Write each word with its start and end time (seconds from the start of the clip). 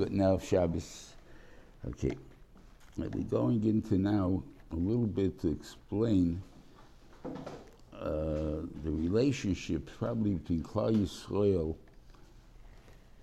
good 0.00 0.12
now 0.12 0.38
Shabbos. 0.38 1.12
Okay. 1.86 2.16
We're 2.96 3.08
going 3.08 3.62
into 3.66 3.98
now 3.98 4.42
a 4.72 4.74
little 4.74 5.06
bit 5.06 5.38
to 5.42 5.50
explain 5.50 6.42
uh, 7.26 8.62
the 8.82 8.90
relationship 8.90 9.90
probably 9.98 10.36
between 10.36 10.62
Klal 10.62 10.96
Yisrael 10.96 11.76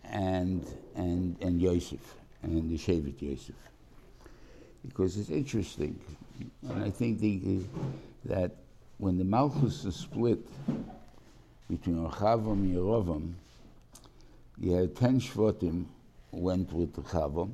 and 0.03 0.63
and 0.95 1.35
and 1.41 1.59
Yosef 1.59 2.13
and 2.43 2.69
the 2.69 2.77
Shevet 2.77 3.19
Yosef, 3.23 3.55
because 4.85 5.17
it's 5.17 5.31
interesting, 5.31 5.99
and 6.69 6.83
I 6.83 6.91
think 6.91 7.19
the, 7.19 7.63
that 8.25 8.51
when 8.99 9.17
the 9.17 9.23
Malchus 9.23 9.83
is 9.83 9.95
split 9.95 10.47
between 11.71 12.07
Rechavam 12.07 12.51
and 12.51 12.75
Yerovam, 12.75 13.33
you 14.59 14.73
had 14.73 14.95
ten 14.95 15.19
Shvatim 15.19 15.85
went 16.37 16.71
with 16.71 16.95
Chava 16.95 17.49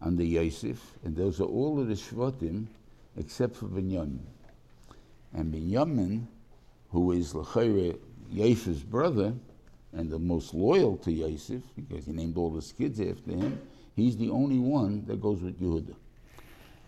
and 0.00 0.18
the 0.18 0.24
Yosef, 0.24 0.98
and 1.04 1.14
those 1.14 1.40
are 1.40 1.44
all 1.44 1.80
of 1.80 1.88
the 1.88 1.94
Shvatim 1.94 2.66
except 3.16 3.56
for 3.56 3.66
Binyamin. 3.66 4.20
And 5.34 5.52
Binyamin, 5.54 6.26
who 6.90 7.12
is 7.12 7.32
Lechayre 7.32 7.96
Yosef's 8.32 8.80
brother, 8.80 9.34
and 9.92 10.10
the 10.10 10.18
most 10.18 10.54
loyal 10.54 10.96
to 10.98 11.10
Yosef, 11.10 11.62
because 11.74 12.06
he 12.06 12.12
named 12.12 12.36
all 12.36 12.54
his 12.54 12.72
kids 12.72 13.00
after 13.00 13.32
him, 13.32 13.60
he's 13.96 14.16
the 14.16 14.30
only 14.30 14.58
one 14.58 15.04
that 15.06 15.20
goes 15.20 15.40
with 15.40 15.60
Yehuda. 15.60 15.94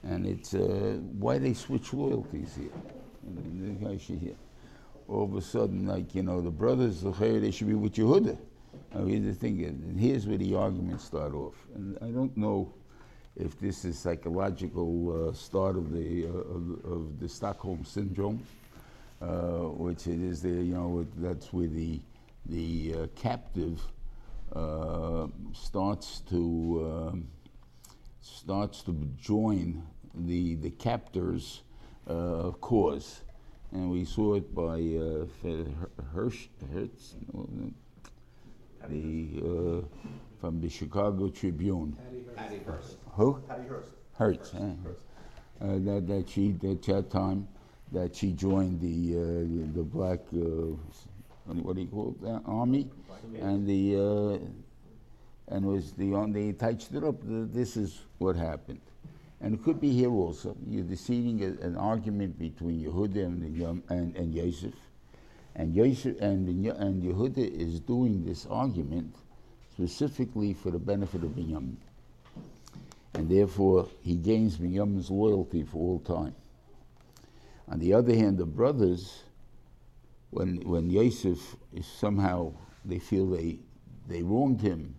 And 0.04 0.26
it's 0.26 0.54
uh, 0.54 0.98
why 1.18 1.38
they 1.38 1.54
switch 1.54 1.92
loyalties 1.92 2.56
here. 2.56 2.70
Should 3.98 4.18
hear. 4.18 4.34
All 5.08 5.24
of 5.24 5.36
a 5.36 5.42
sudden, 5.42 5.86
like, 5.86 6.14
you 6.14 6.22
know, 6.22 6.40
the 6.40 6.50
brothers, 6.50 7.02
they 7.02 7.50
should 7.50 7.68
be 7.68 7.74
with 7.74 7.94
Yehuda. 7.94 8.36
I 8.94 8.98
mean, 8.98 9.24
the 9.24 9.34
thing, 9.34 9.64
and 9.64 9.98
here's 9.98 10.26
where 10.26 10.38
the 10.38 10.54
arguments 10.54 11.04
start 11.04 11.34
off. 11.34 11.54
And 11.74 11.96
I 12.02 12.08
don't 12.08 12.36
know 12.36 12.72
if 13.36 13.58
this 13.58 13.84
is 13.84 13.98
psychological 13.98 15.30
uh, 15.30 15.32
start 15.32 15.76
of 15.76 15.92
the, 15.92 16.26
uh, 16.26 16.28
of, 16.28 16.84
of, 16.84 17.20
the 17.20 17.28
Stockholm 17.28 17.84
syndrome, 17.84 18.46
uh, 19.22 19.70
which 19.78 20.06
it 20.06 20.20
is 20.20 20.42
the, 20.42 20.50
you 20.50 20.74
know, 20.74 21.06
that's 21.16 21.52
where 21.52 21.68
the, 21.68 22.00
the 22.46 22.94
uh, 22.94 23.06
captive 23.16 23.80
uh, 24.54 25.26
starts 25.54 26.20
to 26.28 27.08
um, 27.10 27.28
starts 28.20 28.82
to 28.82 28.92
join 29.18 29.82
the 30.14 30.56
the 30.56 30.68
captor's 30.70 31.62
uh, 32.06 32.50
cause, 32.60 33.22
and 33.70 33.90
we 33.90 34.04
saw 34.04 34.34
it 34.34 34.54
by 34.54 34.78
Hirsch, 36.12 36.48
Hertz, 36.74 37.14
the 38.88 39.28
uh, 39.40 40.06
from 40.40 40.60
the 40.60 40.68
Chicago 40.68 41.28
Tribune. 41.28 41.96
Patty 42.36 42.60
Hearst. 42.66 42.96
Who? 43.12 43.40
Patty 43.48 43.68
Hearst. 43.68 43.90
Hertz. 44.14 44.50
Huh? 44.52 44.58
Uh, 45.60 45.78
that 45.78 46.06
that 46.08 46.28
she 46.28 46.56
at 46.64 46.82
that 46.82 47.10
time 47.10 47.46
that 47.92 48.16
she 48.16 48.32
joined 48.32 48.80
the 48.80 49.16
uh, 49.16 49.22
the 49.76 49.82
black 49.82 50.20
uh, 50.34 50.74
what 51.46 51.76
do 51.76 51.82
you 51.82 51.88
call 51.88 52.10
it, 52.10 52.22
that 52.22 52.42
army, 52.46 52.88
and 53.40 53.66
the 53.66 53.96
uh, 53.96 55.54
and 55.54 55.66
was 55.66 55.92
the 55.92 56.12
on 56.14 56.32
they 56.32 56.52
touched 56.52 56.94
it 56.94 57.04
up. 57.04 57.16
This 57.22 57.76
is 57.76 58.00
what 58.18 58.36
happened, 58.36 58.80
and 59.40 59.54
it 59.54 59.62
could 59.62 59.80
be 59.80 59.92
here 59.92 60.10
also. 60.10 60.56
You're 60.66 60.84
deceiving 60.84 61.42
a, 61.42 61.64
an 61.64 61.76
argument 61.76 62.38
between 62.38 62.80
Yehuda 62.82 63.24
and 63.24 63.42
the, 63.42 63.94
and 63.94 64.16
and 64.16 64.34
Yosef, 64.34 64.74
and 65.54 65.74
Yosef 65.74 66.20
and 66.20 66.48
and 66.48 67.02
Yehuda 67.02 67.38
is 67.38 67.80
doing 67.80 68.24
this 68.24 68.46
argument 68.46 69.14
specifically 69.74 70.52
for 70.52 70.70
the 70.70 70.78
benefit 70.78 71.22
of 71.24 71.30
Binyamin, 71.30 71.76
and 73.14 73.28
therefore 73.28 73.88
he 74.02 74.16
gains 74.16 74.58
Binyamin's 74.58 75.10
loyalty 75.10 75.62
for 75.62 75.78
all 75.78 75.98
time. 76.00 76.34
On 77.68 77.78
the 77.78 77.94
other 77.94 78.14
hand, 78.14 78.38
the 78.38 78.46
brothers 78.46 79.24
when 80.30 80.56
when 80.62 80.90
Yosef 80.90 81.56
is 81.72 81.86
somehow 81.86 82.52
they 82.84 82.98
feel 82.98 83.26
they 83.26 83.58
they 84.08 84.22
wronged 84.22 84.60
him, 84.60 84.94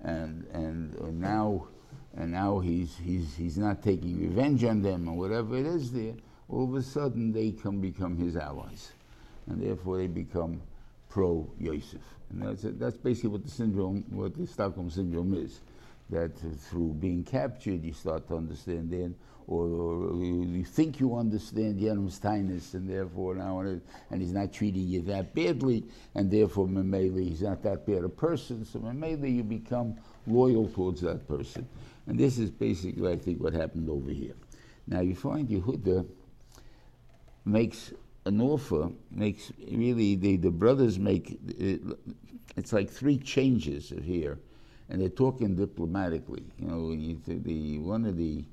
and 0.00 0.46
and 0.52 1.20
now 1.20 1.68
and 2.14 2.32
now 2.32 2.58
he's 2.58 2.96
he's 2.96 3.34
he's 3.36 3.58
not 3.58 3.82
taking 3.82 4.20
revenge 4.20 4.64
on 4.64 4.82
them 4.82 5.08
or 5.08 5.16
whatever 5.16 5.56
it 5.56 5.66
is 5.66 5.92
there. 5.92 6.14
All 6.48 6.64
of 6.64 6.74
a 6.74 6.82
sudden 6.82 7.32
they 7.32 7.52
can 7.52 7.80
become 7.80 8.16
his 8.16 8.36
allies, 8.36 8.92
and 9.50 9.62
therefore 9.62 9.98
they 9.98 10.06
become 10.06 10.62
pro 11.08 11.50
Yosef, 11.58 12.00
and 12.30 12.42
that's 12.42 12.62
that's 12.78 12.96
basically 12.96 13.30
what 13.30 13.44
the 13.44 13.50
syndrome, 13.50 14.04
what 14.10 14.36
the 14.36 14.46
Stockholm 14.46 14.90
syndrome 14.90 15.34
is. 15.34 15.60
That 16.08 16.36
through 16.36 16.94
being 16.94 17.22
captured, 17.22 17.84
you 17.84 17.92
start 17.92 18.26
to 18.28 18.36
understand 18.36 18.90
then 18.90 19.14
or, 19.50 19.66
or, 19.66 20.14
you 20.14 20.64
think 20.64 21.00
you 21.00 21.16
understand 21.16 21.80
Yenum's 21.80 22.18
kindness, 22.18 22.74
and 22.74 22.88
therefore 22.88 23.34
now, 23.34 23.58
and 23.58 23.82
he's 24.22 24.32
not 24.32 24.52
treating 24.52 24.86
you 24.86 25.02
that 25.02 25.34
badly, 25.34 25.84
and 26.14 26.30
therefore, 26.30 26.68
Mamela, 26.68 27.20
he's 27.20 27.42
not 27.42 27.60
that 27.64 27.84
bad 27.84 28.04
a 28.04 28.08
person, 28.08 28.64
so 28.64 28.78
Mamela, 28.78 29.34
you 29.34 29.42
become 29.42 29.96
loyal 30.28 30.68
towards 30.68 31.00
that 31.00 31.26
person. 31.26 31.68
And 32.06 32.18
this 32.18 32.38
is 32.38 32.50
basically, 32.50 33.12
I 33.12 33.16
think, 33.16 33.42
what 33.42 33.52
happened 33.52 33.90
over 33.90 34.10
here. 34.10 34.34
Now, 34.86 35.00
you 35.00 35.16
find 35.16 35.48
Yehuda 35.48 36.06
makes 37.44 37.92
an 38.24 38.40
offer, 38.40 38.90
makes 39.10 39.52
really, 39.70 40.14
the, 40.14 40.36
the 40.36 40.50
brothers 40.50 40.98
make, 40.98 41.38
it, 41.58 41.80
it's 42.56 42.72
like 42.72 42.90
three 42.90 43.18
changes 43.18 43.92
here, 44.02 44.38
and 44.88 45.00
they're 45.00 45.08
talking 45.08 45.54
diplomatically. 45.54 46.44
You 46.58 46.66
know, 46.68 46.92
you, 46.92 47.20
the, 47.26 47.78
one 47.78 48.04
of 48.04 48.16
the 48.16 48.44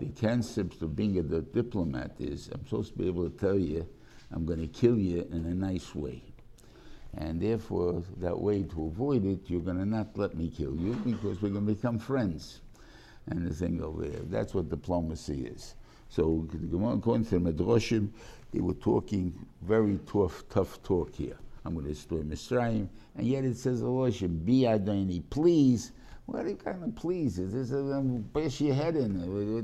the 0.00 0.06
concept 0.20 0.82
of 0.82 0.96
being 0.96 1.18
a 1.18 1.22
diplomat 1.22 2.12
is 2.18 2.48
I'm 2.52 2.64
supposed 2.64 2.92
to 2.92 2.98
be 2.98 3.06
able 3.06 3.28
to 3.28 3.36
tell 3.36 3.58
you 3.58 3.86
I'm 4.32 4.44
going 4.44 4.60
to 4.60 4.66
kill 4.66 4.98
you 4.98 5.26
in 5.30 5.44
a 5.46 5.54
nice 5.54 5.94
way. 5.94 6.22
And 7.16 7.40
therefore, 7.40 8.02
that 8.18 8.38
way 8.38 8.64
to 8.64 8.86
avoid 8.86 9.24
it, 9.24 9.48
you're 9.48 9.60
going 9.60 9.78
to 9.78 9.86
not 9.86 10.18
let 10.18 10.34
me 10.34 10.48
kill 10.48 10.74
you 10.74 10.94
because 11.04 11.40
we're 11.40 11.50
going 11.50 11.66
to 11.66 11.74
become 11.74 11.98
friends. 11.98 12.60
And 13.28 13.46
the 13.46 13.54
thing 13.54 13.80
over 13.80 14.06
there, 14.06 14.22
that's 14.24 14.52
what 14.52 14.68
diplomacy 14.68 15.46
is. 15.46 15.76
So, 16.08 16.48
according 16.52 17.26
to 17.26 17.38
the 17.38 17.52
Medrashim, 17.52 18.10
they 18.54 18.60
were 18.60 18.74
talking 18.74 19.34
very 19.62 19.98
tough, 20.06 20.44
tough 20.48 20.82
talk 20.82 21.14
here. 21.14 21.36
I'm 21.64 21.74
going 21.74 21.86
to 21.86 21.92
destroy 21.92 22.18
Mitzrayim, 22.18 22.88
and 23.16 23.26
yet 23.26 23.44
it 23.44 23.56
says, 23.56 23.82
Elohim, 23.82 24.38
be 24.38 24.60
Adoni, 24.62 25.22
please 25.28 25.92
what 26.26 26.46
it 26.46 26.64
kind 26.64 26.82
of 26.82 26.94
pleases? 26.96 27.52
There's 27.52 27.72
a 27.72 27.96
um, 27.96 28.22
bash 28.32 28.60
your 28.60 28.74
head 28.74 28.96
in. 28.96 29.20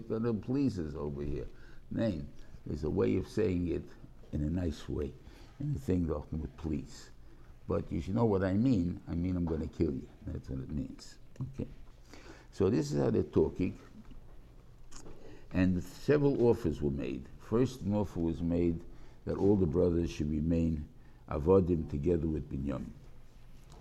What 0.08 0.24
it 0.24 0.42
pleases 0.42 0.94
over 0.94 1.22
here? 1.22 1.46
Name. 1.90 2.28
There's 2.66 2.84
a 2.84 2.90
way 2.90 3.16
of 3.16 3.26
saying 3.26 3.68
it 3.68 3.82
in 4.32 4.42
a 4.42 4.50
nice 4.50 4.88
way, 4.88 5.12
and 5.58 5.74
the 5.74 5.80
thing 5.80 6.10
often 6.10 6.40
with 6.42 6.54
please. 6.58 7.10
But 7.66 7.90
you 7.90 8.02
should 8.02 8.14
know 8.14 8.26
what 8.26 8.44
I 8.44 8.52
mean. 8.52 9.00
I 9.08 9.14
mean 9.14 9.36
I'm 9.36 9.46
going 9.46 9.66
to 9.66 9.74
kill 9.78 9.92
you. 9.92 10.08
That's 10.26 10.50
what 10.50 10.60
it 10.60 10.70
means. 10.70 11.14
Okay. 11.54 11.68
So 12.52 12.68
this 12.68 12.92
is 12.92 13.00
how 13.00 13.10
they're 13.10 13.22
talking. 13.22 13.78
And 15.54 15.82
several 15.82 16.46
offers 16.46 16.82
were 16.82 16.90
made. 16.90 17.24
First, 17.50 17.80
offer 17.92 18.20
was 18.20 18.40
made 18.40 18.78
that 19.26 19.36
all 19.36 19.56
the 19.56 19.66
brothers 19.66 20.08
should 20.08 20.30
remain 20.30 20.86
avodim 21.28 21.90
together 21.90 22.28
with 22.28 22.48
Binyamin. 22.48 22.92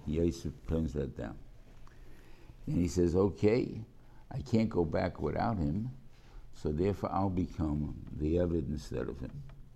Yosef 0.07 0.53
turns 0.67 0.93
that 0.93 1.15
down. 1.15 1.37
And 2.65 2.77
he 2.77 2.87
says, 2.87 3.15
okay, 3.15 3.79
I 4.31 4.39
can't 4.41 4.69
go 4.69 4.83
back 4.83 5.21
without 5.21 5.57
him, 5.57 5.91
so 6.55 6.71
therefore 6.71 7.11
I'll 7.13 7.29
become 7.29 7.93
the 8.19 8.39
evidence 8.39 8.89
instead 8.91 9.07
of 9.07 9.19
him. 9.19 9.31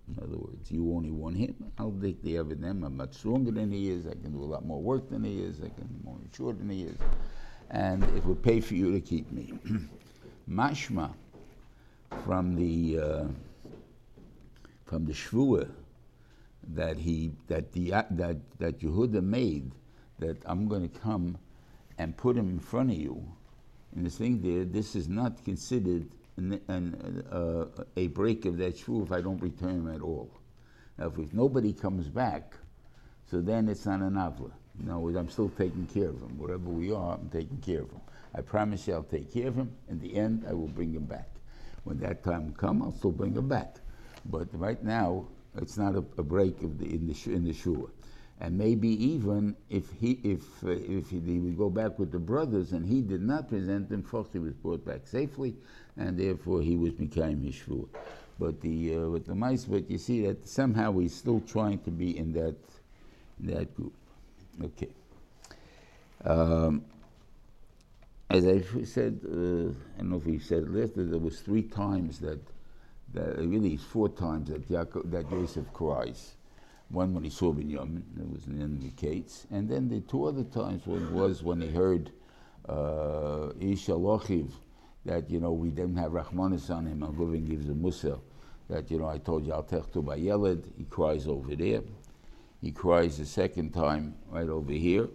In 0.08 0.20
other 0.20 0.38
words, 0.38 0.72
you 0.72 0.92
only 0.92 1.12
want 1.12 1.36
him, 1.36 1.54
I'll 1.78 1.92
take 1.92 2.20
the 2.24 2.36
evidence. 2.36 2.84
I'm 2.84 2.96
much 2.96 3.14
stronger 3.14 3.52
than 3.52 3.70
he 3.70 3.90
is, 3.90 4.08
I 4.08 4.14
can 4.14 4.32
do 4.32 4.42
a 4.42 4.44
lot 4.44 4.66
more 4.66 4.82
work 4.82 5.08
than 5.08 5.22
he 5.22 5.40
is, 5.40 5.60
I 5.60 5.68
can 5.68 5.86
be 5.86 6.04
more 6.04 6.18
mature 6.20 6.52
than 6.52 6.68
he 6.68 6.82
is, 6.82 6.96
and 7.70 8.02
it 8.16 8.26
will 8.26 8.34
pay 8.34 8.60
for 8.60 8.74
you 8.74 8.90
to 8.90 9.00
keep 9.00 9.30
me. 9.30 9.54
Mashma, 10.50 11.14
from 12.24 12.56
the 12.56 12.98
uh, 12.98 13.24
from 14.84 15.04
the 15.06 15.12
shvua 15.12 15.70
that 16.74 16.98
he 16.98 17.32
that 17.48 17.72
the 17.72 17.90
that 18.10 18.36
that 18.58 18.80
Yehuda 18.80 19.22
made 19.22 19.72
that 20.18 20.36
I'm 20.46 20.68
going 20.68 20.88
to 20.88 20.98
come 21.00 21.38
and 21.98 22.16
put 22.16 22.36
him 22.36 22.48
in 22.48 22.58
front 22.58 22.90
of 22.90 22.96
you, 22.96 23.22
and 23.94 24.06
the 24.06 24.10
thing 24.10 24.40
there, 24.40 24.64
this 24.64 24.96
is 24.96 25.08
not 25.08 25.44
considered 25.44 26.08
an, 26.36 26.60
an, 26.68 27.24
uh, 27.30 27.66
a 27.96 28.08
break 28.08 28.44
of 28.44 28.56
that 28.58 28.76
shul 28.76 29.04
if 29.04 29.12
I 29.12 29.20
don't 29.20 29.40
return 29.40 29.86
him 29.86 29.94
at 29.94 30.00
all. 30.00 30.30
Now, 30.98 31.06
if, 31.06 31.18
if 31.18 31.32
nobody 31.32 31.72
comes 31.72 32.08
back, 32.08 32.54
so 33.30 33.40
then 33.40 33.68
it's 33.68 33.86
not 33.86 34.00
an 34.00 34.14
avla. 34.14 34.50
In 34.80 34.90
other 34.90 34.98
words, 34.98 35.16
I'm 35.16 35.28
still 35.28 35.50
taking 35.50 35.86
care 35.86 36.08
of 36.08 36.20
him. 36.20 36.36
Wherever 36.38 36.68
we 36.68 36.92
are, 36.92 37.14
I'm 37.14 37.28
taking 37.28 37.58
care 37.58 37.82
of 37.82 37.90
him. 37.90 38.00
I 38.34 38.40
promise 38.40 38.88
you 38.88 38.94
I'll 38.94 39.04
take 39.04 39.32
care 39.32 39.48
of 39.48 39.54
him. 39.54 39.70
In 39.88 40.00
the 40.00 40.16
end, 40.16 40.44
I 40.48 40.52
will 40.52 40.68
bring 40.68 40.92
him 40.92 41.04
back. 41.04 41.28
When 41.84 41.98
that 42.00 42.24
time 42.24 42.52
comes, 42.54 42.82
I'll 42.82 42.92
still 42.92 43.12
bring 43.12 43.34
him 43.34 43.48
back. 43.48 43.76
But 44.26 44.48
right 44.52 44.82
now, 44.82 45.26
it's 45.56 45.76
not 45.76 45.94
a, 45.94 46.04
a 46.18 46.22
break 46.22 46.58
the, 46.60 46.66
in 46.66 47.06
the 47.06 47.32
in 47.32 47.44
the 47.44 47.52
shul. 47.52 47.90
And 48.40 48.58
maybe 48.58 48.88
even 48.88 49.54
if 49.70 49.92
he, 49.92 50.18
if, 50.24 50.42
uh, 50.64 50.70
if 50.70 51.10
he, 51.10 51.20
he 51.20 51.38
would 51.38 51.56
go 51.56 51.70
back 51.70 51.98
with 51.98 52.10
the 52.10 52.18
brothers 52.18 52.72
and 52.72 52.84
he 52.84 53.00
did 53.00 53.22
not 53.22 53.48
present 53.48 53.88
them, 53.88 54.04
he 54.32 54.38
was 54.38 54.54
brought 54.54 54.84
back 54.84 55.06
safely, 55.06 55.54
and 55.96 56.18
therefore 56.18 56.60
he 56.60 56.76
was 56.76 56.92
became 56.92 57.40
Yeshua. 57.42 57.86
But 58.38 58.60
the 58.60 58.96
uh, 58.96 59.08
with 59.08 59.26
the 59.26 59.34
mice, 59.34 59.64
but 59.64 59.88
you 59.88 59.98
see 59.98 60.26
that 60.26 60.48
somehow 60.48 60.98
he's 60.98 61.14
still 61.14 61.40
trying 61.46 61.78
to 61.80 61.90
be 61.90 62.18
in 62.18 62.32
that 62.32 62.56
in 63.40 63.54
that 63.54 63.74
group. 63.76 63.94
Okay. 64.62 64.88
Um, 66.24 66.84
as 68.30 68.46
I 68.46 68.62
said, 68.84 69.20
uh, 69.24 69.28
I 69.28 69.98
don't 69.98 70.10
know 70.10 70.16
if 70.16 70.26
we 70.26 70.38
said 70.38 70.68
last, 70.74 70.92
there 70.96 71.18
was 71.18 71.40
three 71.40 71.62
times 71.62 72.18
that, 72.20 72.40
that 73.14 73.38
really 73.38 73.76
four 73.76 74.08
times 74.08 74.50
that 74.50 74.68
Yaakov, 74.68 75.10
that 75.10 75.30
Joseph 75.30 75.72
cries. 75.72 76.34
One 76.90 77.14
when 77.14 77.24
he 77.24 77.30
saw 77.30 77.52
Binyamin, 77.52 78.02
that 78.16 78.30
was 78.30 78.46
in 78.46 78.78
the 78.80 78.90
gates, 78.90 79.46
and 79.50 79.68
then 79.68 79.88
the 79.88 80.00
two 80.00 80.26
other 80.26 80.44
times 80.44 80.86
was 80.86 81.42
when 81.42 81.60
he 81.60 81.68
heard 81.68 82.10
uh, 82.68 83.52
Ishalochiv, 83.58 84.50
that 85.06 85.30
you 85.30 85.40
know 85.40 85.52
we 85.52 85.70
didn't 85.70 85.96
have 85.96 86.12
Rahmanis 86.12 86.70
on 86.70 86.86
him, 86.86 87.02
and 87.02 87.16
Reuven 87.16 87.48
gives 87.48 87.68
a 87.68 87.74
Musa, 87.74 88.18
that 88.68 88.90
you 88.90 88.98
know 88.98 89.08
I 89.08 89.18
told 89.18 89.46
you 89.46 89.52
I'll 89.52 89.62
to 89.62 90.02
by 90.02 90.16
Yeled, 90.16 90.66
he 90.76 90.84
cries 90.84 91.26
over 91.26 91.54
there. 91.56 91.82
He 92.60 92.70
cries 92.70 93.18
the 93.18 93.26
second 93.26 93.72
time 93.72 94.14
right 94.30 94.48
over 94.48 94.72
here, 94.72 95.08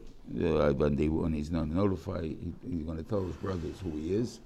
uh, 0.44 0.72
when, 0.74 0.96
they, 0.96 1.08
when 1.08 1.34
he's 1.34 1.50
not 1.50 1.68
notified, 1.68 2.24
he, 2.24 2.38
he's 2.68 2.84
going 2.84 2.98
to 2.98 3.04
tell 3.04 3.24
his 3.26 3.36
brothers 3.38 3.80
who 3.84 3.90
he 3.92 4.14
is. 4.14 4.40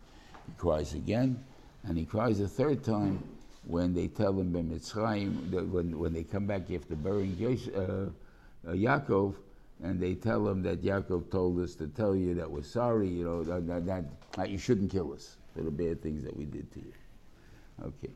He 0.48 0.54
cries 0.58 0.94
again, 0.94 1.44
and 1.84 1.98
he 1.98 2.06
cries 2.06 2.40
a 2.40 2.48
third 2.48 2.84
time 2.84 3.22
when 3.66 3.94
they 3.94 4.08
tell 4.08 4.40
him 4.40 4.56
in 4.56 4.70
Mitzrayim, 4.70 5.52
that 5.52 5.68
when, 5.68 5.98
when 5.98 6.14
they 6.14 6.24
come 6.24 6.46
back 6.46 6.70
after 6.72 6.96
burying 6.96 7.36
uh, 7.76 7.80
uh, 7.80 8.72
Yaakov, 8.72 9.36
and 9.82 10.00
they 10.00 10.16
tell 10.16 10.48
him 10.48 10.62
that 10.64 10.82
Yaakov 10.84 11.30
told 11.32 11.60
us 11.60 11.76
to 11.76 11.88
tell 11.88 12.16
you 12.16 12.34
that 12.36 12.50
we're 12.50 12.64
sorry, 12.64 13.08
you 13.08 13.24
know, 13.24 13.44
that, 13.44 13.68
that, 13.68 13.86
that, 13.86 14.06
that 14.34 14.50
you 14.50 14.58
shouldn't 14.58 14.92
kill 14.92 15.14
us 15.14 15.38
for 15.56 15.62
the 15.62 15.72
bad 15.72 16.02
things 16.02 16.24
that 16.24 16.36
we 16.36 16.46
did 16.46 16.72
to 16.74 16.80
you. 16.80 16.94
Okay. 17.84 18.14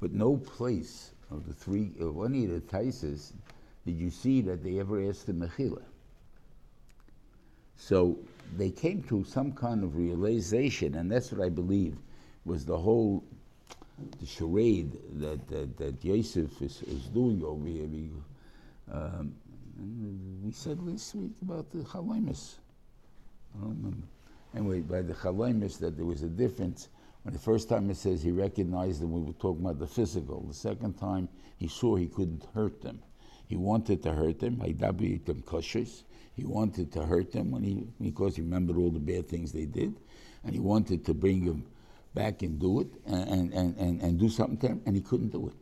But 0.00 0.12
no 0.12 0.36
place 0.36 1.12
of 1.30 1.46
the 1.46 1.54
three, 1.54 1.92
of 2.00 2.24
any 2.24 2.44
of 2.44 2.50
the 2.50 2.60
Taisis, 2.60 3.32
did 3.86 3.96
you 3.96 4.10
see 4.10 4.40
that 4.42 4.62
they 4.62 4.78
ever 4.78 5.08
asked 5.08 5.26
the 5.26 5.32
Mechila? 5.32 5.82
So 7.76 8.16
they 8.56 8.70
came 8.70 9.02
to 9.04 9.24
some 9.24 9.52
kind 9.52 9.82
of 9.82 9.96
realization, 9.96 10.94
and 10.94 11.10
that's 11.10 11.32
what 11.32 11.44
I 11.44 11.48
believe 11.48 11.96
was 12.44 12.64
the 12.64 12.76
whole 12.76 13.24
the 14.20 14.26
charade 14.26 14.92
that, 15.20 15.46
that, 15.48 15.76
that 15.76 16.04
Yosef 16.04 16.60
is, 16.60 16.82
is 16.82 17.06
doing 17.06 17.42
over 17.44 17.66
here. 17.66 17.86
We, 17.86 18.10
um, 18.92 19.34
we 20.42 20.52
said 20.52 20.84
last 20.84 21.14
week 21.14 21.32
about 21.42 21.70
the 21.70 21.84
Chalimus. 21.84 22.56
I 23.54 23.60
don't 23.60 23.76
remember. 23.76 24.06
Anyway, 24.54 24.80
by 24.80 25.02
the 25.02 25.14
Chalimus, 25.14 25.78
that 25.78 25.96
there 25.96 26.04
was 26.06 26.22
a 26.22 26.28
difference. 26.28 26.88
When 27.22 27.32
the 27.32 27.40
first 27.40 27.68
time 27.68 27.88
it 27.90 27.96
says 27.96 28.22
he 28.22 28.30
recognized 28.30 29.00
them, 29.00 29.12
we 29.12 29.20
were 29.20 29.32
talking 29.32 29.64
about 29.64 29.78
the 29.78 29.86
physical. 29.86 30.40
The 30.42 30.54
second 30.54 30.98
time, 30.98 31.28
he 31.56 31.68
saw 31.68 31.96
he 31.96 32.06
couldn't 32.06 32.46
hurt 32.54 32.82
them. 32.82 33.00
He 33.46 33.56
wanted 33.56 34.02
to 34.02 34.12
hurt 34.12 34.40
them. 34.40 34.60
He 36.36 36.44
wanted 36.44 36.92
to 36.92 37.02
hurt 37.02 37.32
them 37.32 37.50
when 37.50 37.62
he, 37.62 37.86
because 38.00 38.36
he 38.36 38.42
remembered 38.42 38.76
all 38.76 38.90
the 38.90 38.98
bad 38.98 39.28
things 39.28 39.52
they 39.52 39.66
did. 39.66 39.94
And 40.44 40.52
he 40.52 40.60
wanted 40.60 41.04
to 41.06 41.14
bring 41.14 41.44
them 41.44 41.64
back 42.14 42.42
and 42.42 42.58
do 42.60 42.80
it 42.80 42.88
and, 43.06 43.52
and, 43.52 43.76
and, 43.76 44.00
and 44.00 44.18
do 44.18 44.28
something 44.28 44.56
to 44.58 44.68
them, 44.68 44.82
and 44.86 44.94
he 44.94 45.02
couldn't 45.02 45.30
do 45.30 45.48
it. 45.48 45.54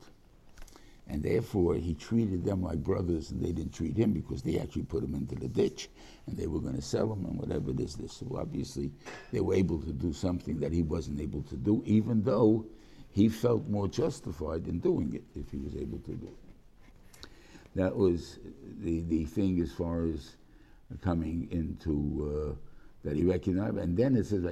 And 1.08 1.22
therefore, 1.22 1.74
he 1.74 1.94
treated 1.94 2.44
them 2.44 2.62
like 2.62 2.78
brothers, 2.78 3.30
and 3.32 3.42
they 3.42 3.52
didn't 3.52 3.74
treat 3.74 3.96
him 3.96 4.12
because 4.12 4.42
they 4.42 4.58
actually 4.58 4.84
put 4.84 5.02
him 5.02 5.14
into 5.14 5.34
the 5.34 5.48
ditch, 5.48 5.88
and 6.26 6.36
they 6.36 6.46
were 6.46 6.60
going 6.60 6.76
to 6.76 6.82
sell 6.82 7.12
him 7.12 7.24
and 7.26 7.38
whatever 7.38 7.70
it 7.70 7.80
is. 7.80 7.96
This. 7.96 8.12
So 8.12 8.36
obviously, 8.38 8.92
they 9.32 9.40
were 9.40 9.54
able 9.54 9.80
to 9.80 9.92
do 9.92 10.12
something 10.12 10.60
that 10.60 10.72
he 10.72 10.82
wasn't 10.82 11.20
able 11.20 11.42
to 11.42 11.56
do, 11.56 11.82
even 11.86 12.22
though 12.22 12.66
he 13.10 13.28
felt 13.28 13.68
more 13.68 13.88
justified 13.88 14.68
in 14.68 14.78
doing 14.78 15.14
it 15.14 15.24
if 15.34 15.50
he 15.50 15.58
was 15.58 15.74
able 15.74 15.98
to 15.98 16.12
do 16.12 16.28
it. 16.28 17.28
That 17.74 17.96
was 17.96 18.38
the, 18.80 19.00
the 19.00 19.24
thing 19.24 19.60
as 19.60 19.72
far 19.72 20.06
as 20.06 20.36
coming 21.02 21.48
into 21.50 22.52
uh, 22.52 22.54
that 23.04 23.16
he 23.16 23.24
recognized. 23.24 23.76
And 23.76 23.96
then 23.96 24.14
it 24.14 24.26
says, 24.26 24.44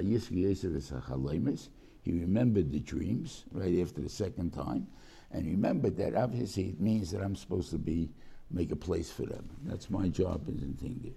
he 2.03 2.11
remembered 2.11 2.71
the 2.71 2.79
dreams 2.79 3.45
right 3.51 3.79
after 3.79 4.01
the 4.01 4.09
second 4.09 4.51
time, 4.51 4.87
and 5.31 5.45
remembered 5.45 5.95
that 5.97 6.15
obviously 6.15 6.69
it 6.69 6.79
means 6.79 7.11
that 7.11 7.21
I'm 7.21 7.35
supposed 7.35 7.69
to 7.71 7.77
be 7.77 8.09
make 8.49 8.71
a 8.71 8.75
place 8.75 9.09
for 9.11 9.23
them. 9.23 9.49
That's 9.63 9.89
my 9.89 10.09
job 10.09 10.47
as 10.49 10.61
thing. 10.79 11.13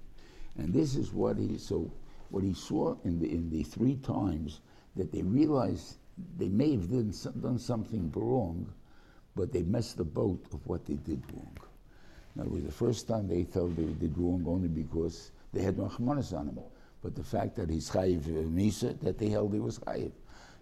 And 0.56 0.72
this 0.72 0.94
is 0.94 1.12
what 1.12 1.36
he 1.36 1.58
so 1.58 1.90
what 2.30 2.44
he 2.44 2.54
saw 2.54 2.96
in 3.04 3.18
the 3.18 3.30
in 3.30 3.50
the 3.50 3.62
three 3.62 3.96
times 3.96 4.60
that 4.96 5.10
they 5.10 5.22
realized 5.22 5.96
they 6.36 6.48
may 6.48 6.72
have 6.72 6.88
done, 6.90 7.12
done 7.40 7.58
something 7.58 8.12
wrong, 8.14 8.72
but 9.34 9.52
they 9.52 9.62
messed 9.62 9.96
the 9.96 10.04
boat 10.04 10.44
of 10.52 10.64
what 10.66 10.86
they 10.86 10.94
did 10.94 11.22
wrong. 11.32 11.56
Now, 12.36 12.44
it 12.44 12.50
was 12.50 12.64
the 12.64 12.72
first 12.72 13.08
time 13.08 13.28
they 13.28 13.44
felt 13.44 13.76
they 13.76 13.84
did 13.84 14.16
wrong 14.16 14.44
only 14.46 14.68
because 14.68 15.32
they 15.52 15.62
had 15.62 15.76
Rahmanas 15.76 16.32
on 16.32 16.48
him. 16.48 16.58
But 17.02 17.14
the 17.14 17.22
fact 17.22 17.56
that 17.56 17.68
he's 17.68 17.90
Chayiv 17.90 18.22
Misa, 18.22 18.98
that 19.00 19.18
they 19.18 19.28
held 19.28 19.52
he 19.52 19.60
was 19.60 19.78
Chayiv. 19.80 20.12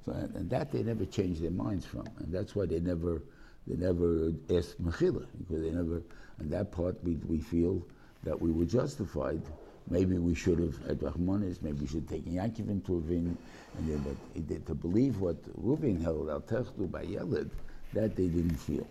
So, 0.05 0.13
and 0.13 0.51
that 0.51 0.73
they 0.73 0.83
never 0.83 1.05
changed 1.05 1.43
their 1.43 1.51
minds 1.51 1.87
from, 1.87 2.09
and 2.19 2.33
that's 2.33 2.57
why 2.57 2.67
they 2.67 2.81
never 2.81 3.23
they 3.67 3.77
never 3.77 4.33
asked 4.51 4.83
Mechila 4.83 5.27
because 5.39 5.63
they 5.63 5.71
never. 5.71 6.03
And 6.39 6.51
that 6.51 6.73
part 6.73 7.03
we 7.05 7.15
we 7.27 7.39
feel 7.39 7.87
that 8.25 8.41
we 8.41 8.51
were 8.51 8.65
justified. 8.65 9.43
Maybe 9.89 10.19
we 10.19 10.35
should 10.35 10.59
have 10.59 10.75
at 10.89 10.99
Rahmanis. 10.99 11.63
Maybe 11.63 11.81
we 11.81 11.87
should 11.87 12.09
take 12.09 12.25
Yaakov 12.25 12.69
into 12.69 12.95
Ravin, 12.99 13.37
and 13.79 13.89
then 13.89 14.05
but 14.35 14.67
to 14.67 14.75
believe 14.75 15.21
what 15.21 15.43
Reuven 15.61 16.01
held 16.01 16.31
al 16.31 16.41
Techtu 16.41 16.91
by 16.91 17.05
Yelid, 17.05 17.51
that 17.93 18.17
they 18.17 18.29
didn't 18.29 18.57
feel, 18.57 18.87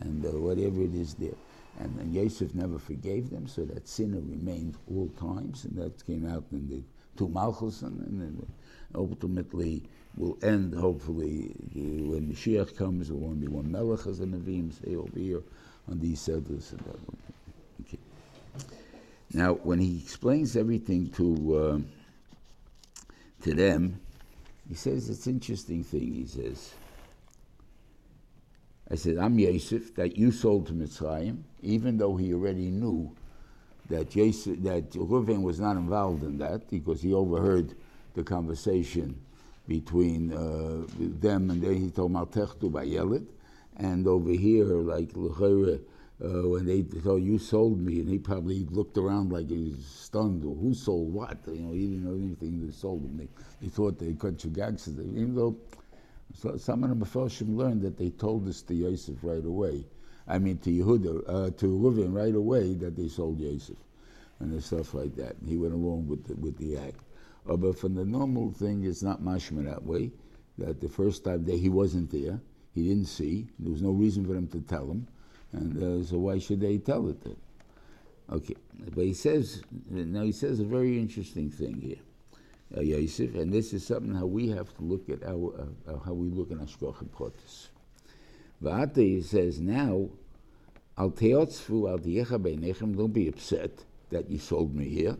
and 0.00 0.24
uh, 0.24 0.30
whatever 0.30 0.82
it 0.82 0.94
is 0.94 1.14
there. 1.14 1.36
And, 1.80 1.98
and 1.98 2.14
Yosef 2.14 2.54
never 2.54 2.78
forgave 2.78 3.30
them, 3.30 3.46
so 3.48 3.64
that 3.64 3.88
sin 3.88 4.14
remained 4.14 4.76
all 4.90 5.08
times, 5.18 5.64
and 5.64 5.76
that 5.76 6.04
came 6.06 6.26
out 6.26 6.44
in 6.52 6.68
the 6.68 6.82
two 7.16 7.28
Malchus, 7.28 7.82
and, 7.82 8.00
and 8.00 8.46
ultimately 8.94 9.82
will 10.16 10.38
end 10.42 10.74
hopefully 10.74 11.54
when 11.74 12.32
Mashiach 12.32 12.76
comes. 12.76 13.08
There 13.08 13.16
won't 13.16 13.40
be 13.40 13.48
one 13.48 13.70
Melech 13.70 14.06
as 14.06 14.20
a 14.20 14.24
Nevi'im 14.24 14.72
say 14.72 14.94
over 14.94 15.18
here 15.18 15.42
on 15.88 15.98
these 16.00 16.20
seders 16.20 16.70
and 16.70 16.80
that 16.80 17.08
one. 17.08 17.16
Okay. 17.82 17.98
Now, 19.32 19.54
when 19.54 19.80
he 19.80 19.98
explains 19.98 20.56
everything 20.56 21.10
to 21.10 21.56
uh, 21.56 21.78
to 23.42 23.54
them, 23.54 24.00
he 24.68 24.74
says 24.74 25.10
it's 25.10 25.26
interesting 25.26 25.82
thing. 25.82 26.14
He 26.14 26.26
says, 26.26 26.74
"I 28.90 28.94
said 28.94 29.18
I'm 29.18 29.38
Yosef 29.38 29.94
that 29.96 30.16
you 30.16 30.30
sold 30.30 30.68
to 30.68 30.72
Mitzrayim, 30.72 31.42
even 31.62 31.98
though 31.98 32.16
he 32.16 32.32
already 32.32 32.70
knew." 32.70 33.14
That 33.90 34.16
Yosef, 34.16 34.62
that 34.62 34.92
Reuven 34.92 35.42
was 35.42 35.60
not 35.60 35.76
involved 35.76 36.22
in 36.22 36.38
that 36.38 36.70
because 36.70 37.02
he 37.02 37.12
overheard 37.12 37.74
the 38.14 38.22
conversation 38.22 39.20
between 39.66 40.32
uh, 40.32 40.84
them 40.98 41.50
and 41.50 41.62
then 41.62 41.74
he 41.76 41.90
told 41.90 42.12
Maltechtu 42.12 42.70
by 42.70 42.86
Yelit. 42.86 43.26
And 43.76 44.06
over 44.06 44.30
here, 44.30 44.66
like 44.66 45.10
uh, 45.16 46.48
when 46.48 46.66
they 46.66 46.82
told 46.82 47.22
you 47.22 47.38
sold 47.38 47.80
me, 47.80 48.00
and 48.00 48.08
he 48.08 48.18
probably 48.18 48.64
looked 48.70 48.96
around 48.98 49.32
like 49.32 49.48
he 49.48 49.70
was 49.70 49.84
stunned, 49.84 50.44
or 50.44 50.54
who 50.54 50.74
sold 50.74 51.12
what? 51.12 51.38
You 51.46 51.60
know, 51.60 51.72
he 51.72 51.86
didn't 51.86 52.04
know 52.04 52.14
anything 52.14 52.64
they 52.64 52.72
sold 52.72 53.02
him. 53.02 53.16
They, 53.16 53.28
they 53.60 53.68
thought 53.68 53.98
they 53.98 54.12
cut 54.12 54.44
you 54.44 54.50
gags, 54.50 54.86
even 54.88 55.34
though 55.34 55.56
so 56.34 56.56
some 56.56 56.82
of 56.82 56.90
the 56.90 57.04
Mephoshim 57.04 57.56
learned 57.56 57.82
that 57.82 57.96
they 57.96 58.10
told 58.10 58.46
this 58.46 58.62
to 58.62 58.74
Yosef 58.74 59.16
right 59.22 59.44
away. 59.44 59.84
I 60.26 60.38
mean, 60.38 60.58
to 60.58 60.70
Yehuda, 60.70 61.22
uh, 61.28 61.50
to 61.50 61.66
Reuven 61.66 62.12
right 62.12 62.34
away 62.34 62.74
that 62.74 62.96
they 62.96 63.08
sold 63.08 63.38
Yosef 63.38 63.76
and 64.40 64.62
stuff 64.62 64.94
like 64.94 65.14
that. 65.16 65.36
And 65.40 65.48
he 65.48 65.56
went 65.56 65.74
along 65.74 66.08
with 66.08 66.26
the, 66.26 66.34
with 66.34 66.56
the 66.58 66.78
act. 66.78 67.03
Uh, 67.48 67.56
but 67.56 67.78
from 67.78 67.94
the 67.94 68.04
normal 68.04 68.50
thing, 68.50 68.84
it's 68.84 69.02
not 69.02 69.22
mashma 69.22 69.64
that 69.64 69.84
way. 69.84 70.10
That 70.58 70.80
the 70.80 70.88
first 70.88 71.24
time 71.24 71.44
that 71.44 71.58
he 71.58 71.68
wasn't 71.68 72.10
there, 72.10 72.40
he 72.74 72.88
didn't 72.88 73.06
see. 73.06 73.48
There 73.58 73.72
was 73.72 73.82
no 73.82 73.90
reason 73.90 74.24
for 74.24 74.32
them 74.32 74.46
to 74.48 74.60
tell 74.60 74.84
him, 74.84 75.06
and 75.52 75.76
uh, 75.82 76.06
so 76.06 76.18
why 76.18 76.38
should 76.38 76.60
they 76.60 76.78
tell 76.78 77.08
it 77.08 77.22
then? 77.22 77.36
Okay, 78.32 78.56
but 78.94 79.04
he 79.04 79.12
says 79.12 79.62
now 79.90 80.22
he 80.22 80.32
says 80.32 80.60
a 80.60 80.64
very 80.64 80.98
interesting 80.98 81.50
thing 81.50 81.80
here, 81.80 81.98
uh, 82.76 82.80
Yosef, 82.80 83.34
and 83.34 83.52
this 83.52 83.72
is 83.72 83.86
something 83.86 84.14
how 84.14 84.26
we 84.26 84.48
have 84.48 84.74
to 84.76 84.82
look 84.82 85.10
at 85.10 85.22
our 85.24 85.68
uh, 85.88 85.98
how 85.98 86.14
we 86.14 86.30
look 86.30 86.50
at 86.50 86.58
Hashgocha 86.58 87.06
Protis. 87.08 87.68
Va'ata 88.62 88.96
he 88.96 89.20
says 89.20 89.60
now, 89.60 90.08
al 90.96 91.10
teotzfu 91.10 91.90
al. 91.90 91.98
Don't 92.96 93.12
be 93.12 93.28
upset 93.28 93.84
that 94.10 94.30
you 94.30 94.38
sold 94.38 94.74
me 94.74 94.88
here. 94.88 95.16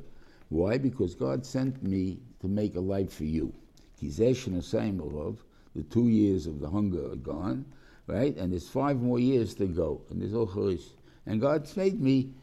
Why? 0.55 0.79
Because 0.79 1.17
God 1.17 1.45
sent 1.45 1.83
me 1.83 2.21
to 2.39 2.47
make 2.47 2.77
a 2.77 2.81
life 2.81 3.15
for 3.15 3.25
you. 3.25 3.53
The 4.01 5.83
two 5.91 6.09
years 6.09 6.47
of 6.47 6.61
the 6.61 6.71
hunger 6.71 7.11
are 7.11 7.17
gone, 7.17 7.65
right? 8.07 8.37
And 8.37 8.53
there's 8.53 8.69
five 8.69 9.03
more 9.03 9.19
years 9.19 9.55
to 9.57 9.67
go. 9.67 10.03
And 10.11 10.23
there's 10.23 10.33
also 10.33 10.77
And 11.27 11.41
God's 11.41 11.77
made 11.77 12.01
me 12.01 12.35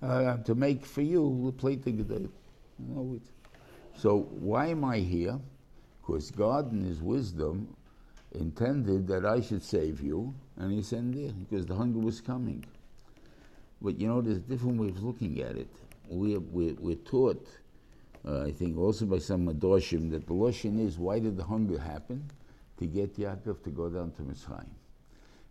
uh, 0.00 0.36
to 0.36 0.54
make 0.54 0.86
for 0.86 1.02
you 1.02 1.42
the 1.46 1.52
plate 1.52 1.82
So 3.96 4.20
why 4.30 4.66
am 4.68 4.84
I 4.84 4.98
here? 4.98 5.40
Because 6.00 6.30
God, 6.30 6.70
in 6.70 6.84
His 6.84 7.02
wisdom, 7.02 7.76
intended 8.36 9.08
that 9.08 9.26
I 9.26 9.40
should 9.40 9.64
save 9.64 10.00
you, 10.00 10.32
and 10.58 10.70
He 10.70 10.80
sent 10.80 11.16
it 11.16 11.36
because 11.40 11.66
the 11.66 11.74
hunger 11.74 11.98
was 11.98 12.20
coming. 12.20 12.64
But 13.82 13.98
you 13.98 14.06
know, 14.06 14.20
there's 14.20 14.38
different 14.38 14.80
ways 14.80 14.96
of 14.96 15.02
looking 15.02 15.40
at 15.40 15.56
it. 15.56 15.68
We're, 16.08 16.38
we're, 16.38 16.74
we're 16.78 16.94
taught, 16.96 17.46
uh, 18.26 18.44
I 18.44 18.52
think, 18.52 18.78
also 18.78 19.06
by 19.06 19.18
some 19.18 19.46
Medrashim, 19.46 20.10
that 20.12 20.26
the 20.26 20.34
lesson 20.34 20.78
is 20.78 20.98
why 20.98 21.18
did 21.18 21.36
the 21.36 21.44
hunger 21.44 21.78
happen? 21.78 22.30
To 22.78 22.86
get 22.86 23.16
Yaakov 23.18 23.62
to 23.64 23.70
go 23.70 23.88
down 23.88 24.12
to 24.12 24.22
Mitzrayim. 24.22 24.66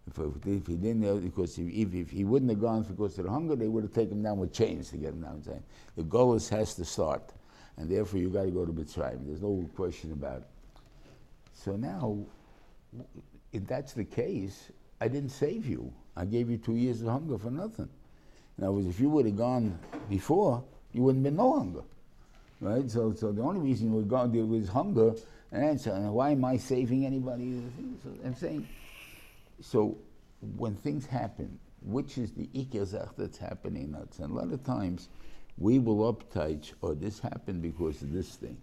If, 0.07 0.19
if 0.45 0.67
he 0.67 0.75
didn't, 0.75 1.21
because 1.21 1.57
if, 1.57 1.93
if, 1.93 2.09
he 2.09 2.23
wouldn't 2.23 2.50
have 2.50 2.59
gone 2.59 2.83
because 2.83 3.17
of 3.19 3.25
the 3.25 3.31
hunger, 3.31 3.55
they 3.55 3.67
would 3.67 3.83
have 3.83 3.93
taken 3.93 4.17
him 4.17 4.23
down 4.23 4.38
with 4.38 4.51
chains 4.51 4.89
to 4.89 4.97
get 4.97 5.09
him 5.09 5.21
down. 5.21 5.43
The 5.95 6.03
Golas 6.03 6.50
has 6.50 6.73
to 6.75 6.85
start, 6.85 7.33
and 7.77 7.89
therefore 7.89 8.19
you 8.19 8.29
got 8.29 8.43
to 8.43 8.51
go 8.51 8.65
to 8.65 8.71
Mitzrayim. 8.71 9.25
There's 9.25 9.41
no 9.41 9.69
question 9.75 10.11
about 10.11 10.38
it. 10.38 10.47
So 11.53 11.75
now, 11.75 12.17
if 13.51 13.67
that's 13.67 13.93
the 13.93 14.05
case, 14.05 14.71
I 15.00 15.07
didn't 15.07 15.29
save 15.29 15.67
you. 15.67 15.93
I 16.15 16.25
gave 16.25 16.50
you 16.50 16.57
two 16.57 16.75
years 16.75 17.01
of 17.01 17.09
hunger 17.09 17.38
for 17.38 17.51
nothing. 17.51 17.89
In 18.62 18.68
other 18.68 18.74
words, 18.74 18.88
if 18.88 19.00
you 19.00 19.10
would 19.10 19.25
have 19.25 19.36
gone 19.38 19.77
before, 20.08 20.63
you 20.94 21.01
wouldn't 21.01 21.25
have 21.25 21.34
been 21.34 21.38
no 21.38 21.58
hunger, 21.58 21.82
right? 22.62 22.89
So, 22.89 23.12
so 23.13 23.32
the 23.32 23.41
only 23.41 23.60
reason 23.60 23.88
you 23.88 23.96
would 23.96 24.08
go 24.08 24.27
there 24.27 24.46
was 24.46 24.70
hunger. 24.70 25.15
And 25.51 25.82
so, 25.82 25.94
why 26.12 26.30
am 26.30 26.46
I 26.46 26.58
saving 26.58 27.06
anybody? 27.06 27.63
So 28.03 28.10
I'm 28.24 28.36
saying 28.36 28.68
so 29.62 29.98
when 30.58 30.75
things 30.75 31.06
happen, 31.06 31.60
which 31.82 32.18
is 32.18 32.32
the 32.34 32.48
ikazach 32.53 33.15
that's 33.18 33.38
happening 33.38 33.91
nuts, 33.91 34.20
and 34.20 34.32
a 34.32 34.36
lot 34.36 34.51
of 34.51 34.63
times 34.63 35.10
we 35.58 35.80
will 35.80 36.13
uptight, 36.13 36.72
or 36.82 36.91
oh, 36.91 36.94
this 36.94 37.20
happened 37.20 37.62
because 37.62 38.01
of 38.01 38.12
this 38.12 38.36
thing, 38.36 38.58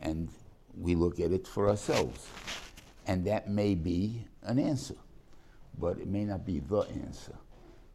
and 0.00 0.28
we 0.76 0.94
look 0.94 1.20
at 1.20 1.32
it 1.32 1.46
for 1.46 1.68
ourselves, 1.68 2.26
and 3.06 3.24
that 3.26 3.48
may 3.48 3.74
be 3.74 4.24
an 4.42 4.58
answer, 4.58 4.96
but 5.78 5.98
it 5.98 6.08
may 6.08 6.24
not 6.24 6.44
be 6.44 6.60
the 6.60 6.80
answer. 7.04 7.34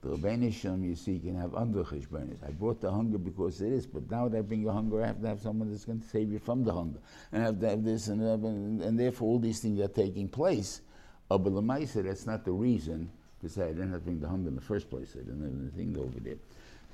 The 0.08 0.16
Rabbeinu 0.16 0.54
Shem, 0.54 0.84
you 0.84 0.96
see, 0.96 1.20
can 1.20 1.36
have 1.36 1.54
under 1.56 1.84
cheshbonis. 1.84 2.38
I 2.48 2.52
brought 2.52 2.82
the 2.82 2.92
hunger 2.92 3.18
because 3.18 3.62
it 3.62 3.72
is, 3.72 3.86
but 3.86 4.10
now 4.10 4.28
that 4.30 4.38
I 4.38 4.42
bring 4.42 4.64
the 4.64 4.72
hunger, 4.72 5.04
I 5.04 5.08
have 5.08 5.22
to 5.22 5.28
have 5.28 5.42
someone 5.42 5.70
that's 5.70 5.86
going 5.86 6.00
to 6.00 6.08
save 6.08 6.32
you 6.32 6.40
from 6.40 6.64
the 6.64 6.74
hunger, 6.74 7.00
and 7.32 7.44
I 7.44 7.46
have 7.48 7.60
to 7.60 7.70
have 7.70 7.84
this 7.84 8.08
and 8.08 8.22
that, 8.22 8.40
and, 8.48 8.82
and 8.82 9.00
therefore 9.00 9.28
all 9.28 9.40
these 9.40 9.60
things 9.60 9.80
are 9.80 9.88
taking 9.88 10.30
place 10.30 10.82
Oh, 11.30 11.38
but 11.38 11.54
Lamaisa, 11.54 12.04
that's 12.04 12.26
not 12.26 12.46
the 12.46 12.52
reason 12.52 13.10
say 13.48 13.64
I 13.64 13.68
didn't 13.68 13.92
have 13.92 14.02
to 14.02 14.06
bring 14.06 14.20
the 14.20 14.28
hunger 14.28 14.50
in 14.50 14.56
the 14.56 14.62
first 14.62 14.90
place. 14.90 15.16
I 15.16 15.20
didn't 15.20 15.42
have 15.42 15.78
anything 15.78 15.98
over 15.98 16.20
there. 16.20 16.36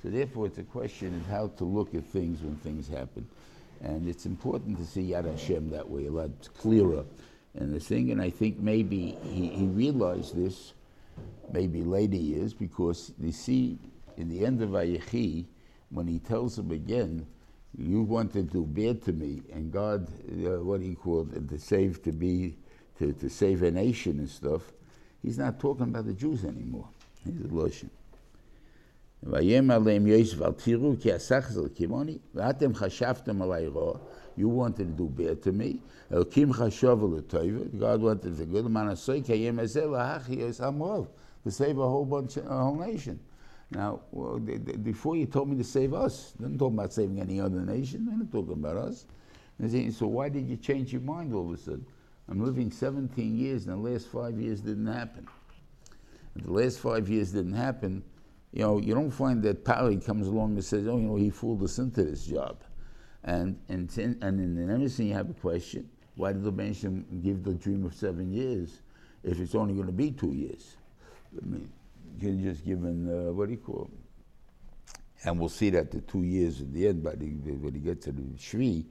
So 0.02 0.08
therefore, 0.08 0.46
it's 0.46 0.58
a 0.58 0.62
question 0.62 1.14
of 1.16 1.26
how 1.26 1.48
to 1.48 1.64
look 1.64 1.96
at 1.96 2.04
things 2.04 2.42
when 2.42 2.54
things 2.56 2.86
happen. 2.86 3.26
And 3.82 4.08
it's 4.08 4.24
important 4.24 4.78
to 4.78 4.84
see 4.84 5.10
Yad 5.10 5.28
Hashem 5.28 5.70
that 5.70 5.88
way, 5.88 6.06
a 6.06 6.12
lot 6.12 6.30
clearer. 6.56 7.04
And 7.54 7.74
the 7.74 7.80
thing, 7.80 8.12
and 8.12 8.22
I 8.22 8.30
think 8.30 8.60
maybe 8.60 9.18
he, 9.24 9.48
he 9.48 9.64
realized 9.66 10.36
this, 10.36 10.74
maybe 11.54 11.82
later 11.84 12.16
years, 12.16 12.52
because 12.52 13.12
you 13.18 13.30
see 13.32 13.78
in 14.16 14.28
the 14.28 14.44
end 14.44 14.60
of 14.60 14.70
Vayechi, 14.70 15.46
when 15.90 16.08
he 16.08 16.18
tells 16.18 16.58
him 16.58 16.72
again, 16.72 17.26
you 17.78 18.02
want 18.02 18.32
to 18.32 18.42
do 18.42 18.64
bad 18.64 19.02
to 19.02 19.12
me, 19.12 19.42
and 19.52 19.72
God, 19.72 20.08
uh, 20.08 20.62
what 20.62 20.80
he 20.80 20.94
called 20.94 21.32
it, 21.32 21.48
to 21.48 21.58
save 21.58 22.02
to 22.02 22.12
be, 22.12 22.56
to, 22.98 23.12
to 23.12 23.28
save 23.28 23.62
a 23.62 23.70
nation 23.70 24.18
and 24.18 24.28
stuff, 24.28 24.62
he's 25.22 25.38
not 25.38 25.60
talking 25.60 25.84
about 25.84 26.06
the 26.06 26.12
Jews 26.12 26.44
anymore. 26.44 26.88
He's 27.24 27.40
a 27.40 27.48
Russian. 27.48 27.90
You 34.36 34.48
wanted 34.48 34.76
to 34.76 34.92
do 34.92 35.08
bad 35.08 35.42
to 35.44 35.52
me. 35.52 35.80
God 36.10 38.02
wanted 38.02 38.36
the 38.36 38.44
good. 38.44 38.68
man 38.68 38.96
to 41.44 41.50
save 41.50 41.78
a 41.78 41.88
whole 41.88 42.04
bunch, 42.04 42.36
a 42.36 42.42
whole 42.42 42.76
nation. 42.76 43.20
Now, 43.70 44.00
well, 44.10 44.38
they, 44.38 44.56
they, 44.56 44.76
before 44.76 45.16
you 45.16 45.26
told 45.26 45.48
me 45.48 45.56
to 45.56 45.64
save 45.64 45.94
us, 45.94 46.32
didn't 46.32 46.58
talk 46.58 46.72
about 46.72 46.92
saving 46.92 47.20
any 47.20 47.40
other 47.40 47.60
nation. 47.60 48.06
They're 48.06 48.16
not 48.16 48.32
talking 48.32 48.54
about 48.54 48.76
us. 48.76 49.06
So 49.96 50.06
why 50.06 50.28
did 50.28 50.48
you 50.48 50.56
change 50.56 50.92
your 50.92 51.02
mind 51.02 51.32
all 51.32 51.52
of 51.52 51.58
a 51.58 51.62
sudden? 51.62 51.86
I'm 52.28 52.44
living 52.44 52.70
17 52.70 53.36
years, 53.36 53.66
and 53.66 53.84
the 53.84 53.90
last 53.90 54.08
five 54.08 54.40
years 54.40 54.60
didn't 54.60 54.86
happen. 54.86 55.28
If 56.36 56.44
the 56.44 56.52
last 56.52 56.80
five 56.80 57.08
years 57.08 57.32
didn't 57.32 57.54
happen, 57.54 58.02
you 58.52 58.62
know, 58.62 58.78
you 58.78 58.94
don't 58.94 59.10
find 59.10 59.42
that 59.42 59.64
Parry 59.64 59.96
comes 59.98 60.26
along 60.26 60.54
and 60.54 60.64
says, 60.64 60.88
oh, 60.88 60.96
you 60.96 61.04
know, 61.04 61.16
he 61.16 61.30
fooled 61.30 61.62
us 61.62 61.78
into 61.78 62.02
this 62.02 62.26
job. 62.26 62.62
And, 63.24 63.58
and, 63.68 63.90
and 63.96 64.22
in 64.22 64.54
the 64.54 64.72
embassy, 64.72 65.06
you 65.06 65.14
have 65.14 65.30
a 65.30 65.34
question. 65.34 65.88
Why 66.16 66.32
did 66.32 66.44
the 66.44 66.52
mention 66.52 67.04
give 67.22 67.42
the 67.42 67.54
dream 67.54 67.84
of 67.84 67.94
seven 67.94 68.32
years 68.32 68.80
if 69.22 69.40
it's 69.40 69.54
only 69.54 69.74
going 69.74 69.86
to 69.86 69.92
be 69.92 70.10
two 70.10 70.32
years? 70.32 70.76
I 71.40 71.46
mean, 71.46 71.70
you 72.18 72.28
can 72.28 72.42
just 72.42 72.64
give 72.64 72.78
him, 72.78 73.08
uh, 73.08 73.32
what 73.32 73.46
do 73.46 73.52
you 73.52 73.58
call? 73.58 73.90
And 75.24 75.40
we'll 75.40 75.48
see 75.48 75.70
that 75.70 75.90
the 75.90 76.00
two 76.00 76.22
years 76.22 76.60
at 76.60 76.72
the 76.72 76.88
end, 76.88 77.02
but 77.02 77.16
when 77.18 77.72
he 77.74 77.80
gets 77.80 78.04
to 78.04 78.12
the 78.12 78.22
Shvi, 78.38 78.84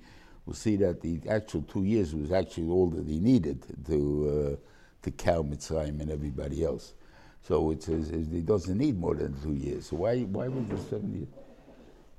we'll 0.45 0.55
see 0.55 0.75
that 0.77 1.01
the 1.01 1.21
actual 1.29 1.61
two 1.61 1.83
years 1.83 2.15
was 2.15 2.31
actually 2.31 2.69
all 2.69 2.89
that 2.89 3.07
he 3.07 3.19
needed 3.19 3.63
to, 3.85 4.57
uh, 4.59 5.03
to 5.03 5.11
cow 5.11 5.43
Mitzrayim 5.43 6.01
and 6.01 6.09
everybody 6.09 6.65
else. 6.65 6.93
So 7.43 7.71
it 7.71 7.83
says 7.83 8.09
he 8.09 8.41
doesn't 8.41 8.77
need 8.77 8.99
more 8.99 9.15
than 9.15 9.39
two 9.41 9.53
years. 9.53 9.87
So 9.87 9.97
why, 9.97 10.21
why 10.21 10.47
was 10.47 10.69
it 10.69 10.89
seven 10.89 11.13
years? 11.13 11.27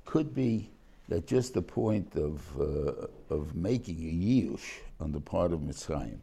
Could 0.05 0.33
be 0.33 0.69
that 1.09 1.27
just 1.27 1.53
the 1.53 1.61
point 1.61 2.15
of, 2.15 2.41
uh, 2.59 3.33
of 3.33 3.55
making 3.55 3.97
a 3.97 4.13
yish 4.13 4.79
on 4.99 5.11
the 5.11 5.19
part 5.19 5.51
of 5.51 5.59
Mitzrayim. 5.59 6.19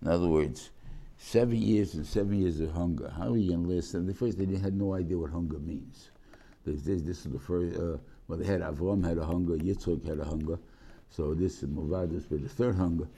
In 0.00 0.08
other 0.08 0.28
words, 0.28 0.70
seven 1.18 1.56
years 1.56 1.94
and 1.94 2.06
seven 2.06 2.40
years 2.40 2.60
of 2.60 2.70
hunger. 2.72 3.12
How 3.16 3.32
are 3.32 3.36
you 3.36 3.50
going 3.50 3.66
to 3.66 3.74
last? 3.74 3.92
The 3.92 4.14
first, 4.14 4.38
they 4.38 4.46
had 4.56 4.74
no 4.74 4.94
idea 4.94 5.18
what 5.18 5.30
hunger 5.30 5.58
means. 5.58 6.10
This, 6.64 6.82
this, 6.82 7.02
this 7.02 7.26
is 7.26 7.32
the 7.32 7.38
first, 7.38 7.76
uh, 7.76 7.98
well, 8.28 8.38
they 8.38 8.46
had 8.46 8.60
Avram 8.60 9.06
had 9.06 9.18
a 9.18 9.24
hunger, 9.24 9.54
Yitzchak 9.56 10.06
had 10.06 10.20
a 10.20 10.24
hunger. 10.24 10.58
So 11.10 11.34
this 11.34 11.62
is 11.62 11.68
Movadis 11.68 12.30
with 12.30 12.42
the 12.42 12.48
third 12.48 12.76
hunger. 12.76 13.08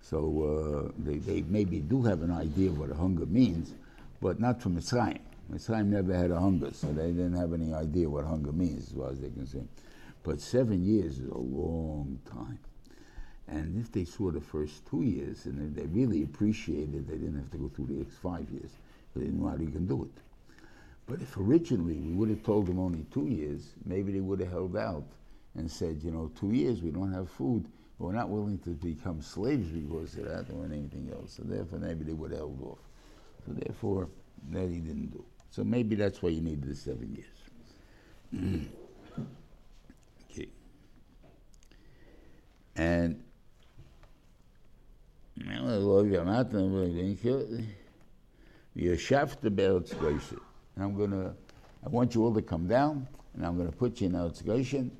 So 0.00 0.88
uh, 0.88 0.92
they, 0.98 1.18
they 1.18 1.42
maybe 1.42 1.80
do 1.80 2.02
have 2.02 2.22
an 2.22 2.30
idea 2.30 2.70
of 2.70 2.78
what 2.78 2.90
a 2.90 2.94
hunger 2.94 3.26
means, 3.26 3.74
but 4.20 4.38
not 4.40 4.62
from 4.62 4.76
Mitzrayim. 4.76 5.20
Mitzrayim 5.52 5.86
never 5.86 6.14
had 6.14 6.30
a 6.30 6.38
hunger, 6.38 6.70
so 6.72 6.88
they 6.88 7.08
didn't 7.08 7.36
have 7.36 7.52
any 7.52 7.72
idea 7.72 8.08
what 8.08 8.24
hunger 8.24 8.52
means, 8.52 8.88
as 8.88 8.92
far 8.92 9.10
as 9.10 9.20
they 9.20 9.30
can 9.30 9.46
say. 9.46 9.62
But 10.22 10.40
seven 10.40 10.84
years 10.84 11.18
is 11.18 11.28
a 11.28 11.38
long 11.38 12.20
time. 12.30 12.58
And 13.50 13.80
if 13.80 13.90
they 13.92 14.04
saw 14.04 14.30
the 14.30 14.40
first 14.40 14.86
two 14.86 15.02
years 15.02 15.46
and 15.46 15.74
they 15.74 15.86
really 15.86 16.22
appreciated, 16.22 17.08
they 17.08 17.16
didn't 17.16 17.38
have 17.38 17.50
to 17.52 17.58
go 17.58 17.68
through 17.68 17.86
the 17.86 17.94
next 17.94 18.16
five 18.16 18.48
years. 18.50 18.70
They 19.16 19.28
know 19.28 19.48
how 19.48 19.56
you 19.56 19.70
can 19.70 19.86
do 19.86 20.04
it. 20.04 20.22
But 21.06 21.22
if 21.22 21.36
originally 21.36 21.96
we 21.96 22.12
would 22.12 22.28
have 22.28 22.42
told 22.42 22.66
them 22.66 22.78
only 22.78 23.06
two 23.10 23.26
years, 23.26 23.72
maybe 23.84 24.12
they 24.12 24.20
would 24.20 24.40
have 24.40 24.50
held 24.50 24.76
out 24.76 25.06
and 25.56 25.70
said, 25.70 26.02
you 26.02 26.10
know, 26.10 26.30
two 26.38 26.52
years 26.52 26.82
we 26.82 26.90
don't 26.90 27.12
have 27.12 27.30
food. 27.30 27.64
We're 27.98 28.12
not 28.12 28.28
willing 28.28 28.58
to 28.60 28.70
become 28.70 29.22
slaves 29.22 29.68
because 29.68 30.16
of 30.18 30.26
that 30.26 30.54
or 30.54 30.66
anything 30.66 31.10
else. 31.12 31.32
So 31.32 31.42
therefore, 31.44 31.78
maybe 31.80 32.04
they 32.04 32.12
would 32.12 32.30
have 32.30 32.40
held 32.40 32.62
off. 32.62 32.78
So 33.46 33.52
therefore, 33.54 34.08
that 34.50 34.68
he 34.68 34.78
didn't 34.78 35.10
do. 35.10 35.24
So 35.50 35.64
maybe 35.64 35.96
that's 35.96 36.22
why 36.22 36.28
you 36.28 36.42
needed 36.42 36.68
the 36.68 36.76
seven 36.76 37.16
years. 37.16 37.38
okay. 40.30 40.48
And 42.76 43.24
I'm 50.78 50.96
gonna 50.96 51.34
I 51.84 51.88
want 51.88 52.14
you 52.14 52.24
all 52.24 52.34
to 52.34 52.42
come 52.42 52.66
down 52.66 53.06
and 53.34 53.46
I'm 53.46 53.56
gonna 53.56 53.72
put 53.72 54.00
you 54.00 54.08
in 54.08 54.14
Eretz 54.14 54.44
Goshen 54.44 54.90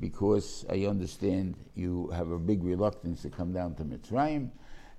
because 0.00 0.64
I 0.70 0.86
understand 0.86 1.56
you 1.74 2.08
have 2.08 2.30
a 2.30 2.38
big 2.38 2.62
reluctance 2.62 3.22
to 3.22 3.30
come 3.30 3.52
down 3.52 3.74
to 3.76 3.84
Mitzrayim, 3.84 4.50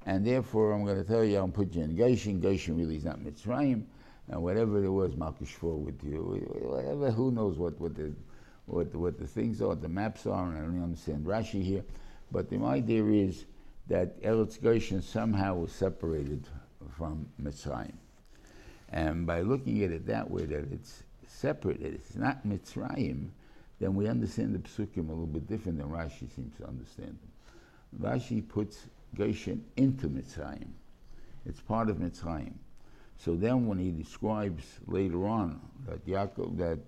and 0.05 0.25
therefore 0.25 0.73
I'm 0.73 0.85
going 0.85 0.97
to 0.97 1.03
tell 1.03 1.23
you, 1.23 1.37
I'm 1.37 1.51
put 1.51 1.73
you 1.75 1.83
in 1.83 1.95
Goshen. 1.95 2.39
Goshen 2.39 2.77
really 2.77 2.95
is 2.95 3.05
not 3.05 3.19
Mitzrayim, 3.19 3.83
and 4.29 4.41
whatever 4.41 4.83
it 4.83 4.89
was, 4.89 5.15
Malkishfor 5.15 5.77
with 5.77 6.03
you, 6.03 6.19
whatever, 6.61 7.11
who 7.11 7.31
knows 7.31 7.57
what, 7.57 7.79
what, 7.79 7.95
the, 7.95 8.13
what, 8.65 8.93
what 8.95 9.19
the 9.19 9.27
things 9.27 9.61
are, 9.61 9.75
the 9.75 9.89
maps 9.89 10.25
are, 10.25 10.47
and 10.47 10.57
I 10.57 10.61
don't 10.61 10.83
understand 10.83 11.25
Rashi 11.25 11.63
here, 11.63 11.83
but 12.31 12.49
the 12.49 12.57
idea 12.63 13.05
is 13.05 13.45
that 13.87 14.21
Eretz 14.21 14.61
Goshen 14.61 15.01
somehow 15.01 15.55
was 15.55 15.71
separated 15.71 16.47
from 16.97 17.27
Mitzrayim. 17.41 17.95
And 18.89 19.25
by 19.25 19.41
looking 19.41 19.83
at 19.83 19.91
it 19.91 20.05
that 20.07 20.29
way, 20.29 20.45
that 20.45 20.71
it's 20.71 21.03
separate, 21.27 21.81
it's 21.81 22.15
not 22.15 22.45
Mitzrayim, 22.47 23.29
then 23.79 23.95
we 23.95 24.07
understand 24.07 24.55
the 24.55 24.59
psukim 24.59 25.09
a 25.09 25.11
little 25.11 25.27
bit 25.27 25.47
different 25.47 25.77
than 25.77 25.89
Rashi 25.89 26.33
seems 26.35 26.57
to 26.57 26.67
understand 26.67 27.17
them. 27.19 28.01
Rashi 28.01 28.47
puts 28.47 28.87
Goshen 29.15 29.63
into 29.75 30.07
Mitzrayim. 30.07 30.69
It's 31.45 31.61
part 31.61 31.89
of 31.89 31.97
Mitzrayim. 31.97 32.53
So 33.17 33.35
then, 33.35 33.67
when 33.67 33.79
he 33.79 33.91
describes 33.91 34.63
later 34.85 35.27
on 35.27 35.59
that 35.87 36.05
Yaakov, 36.05 36.57
that 36.57 36.79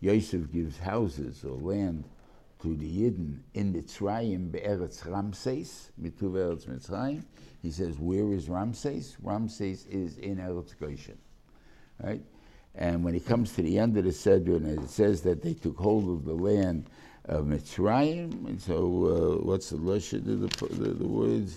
Yosef 0.00 0.52
gives 0.52 0.78
houses 0.78 1.44
or 1.44 1.56
land 1.56 2.04
to 2.62 2.76
the 2.76 2.86
Yidden 2.86 3.40
in 3.54 3.72
Mitzrayim, 3.72 4.50
Be'eretz 4.52 5.06
Ramses, 5.06 5.90
Mituv 6.00 6.32
Eretz 6.32 6.66
Mitzrayim, 6.66 7.22
he 7.62 7.70
says, 7.70 7.98
where 7.98 8.32
is 8.32 8.48
Ramses? 8.48 9.16
Ramses 9.22 9.86
is 9.86 10.18
in 10.18 10.36
Eretz 10.36 10.78
Goshen, 10.78 11.18
right? 12.02 12.22
And 12.74 13.02
when 13.02 13.14
he 13.14 13.20
comes 13.20 13.52
to 13.54 13.62
the 13.62 13.78
end 13.78 13.96
of 13.96 14.04
the 14.04 14.10
Sedron, 14.10 14.82
it 14.82 14.90
says 14.90 15.22
that 15.22 15.42
they 15.42 15.54
took 15.54 15.76
hold 15.76 16.08
of 16.08 16.24
the 16.24 16.34
land 16.34 16.88
of 17.24 17.46
Mitzrayim. 17.46 18.46
And 18.46 18.60
so, 18.60 18.76
uh, 18.76 19.44
what's 19.44 19.70
the 19.70 19.76
lashon 19.76 20.28
of 20.28 20.40
the, 20.40 20.74
the, 20.74 20.90
the 20.90 21.08
words? 21.08 21.56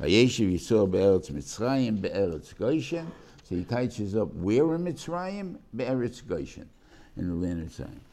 Vayeshiv 0.00 0.54
Yisrael 0.54 0.90
be'eretz 0.90 1.30
Mitzrayim 1.30 2.00
be'eretz 2.00 2.56
Goshen. 2.56 3.10
So 3.44 3.56
he 3.56 3.64
touches 3.64 4.16
up 4.16 4.32
where 4.34 4.74
in 4.74 4.84
Mitzrayim? 4.84 5.58
Be'eretz 5.74 6.26
Goshen, 6.26 6.68
in 7.16 7.28
the 7.28 7.34
land 7.34 7.62
of 7.62 7.68
Mitzrayim. 7.68 8.07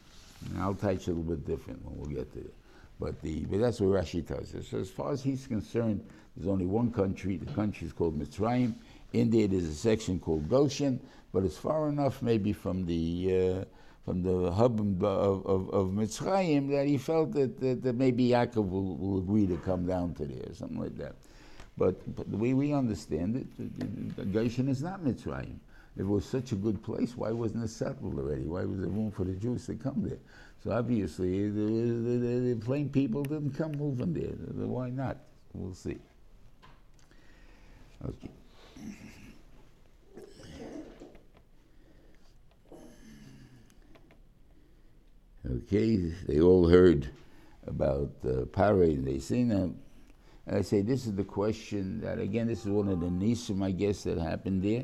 And 0.50 0.62
I'll 0.62 0.74
touch 0.74 1.08
a 1.08 1.12
little 1.12 1.24
bit 1.24 1.46
different 1.46 1.84
when 1.86 1.98
we'll 1.98 2.10
get 2.10 2.32
to 2.34 2.40
it. 2.40 2.54
But, 3.00 3.22
the, 3.22 3.46
but 3.46 3.60
that's 3.60 3.82
what 3.82 3.90
Rashi 3.90 4.26
tells 4.26 4.54
us. 4.56 4.68
So 4.68 4.80
as 4.80 4.90
far 4.90 5.12
as 5.12 5.22
he's 5.22 5.48
concerned, 5.48 6.06
there's 6.36 6.48
only 6.48 6.66
one 6.66 6.92
country. 6.92 7.38
The 7.38 7.52
country 7.54 7.88
is 7.88 7.94
called 7.94 8.18
Mitzrayim. 8.20 8.74
In 9.14 9.30
there, 9.30 9.48
there's 9.48 9.66
a 9.66 9.74
section 9.74 10.20
called 10.20 10.50
Goshen, 10.50 11.00
but 11.34 11.44
it's 11.44 11.58
far 11.58 11.90
enough 11.90 12.22
maybe 12.22 12.54
from 12.54 12.86
the 12.86 13.64
uh, 13.64 13.66
from 14.06 14.22
the 14.22 14.52
hub 14.52 14.80
of, 15.04 15.46
of, 15.48 15.70
of 15.72 15.88
Mitzrayim 15.88 16.70
that 16.70 16.86
he 16.86 16.98
felt 16.98 17.32
that, 17.34 17.60
that, 17.60 17.82
that 17.82 17.96
maybe 17.96 18.30
Yaakov 18.30 18.70
will, 18.70 18.96
will 18.98 19.18
agree 19.18 19.48
to 19.48 19.58
come 19.58 19.88
down 19.88 20.14
to 20.14 20.26
there, 20.26 20.54
something 20.54 20.80
like 20.80 20.96
that. 20.98 21.16
But, 21.76 22.16
but 22.16 22.30
the 22.30 22.38
way 22.38 22.54
we 22.54 22.72
understand 22.72 23.36
it, 23.36 24.32
Goshen 24.32 24.70
is 24.70 24.84
not 24.84 25.04
Mitzrayim. 25.04 25.56
If 25.96 26.02
it 26.02 26.06
was 26.06 26.26
such 26.26 26.52
a 26.52 26.56
good 26.56 26.84
place, 26.84 27.16
why 27.16 27.32
wasn't 27.32 27.64
it 27.64 27.70
settled 27.70 28.20
already? 28.20 28.44
Why 28.44 28.66
was 28.66 28.80
there 28.80 28.90
room 28.90 29.12
for 29.12 29.24
the 29.24 29.34
Jews 29.34 29.66
to 29.68 29.76
come 29.76 30.04
there? 30.04 30.20
So 30.62 30.72
obviously, 30.72 31.50
the, 31.50 31.62
the, 31.62 32.18
the, 32.18 32.54
the 32.54 32.66
plain 32.66 32.90
people 32.90 33.24
didn't 33.24 33.52
come 33.52 33.72
moving 33.74 34.14
there. 34.14 34.68
Why 34.68 34.90
not? 34.90 35.18
We'll 35.54 35.74
see. 35.74 35.98
Okay. 38.04 38.30
Okay, 45.50 45.98
they 46.28 46.42
all 46.42 46.68
heard 46.68 47.10
about 47.68 48.12
uh, 48.26 48.46
and 48.64 49.08
they 49.08 49.20
seen 49.20 49.48
them. 49.48 49.78
And 50.48 50.58
I 50.58 50.62
say, 50.62 50.82
this 50.82 51.06
is 51.06 51.16
the 51.16 51.24
question 51.24 52.02
that, 52.02 52.20
again, 52.20 52.48
this 52.48 52.66
is 52.66 52.70
one 52.70 52.90
of 52.90 53.00
the 53.00 53.08
nisim, 53.08 53.64
I 53.64 53.72
guess, 53.72 54.04
that 54.04 54.18
happened 54.18 54.64
there. 54.64 54.84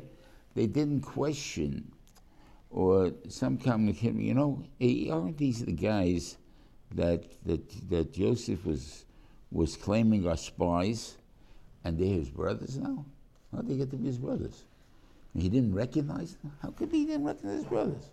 They 0.54 0.66
didn't 0.66 1.00
question, 1.00 1.92
or 2.70 3.12
some 3.28 3.58
come, 3.58 3.88
you 3.88 4.34
know, 4.34 4.64
eh, 4.80 5.08
aren't 5.10 5.38
these 5.38 5.64
the 5.64 5.72
guys 5.72 6.36
that, 6.94 7.24
that, 7.46 7.90
that 7.90 8.12
Joseph 8.12 8.66
was, 8.66 9.04
was 9.50 9.76
claiming 9.76 10.26
are 10.26 10.36
spies, 10.36 11.16
and 11.84 11.98
they're 11.98 12.06
his 12.08 12.28
brothers 12.28 12.76
now? 12.78 13.04
How 13.52 13.62
did 13.62 13.70
they 13.70 13.76
get 13.76 13.90
to 13.90 13.96
be 13.96 14.06
his 14.06 14.18
brothers? 14.18 14.64
He 15.34 15.48
didn't 15.48 15.74
recognize 15.74 16.36
them? 16.36 16.52
How 16.60 16.70
could 16.70 16.90
he 16.90 17.06
didn't 17.06 17.24
recognize 17.24 17.58
his 17.58 17.66
brothers? 17.66 18.10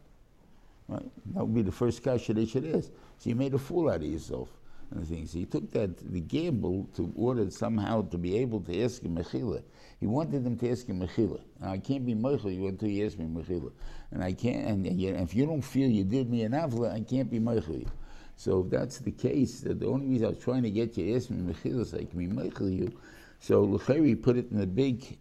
Right? 0.87 1.11
That 1.33 1.45
would 1.45 1.53
be 1.53 1.61
the 1.61 1.71
first 1.71 2.03
kasha 2.03 2.33
they 2.33 2.45
should 2.45 2.65
ask. 2.65 2.89
So 3.17 3.29
you 3.29 3.35
made 3.35 3.53
a 3.53 3.57
fool 3.57 3.89
out 3.89 3.97
of 3.97 4.03
yourself. 4.03 4.49
And 4.91 5.07
things. 5.07 5.33
He 5.33 5.45
took 5.45 5.71
that 5.73 5.97
the 6.11 6.19
gamble 6.19 6.89
to 6.95 7.13
order 7.15 7.51
somehow 7.51 8.01
to 8.09 8.17
be 8.17 8.37
able 8.37 8.59
to 8.61 8.83
ask 8.83 9.03
him 9.03 9.17
mechila. 9.17 9.61
He 9.99 10.07
wanted 10.07 10.43
them 10.43 10.57
to 10.57 10.71
ask 10.71 10.87
him 10.87 11.01
mechila. 11.01 11.39
I 11.61 11.77
can't 11.77 12.05
be 12.07 12.15
mechila 12.15 12.55
you 12.55 12.67
until 12.67 12.89
you 12.89 13.05
ask 13.05 13.19
me 13.19 13.25
mechila. 13.25 13.71
And 14.09 14.23
I 14.23 14.33
can't. 14.33 14.65
And, 14.65 14.87
and 14.87 15.21
if 15.21 15.35
you 15.35 15.45
don't 15.45 15.61
feel 15.61 15.87
you 15.87 16.03
did 16.03 16.31
me 16.31 16.41
an 16.41 16.53
avla, 16.53 16.91
I 16.91 17.01
can't 17.01 17.29
be 17.29 17.39
mechila. 17.39 17.87
So 18.35 18.61
if 18.61 18.71
that's 18.71 18.97
the 18.97 19.11
case, 19.11 19.61
that 19.61 19.79
the 19.79 19.85
only 19.85 20.07
reason 20.07 20.25
I 20.25 20.29
was 20.29 20.39
trying 20.39 20.63
to 20.63 20.71
get 20.71 20.97
you 20.97 21.05
to 21.05 21.15
ask 21.15 21.29
me 21.29 21.53
mechila 21.53 21.85
so 21.85 21.97
I 21.97 22.05
can 22.05 22.17
be 22.17 22.27
mechila 22.27 22.75
you. 22.75 22.91
So 23.39 23.67
Lucheri 23.67 24.19
put 24.19 24.37
it 24.37 24.49
in 24.49 24.59
a 24.59 24.65
big 24.65 25.19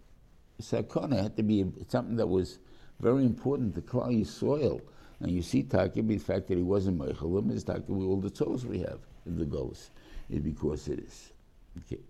sakana. 0.62 1.12
It 1.12 1.23
had 1.25 1.37
to 1.37 1.43
be 1.43 1.66
something 1.88 2.16
that 2.16 2.27
was 2.27 2.59
very 3.01 3.27
important 3.27 3.75
to 3.75 3.83
Klal 3.83 4.27
soil. 4.27 4.81
And 5.21 5.31
you 5.31 5.43
see 5.43 5.62
Taka, 5.62 6.01
the 6.01 6.16
fact 6.16 6.49
that 6.49 6.57
he 6.57 6.62
wasn't 6.62 6.99
Meichelim 6.99 7.53
is 7.53 7.64
Taka 7.64 7.93
with 7.93 8.07
all 8.07 8.21
the 8.21 8.31
toes 8.31 8.64
we 8.64 8.79
have 8.79 9.01
the 9.37 9.45
ghost, 9.45 9.91
is 10.31 10.41
because 10.41 10.88
it 10.88 11.01
is. 11.01 11.33
Okay. 11.79 12.01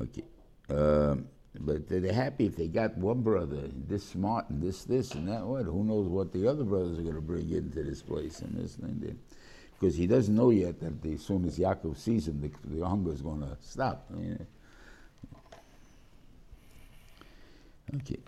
Okay. 0.00 0.24
Um, 0.68 1.26
but 1.58 1.88
they're 1.88 2.12
happy 2.12 2.46
if 2.46 2.56
they 2.56 2.68
got 2.68 2.96
one 2.96 3.22
brother 3.22 3.68
this 3.88 4.08
smart 4.08 4.48
and 4.50 4.62
this, 4.62 4.84
this, 4.84 5.14
and 5.14 5.28
that. 5.28 5.44
What? 5.44 5.64
Who 5.64 5.82
knows 5.82 6.06
what 6.08 6.32
the 6.32 6.46
other 6.46 6.64
brothers 6.64 6.98
are 6.98 7.02
going 7.02 7.16
to 7.16 7.20
bring 7.20 7.50
into 7.50 7.82
this 7.82 8.02
place 8.02 8.40
and 8.40 8.56
this 8.56 8.76
and 8.76 9.00
that. 9.02 9.16
Because 9.78 9.96
he 9.96 10.06
doesn't 10.06 10.34
know 10.34 10.50
yet 10.50 10.78
that 10.80 11.04
as 11.06 11.22
soon 11.22 11.44
as 11.46 11.58
Yaakov 11.58 11.96
sees 11.96 12.28
him, 12.28 12.40
the, 12.40 12.50
the 12.76 12.86
hunger 12.86 13.12
is 13.12 13.22
going 13.22 13.40
to 13.40 13.56
stop. 13.60 14.06
Okay 17.96 18.18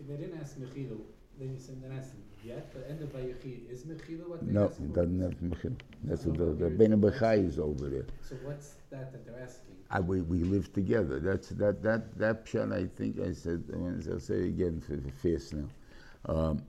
If 0.00 0.06
they 0.08 0.16
didn't 0.16 0.40
ask 0.40 0.56
Mechila, 0.56 0.98
then 1.38 1.52
you 1.52 1.58
said, 1.58 1.82
then 1.82 1.92
ask 1.92 2.10
them, 2.10 2.22
yet, 2.48 2.72
the 2.72 2.90
end 2.90 3.02
of 3.02 3.10
Vayechi, 3.10 3.70
is 3.70 3.84
Mechila 3.84 4.26
what 4.28 4.42
No, 4.42 4.64
it 4.64 4.92
doesn't 4.92 5.20
have 5.20 5.34
Mechil. 5.40 5.76
That's 6.04 6.22
So 6.24 6.30
what 6.30 6.38
the, 6.38 6.64
the. 6.64 6.70
Ben 6.70 7.00
Bechai 7.00 7.46
is 7.46 7.58
over 7.58 7.88
there. 7.88 8.06
So 8.28 8.36
what's 8.42 8.74
that 8.90 9.12
that 9.12 9.26
they're 9.26 9.42
asking? 9.42 9.76
I, 9.90 10.00
we, 10.00 10.22
we 10.22 10.38
live 10.38 10.72
together. 10.72 11.20
That's 11.20 11.48
that 11.50 11.82
that 11.82 12.18
that 12.18 12.46
pshat. 12.46 12.72
I 12.72 12.86
think 12.96 13.20
I 13.20 13.32
said. 13.32 13.64
I'll 14.10 14.20
say 14.20 14.34
it 14.34 14.48
again 14.48 14.80
for 14.80 14.96
the 14.96 15.10
fast 15.12 15.54
now. 15.54 15.68
Um, 16.26 16.62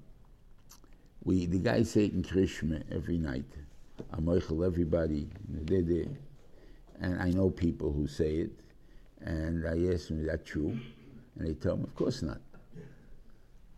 we 1.24 1.46
the 1.46 1.60
guys 1.60 1.92
say 1.92 2.06
in 2.06 2.24
Krishma 2.24 2.84
every 2.92 3.18
night. 3.18 3.46
I'm 4.12 4.26
Michael, 4.26 4.64
everybody. 4.64 5.28
They're 5.50 5.82
there, 5.82 6.12
and 7.02 7.22
I 7.22 7.30
know 7.32 7.50
people 7.50 7.92
who 7.92 8.08
say 8.08 8.36
it. 8.36 8.52
And 9.22 9.68
I 9.68 9.94
ask 9.94 10.08
them, 10.08 10.22
"Is 10.22 10.28
that 10.28 10.46
true?" 10.46 10.80
And 11.36 11.48
they 11.48 11.54
tell 11.54 11.76
me, 11.76 11.84
"Of 11.84 11.96
course 11.96 12.22
not." 12.22 12.40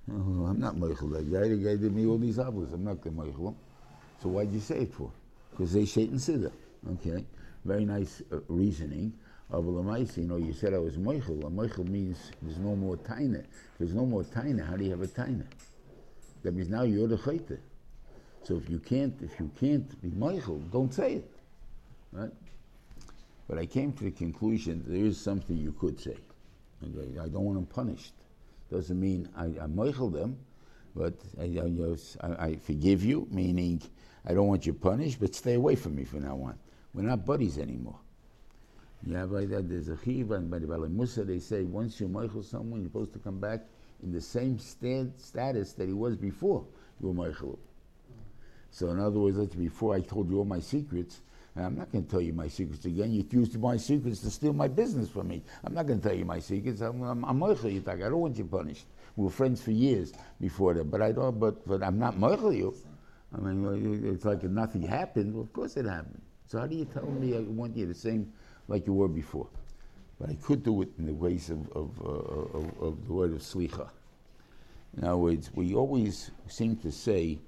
Oh, 0.10 0.46
I'm 0.48 0.60
not 0.60 0.78
Michael. 0.78 1.10
That 1.10 1.32
guy, 1.32 1.48
the 1.48 1.58
guy 1.58 1.76
did 1.76 1.94
me 1.94 2.06
all 2.06 2.18
these 2.18 2.38
avos. 2.38 2.74
I'm 2.74 2.84
not 2.84 3.04
the 3.04 3.12
Michael. 3.12 3.56
So 4.22 4.30
why'd 4.30 4.52
you 4.52 4.60
say 4.60 4.80
it 4.80 4.94
for? 4.94 5.12
Because 5.52 5.74
they 5.74 5.82
in 5.82 6.16
Siddur. 6.18 6.52
Okay, 6.94 7.26
very 7.66 7.86
nice 7.86 8.22
uh, 8.32 8.40
reasoning. 8.48 9.14
Of 9.52 9.66
you 9.66 10.24
know, 10.24 10.38
you 10.38 10.54
said 10.54 10.74
I 10.74 10.78
was 10.78 10.98
Michael. 10.98 11.46
A 11.46 11.50
Michael 11.50 11.84
means 11.84 12.32
there's 12.42 12.58
no 12.58 12.74
more 12.74 12.96
taina. 12.96 13.44
There's 13.78 13.94
no 13.94 14.06
more 14.06 14.24
taina, 14.24 14.66
how 14.66 14.78
do 14.78 14.86
you 14.86 14.92
have 14.92 15.02
a 15.02 15.08
taina? 15.08 15.46
That 16.44 16.54
means 16.54 16.70
now 16.70 16.84
you're 16.84 17.08
the 17.08 17.18
chayte. 17.18 17.58
So 18.44 18.56
if 18.56 18.70
you 18.70 18.80
can't, 18.80 19.14
if 19.22 19.40
you 19.40 19.52
can't 19.60 20.02
be 20.02 20.10
Michael, 20.12 20.60
don't 20.72 20.94
say 20.94 21.16
it, 21.16 21.32
right? 22.14 22.32
But 23.50 23.58
I 23.58 23.66
came 23.66 23.92
to 23.94 24.06
the 24.06 24.12
conclusion 24.12 24.86
there 24.88 25.06
is 25.06 25.20
something 25.20 25.58
you 25.58 25.74
could 25.74 26.00
say. 26.00 26.16
Okay? 26.82 27.20
I 27.20 27.28
don't 27.28 27.44
want 27.44 27.58
them 27.58 27.66
punished. 27.66 28.14
Doesn't 28.72 29.00
mean 29.00 29.28
I, 29.36 29.46
I 29.46 29.68
moichel 29.68 30.12
them, 30.12 30.38
but 30.96 31.14
I, 31.40 31.62
I, 32.22 32.46
I, 32.46 32.56
forgive 32.56 33.04
you, 33.04 33.28
meaning 33.30 33.82
I 34.26 34.34
don't 34.34 34.48
want 34.48 34.66
you 34.66 34.74
punished, 34.74 35.20
but 35.20 35.36
stay 35.36 35.56
away 35.56 35.76
from 35.76 35.96
me 35.96 36.06
from 36.06 36.24
now 36.24 36.36
on. 36.42 36.58
We're 36.94 37.04
not 37.04 37.26
buddies 37.26 37.58
anymore. 37.58 38.00
Yeah, 39.06 39.26
by 39.26 39.46
that 39.46 39.68
there's 39.68 39.90
a 39.90 39.98
chiv 40.04 40.32
and 40.32 40.50
by 40.50 40.60
the 40.60 40.68
Bala 40.68 40.88
Musa 40.88 41.24
they 41.24 41.40
say 41.40 41.64
once 41.64 42.00
you 42.00 42.08
moichel 42.08 42.44
someone, 42.44 42.82
you're 42.82 42.90
supposed 42.90 43.14
to 43.14 43.20
come 43.20 43.40
back 43.40 43.62
in 44.04 44.12
the 44.12 44.22
same 44.22 44.58
stand, 44.58 45.14
status 45.18 45.74
that 45.74 45.88
he 45.88 45.94
was 45.94 46.16
before 46.16 46.66
you 47.02 47.10
were 47.10 47.14
moichel. 47.14 47.58
So 48.70 48.90
in 48.90 49.00
other 49.00 49.20
words, 49.20 49.38
that's 49.38 49.56
before 49.56 49.96
I 49.96 50.02
told 50.02 50.30
you 50.30 50.38
all 50.38 50.46
my 50.46 50.60
secrets. 50.60 51.22
And 51.56 51.66
I'm 51.66 51.78
not 51.78 51.92
going 51.92 52.06
to 52.06 52.10
tell 52.10 52.22
you 52.22 52.34
my 52.34 52.48
secrets 52.48 52.86
again. 52.86 53.12
You 53.12 53.26
used 53.30 53.60
my 53.60 53.76
secrets 53.76 54.22
to 54.22 54.30
steal 54.30 54.54
my 54.54 54.68
business 54.68 55.10
from 55.10 55.28
me. 55.28 55.44
I'm 55.66 55.74
not 55.74 55.86
going 55.86 56.00
to 56.00 56.08
tell 56.08 56.18
you 56.18 56.24
my 56.24 56.40
secrets. 56.40 56.82
I'm, 56.82 57.02
I'm, 57.02 57.26
I'm. 57.26 57.44
I 57.44 57.54
don't 57.54 58.14
want 58.14 58.38
you 58.38 58.46
punished. 58.46 58.86
We 59.18 59.26
were 59.26 59.32
friends 59.32 59.62
for 59.62 59.72
years 59.72 60.14
before 60.40 60.74
that, 60.76 60.90
but 60.90 61.02
I 61.02 61.12
don't. 61.12 61.38
But 61.40 61.68
but 61.68 61.84
I'm 61.84 62.00
not 62.00 62.16
moichel 62.16 62.56
you. 62.56 62.74
I 63.36 63.42
mean, 63.42 64.06
it's 64.06 64.26
like 64.26 64.44
nothing 64.44 64.82
happened. 64.82 65.34
Well, 65.34 65.44
of 65.44 65.52
course 65.52 65.76
it 65.76 65.86
happened. 65.86 66.22
So 66.48 66.60
how 66.60 66.68
do 66.68 66.76
you 66.76 66.86
tell 66.86 67.06
me 67.06 67.36
I 67.36 67.40
want 67.42 67.76
you 67.76 67.86
the 67.86 67.94
same 67.94 68.32
like 68.68 68.88
you 68.88 68.94
were 68.94 69.08
before? 69.08 69.48
But 70.20 70.30
I 70.30 70.36
could 70.36 70.64
do 70.64 70.82
it 70.82 70.90
in 71.00 71.06
the 71.06 71.14
ways 71.14 71.50
of, 71.50 71.70
of, 71.72 72.00
uh, 72.04 72.58
of, 72.58 72.82
of 72.82 73.08
the 73.08 73.14
word 73.14 73.32
of 73.32 73.40
slicha. 73.40 73.90
In 74.98 75.06
other 75.06 75.18
words, 75.18 75.50
we 75.56 75.74
always 75.74 76.32
seem 76.48 76.76
to 76.78 76.92
say 76.92 77.40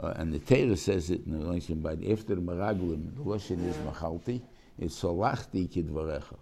uh, 0.00 0.14
and 0.16 0.32
the 0.32 0.38
Torah 0.38 0.76
says 0.76 1.10
it 1.10 1.24
in 1.26 1.32
the 1.32 1.44
relation 1.44 1.80
by 1.80 1.92
after 1.92 2.36
Meraglim, 2.36 3.14
the 3.16 3.22
Lashon 3.22 3.68
is 3.68 3.76
Machalti, 3.76 4.40
it's 4.78 5.00
Salachti 5.00 5.68
Kidvarecha. 5.68 6.36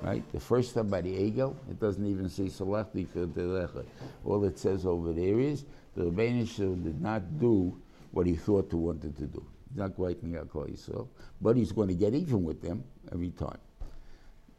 Right? 0.00 0.22
The 0.32 0.40
first 0.40 0.74
time 0.74 0.88
by 0.88 1.00
the 1.00 1.14
Egel, 1.14 1.54
it 1.70 1.78
doesn't 1.80 2.06
even 2.06 2.28
say 2.28 2.44
Salachti 2.44 3.06
Kidvarecha. 3.06 3.84
All 4.24 4.44
it 4.44 4.58
says 4.58 4.86
over 4.86 5.12
there 5.12 5.40
is 5.40 5.64
the 5.96 6.04
Rebbeinu 6.04 6.82
did 6.82 7.00
not 7.00 7.38
do 7.38 7.76
what 8.12 8.26
he 8.26 8.36
thought 8.36 8.68
he 8.70 8.76
wanted 8.76 9.16
to 9.16 9.26
do. 9.26 9.44
He's 9.68 9.78
not 9.78 9.94
quite 9.96 10.22
Yisrael, 10.22 11.08
but 11.40 11.56
he's 11.56 11.72
going 11.72 11.88
to 11.88 11.94
get 11.94 12.14
even 12.14 12.44
with 12.44 12.60
them 12.62 12.84
every 13.12 13.30
time. 13.30 13.58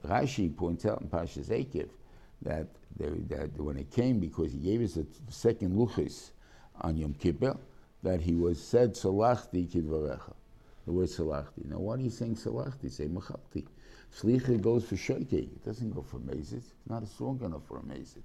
Rashi 0.06 0.56
points 0.56 0.86
out 0.86 1.02
in 1.02 1.08
Pashas 1.08 1.50
Ekev 1.50 1.88
that, 2.42 2.68
there, 2.98 3.12
that 3.30 3.58
when 3.62 3.78
it 3.78 3.92
came, 3.92 4.20
because 4.20 4.52
he 4.52 4.58
gave 4.58 4.82
us 4.82 4.94
the 4.96 5.06
second 5.30 5.76
luchis 5.78 6.32
on 6.82 6.98
Yom 6.98 7.14
Kippur, 7.14 7.56
that 8.04 8.22
he 8.22 8.36
was 8.36 8.62
said 8.62 8.94
salachti 8.94 9.68
kidvarecha. 9.68 10.34
The 10.86 10.92
word 10.92 11.08
salachti. 11.08 11.66
Now, 11.66 11.80
why 11.80 11.96
are 11.96 12.00
you 12.00 12.10
saying 12.10 12.36
salachti? 12.36 12.92
Say 12.92 13.06
mechalti. 13.08 13.66
Slicha 14.16 14.62
goes 14.62 14.86
for 14.86 14.96
shoike. 14.96 15.34
It 15.34 15.66
doesn't 15.66 15.92
go 15.92 16.02
for 16.02 16.20
mezit. 16.20 16.58
It's 16.58 16.74
not 16.88 17.08
strong 17.08 17.42
enough 17.44 17.66
for 17.68 17.80
a 17.80 17.82
mezit. 17.82 18.22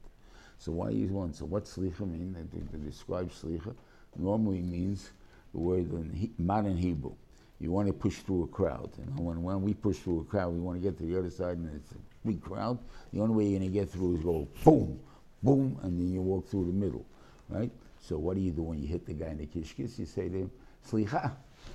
So 0.59 0.73
why 0.73 0.91
use 0.91 1.11
one? 1.11 1.33
So 1.33 1.45
what 1.45 1.65
slicha 1.65 2.01
mean? 2.01 2.35
To 2.71 2.77
describe 2.79 3.31
slicha 3.31 3.75
normally 4.17 4.61
means 4.61 5.11
the 5.53 5.61
word 5.61 5.91
in 5.93 6.35
modern 6.39 6.77
Hebrew. 6.77 7.15
You 7.61 7.73
want 7.73 7.89
to 7.89 7.93
push 7.93 8.19
through 8.19 8.45
a 8.45 8.47
crowd. 8.49 8.91
You 8.99 9.07
know, 9.07 9.23
when, 9.23 9.43
when 9.43 9.63
we 9.63 9.75
push 9.75 9.99
through 9.99 10.21
a 10.21 10.25
crowd, 10.25 10.53
we 10.53 10.61
want 10.61 10.81
to 10.81 10.83
get 10.83 10.97
to 10.99 11.05
the 11.05 11.19
other 11.19 11.31
side, 11.31 11.57
and 11.59 11.75
it's 11.75 11.93
a 11.93 12.27
big 12.27 12.41
crowd. 12.41 12.79
The 13.13 13.21
only 13.21 13.35
way 13.35 13.45
you're 13.51 13.59
going 13.59 13.73
to 13.73 13.79
get 13.79 13.91
through 13.91 14.17
is 14.17 14.21
go 14.21 14.47
boom, 14.65 15.01
boom, 15.43 15.79
and 15.83 15.99
then 15.99 16.13
you 16.13 16.21
walk 16.21 16.49
through 16.49 16.67
the 16.67 16.73
middle, 16.73 17.05
right? 17.49 17.71
So 18.01 18.19
what 18.19 18.37
do 18.37 18.41
you 18.41 18.51
do 18.51 18.63
when 18.63 18.81
you 18.81 18.89
hit 18.89 19.07
the 19.07 19.15
guy 19.15 19.29
in 19.29 19.39
the 19.39 19.47
kishkis? 19.47 19.99
You 19.99 20.07
say 20.07 20.29
to 20.29 20.39
him, 20.39 20.51
"Slicha, 20.87 21.33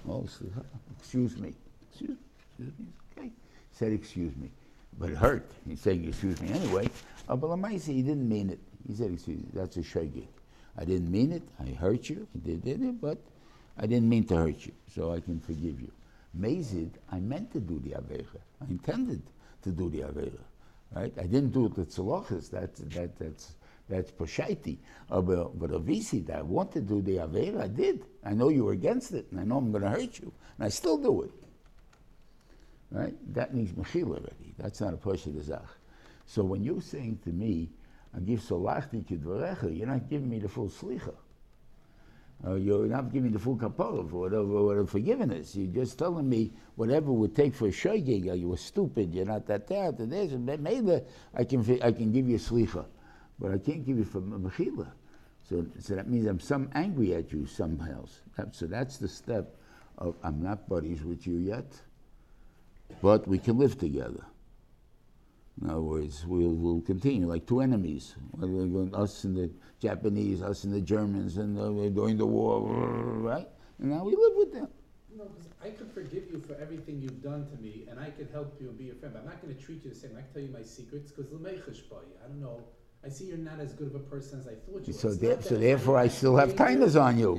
oh 0.08 0.22
slicha, 0.22 0.64
excuse 0.98 1.38
me, 1.38 1.54
excuse, 1.90 2.18
me, 2.60 2.68
okay." 3.18 3.28
He 3.28 3.32
said, 3.76 3.92
"Excuse 3.92 4.36
me," 4.36 4.50
but 5.00 5.10
it 5.10 5.18
hurt. 5.18 5.52
He's 5.68 5.82
saying, 5.82 6.08
"Excuse 6.08 6.42
me," 6.42 6.52
anyway. 6.52 6.90
Uh, 7.30 7.36
but 7.36 7.50
Lamaisi, 7.50 7.94
he 7.94 8.02
didn't 8.02 8.28
mean 8.28 8.50
it. 8.50 8.60
He 8.88 8.96
said, 8.96 9.12
"Excuse 9.12 9.40
me, 9.40 9.50
that's 9.54 9.78
a 9.78 9.82
shagig. 9.82 10.28
I 10.78 10.86
didn't 10.86 11.12
mean 11.12 11.32
it. 11.32 11.44
I 11.60 11.72
hurt 11.72 12.10
you. 12.10 12.28
I 12.36 12.40
did, 12.40 12.66
it, 12.66 13.02
but." 13.02 13.18
I 13.78 13.88
didn't 13.88 14.08
mean 14.08 14.24
to 14.26 14.36
hurt 14.36 14.66
you, 14.66 14.74
so 14.94 15.12
I 15.12 15.20
can 15.20 15.40
forgive 15.40 15.82
you. 15.82 15.92
Mazid, 16.40 16.92
I 17.12 17.20
meant 17.20 17.52
to 17.54 17.60
do 17.60 17.80
the 17.80 17.92
Avecha. 17.92 18.38
I 18.62 18.70
intended 18.70 19.22
to 19.64 19.72
do 19.72 19.90
the 19.90 20.02
Avecha. 20.02 20.44
Right? 20.96 21.12
I 21.18 21.24
didn't 21.24 21.54
do 21.54 21.66
it 21.66 21.76
with 21.76 21.96
Tzalochas. 21.96 22.52
That's, 22.52 22.82
that, 22.82 23.18
that's, 23.18 23.56
that's 23.90 24.12
Poshaiti. 24.12 24.78
Uh, 25.10 25.22
but, 25.22 25.60
but 25.60 25.72
Avisi, 25.72 26.26
that 26.28 26.38
I 26.40 26.42
wanted 26.42 26.88
to 26.88 26.96
do 26.96 27.02
the 27.02 27.18
Avecha. 27.18 27.62
I 27.62 27.68
did. 27.68 28.06
I 28.24 28.34
know 28.34 28.50
you 28.50 28.66
were 28.66 28.74
against 28.74 29.14
it, 29.14 29.28
and 29.32 29.40
I 29.40 29.44
know 29.44 29.58
I'm 29.58 29.72
going 29.72 29.84
to 29.84 29.90
hurt 29.90 30.20
you, 30.20 30.32
and 30.58 30.66
I 30.66 30.70
still 30.70 30.98
do 30.98 31.24
it. 31.24 31.32
Right? 32.92 33.16
That 33.34 33.54
means 33.54 33.72
Mechil 33.72 34.10
already. 34.10 34.54
That's 34.58 34.80
not 34.80 34.94
a 34.94 34.98
Poshet 34.98 35.42
Zach. 35.42 35.66
So 36.26 36.44
when 36.44 36.64
you're 36.64 36.82
saying 36.82 37.20
to 37.26 37.30
me, 37.30 37.70
I 38.16 38.20
give 38.20 38.40
Solachti 38.40 39.04
Kidvarecha, 39.04 39.76
you're 39.76 39.88
not 39.88 40.10
giving 40.10 40.30
me 40.30 40.40
the 40.40 40.48
full 40.48 40.70
Slicha. 40.70 41.14
Uh, 42.46 42.56
you're 42.56 42.88
not 42.88 43.06
giving 43.12 43.24
me 43.24 43.30
the 43.30 43.40
full 43.40 43.56
kapara 43.56 44.10
for 44.10 44.22
whatever, 44.22 44.44
whatever 44.44 44.86
forgiveness. 44.86 45.56
You're 45.56 45.74
just 45.74 45.98
telling 45.98 46.28
me 46.28 46.52
whatever 46.76 47.12
would 47.12 47.34
take 47.36 47.54
for 47.54 47.68
a 47.68 47.72
shogig. 47.72 48.30
Uh, 48.30 48.34
you 48.34 48.50
were 48.50 48.58
stupid. 48.58 49.14
You're 49.14 49.26
not 49.26 49.46
that. 49.48 49.68
To 49.68 50.06
this, 50.06 50.34
and 50.34 50.46
maybe 50.46 51.02
I 51.34 51.44
can 51.46 51.82
I 51.82 51.92
can 51.94 52.12
give 52.12 52.28
you 52.28 52.38
slicha, 52.38 52.86
but 53.40 53.52
I 53.52 53.58
can't 53.58 53.86
give 53.86 53.98
you 53.98 54.06
for 54.06 54.22
mechila. 54.22 54.92
So, 55.50 55.66
so 55.80 55.96
that 55.96 56.10
means 56.10 56.26
I'm 56.26 56.40
some 56.40 56.70
angry 56.74 57.14
at 57.16 57.32
you 57.32 57.46
somehow. 57.46 58.06
That, 58.38 58.56
so 58.56 58.66
that's 58.66 58.98
the 58.98 59.08
step 59.08 59.56
of 59.98 60.16
I'm 60.24 60.42
not 60.42 60.68
buddies 60.70 61.04
with 61.04 61.28
you 61.28 61.38
yet, 61.38 61.66
but 63.02 63.28
we 63.28 63.40
can 63.40 63.58
live 63.58 63.78
together. 63.78 64.26
In 65.62 65.70
other 65.70 65.82
words, 65.82 66.26
we'll, 66.26 66.56
we'll 66.56 66.82
continue 66.82 67.28
like 67.28 67.46
two 67.46 67.62
enemies. 67.62 68.16
Us 68.94 69.24
and 69.24 69.38
the 69.38 69.52
Japanese, 69.80 70.42
us 70.42 70.64
and 70.64 70.74
the 70.74 70.82
Germans, 70.82 71.38
and 71.38 71.60
uh, 71.60 71.90
during 71.90 72.18
the 72.18 72.26
war, 72.26 72.62
right? 72.62 73.48
And 73.80 73.92
now 73.92 74.04
we 74.04 74.16
live 74.16 74.34
with 74.36 74.54
them. 74.54 74.68
No, 75.16 75.26
because 75.26 75.52
I 75.64 75.70
could 75.70 75.92
forgive 75.92 76.24
you 76.32 76.40
for 76.40 76.56
everything 76.60 77.00
you've 77.02 77.22
done 77.22 77.46
to 77.52 77.62
me, 77.62 77.86
and 77.88 78.00
I 78.00 78.10
could 78.10 78.30
help 78.32 78.60
you 78.60 78.70
and 78.70 78.78
be 78.78 78.86
your 78.86 78.96
friend. 78.96 79.14
But 79.14 79.22
I'm 79.22 79.28
not 79.28 79.42
going 79.44 79.56
to 79.56 79.62
treat 79.62 79.84
you 79.84 79.92
the 79.92 79.96
same. 79.96 80.12
I 80.18 80.22
can 80.22 80.34
tell 80.34 80.42
you 80.42 80.52
my 80.52 80.64
secrets 80.64 81.12
because 81.12 81.32
I 81.32 82.28
don't 82.28 82.42
know. 82.42 82.64
I 83.06 83.10
see 83.10 83.26
you're 83.26 83.38
not 83.38 83.60
as 83.60 83.74
good 83.74 83.88
of 83.88 83.96
a 83.96 84.00
person 84.00 84.40
as 84.40 84.48
I 84.48 84.52
thought 84.52 84.88
you 84.88 84.94
were. 84.94 85.00
So, 85.00 85.14
there, 85.14 85.42
so 85.42 85.56
therefore, 85.58 85.98
I, 85.98 86.08
still 86.08 86.38
have 86.38 86.56
tainas 86.56 87.02
on 87.02 87.20
you. 87.20 87.38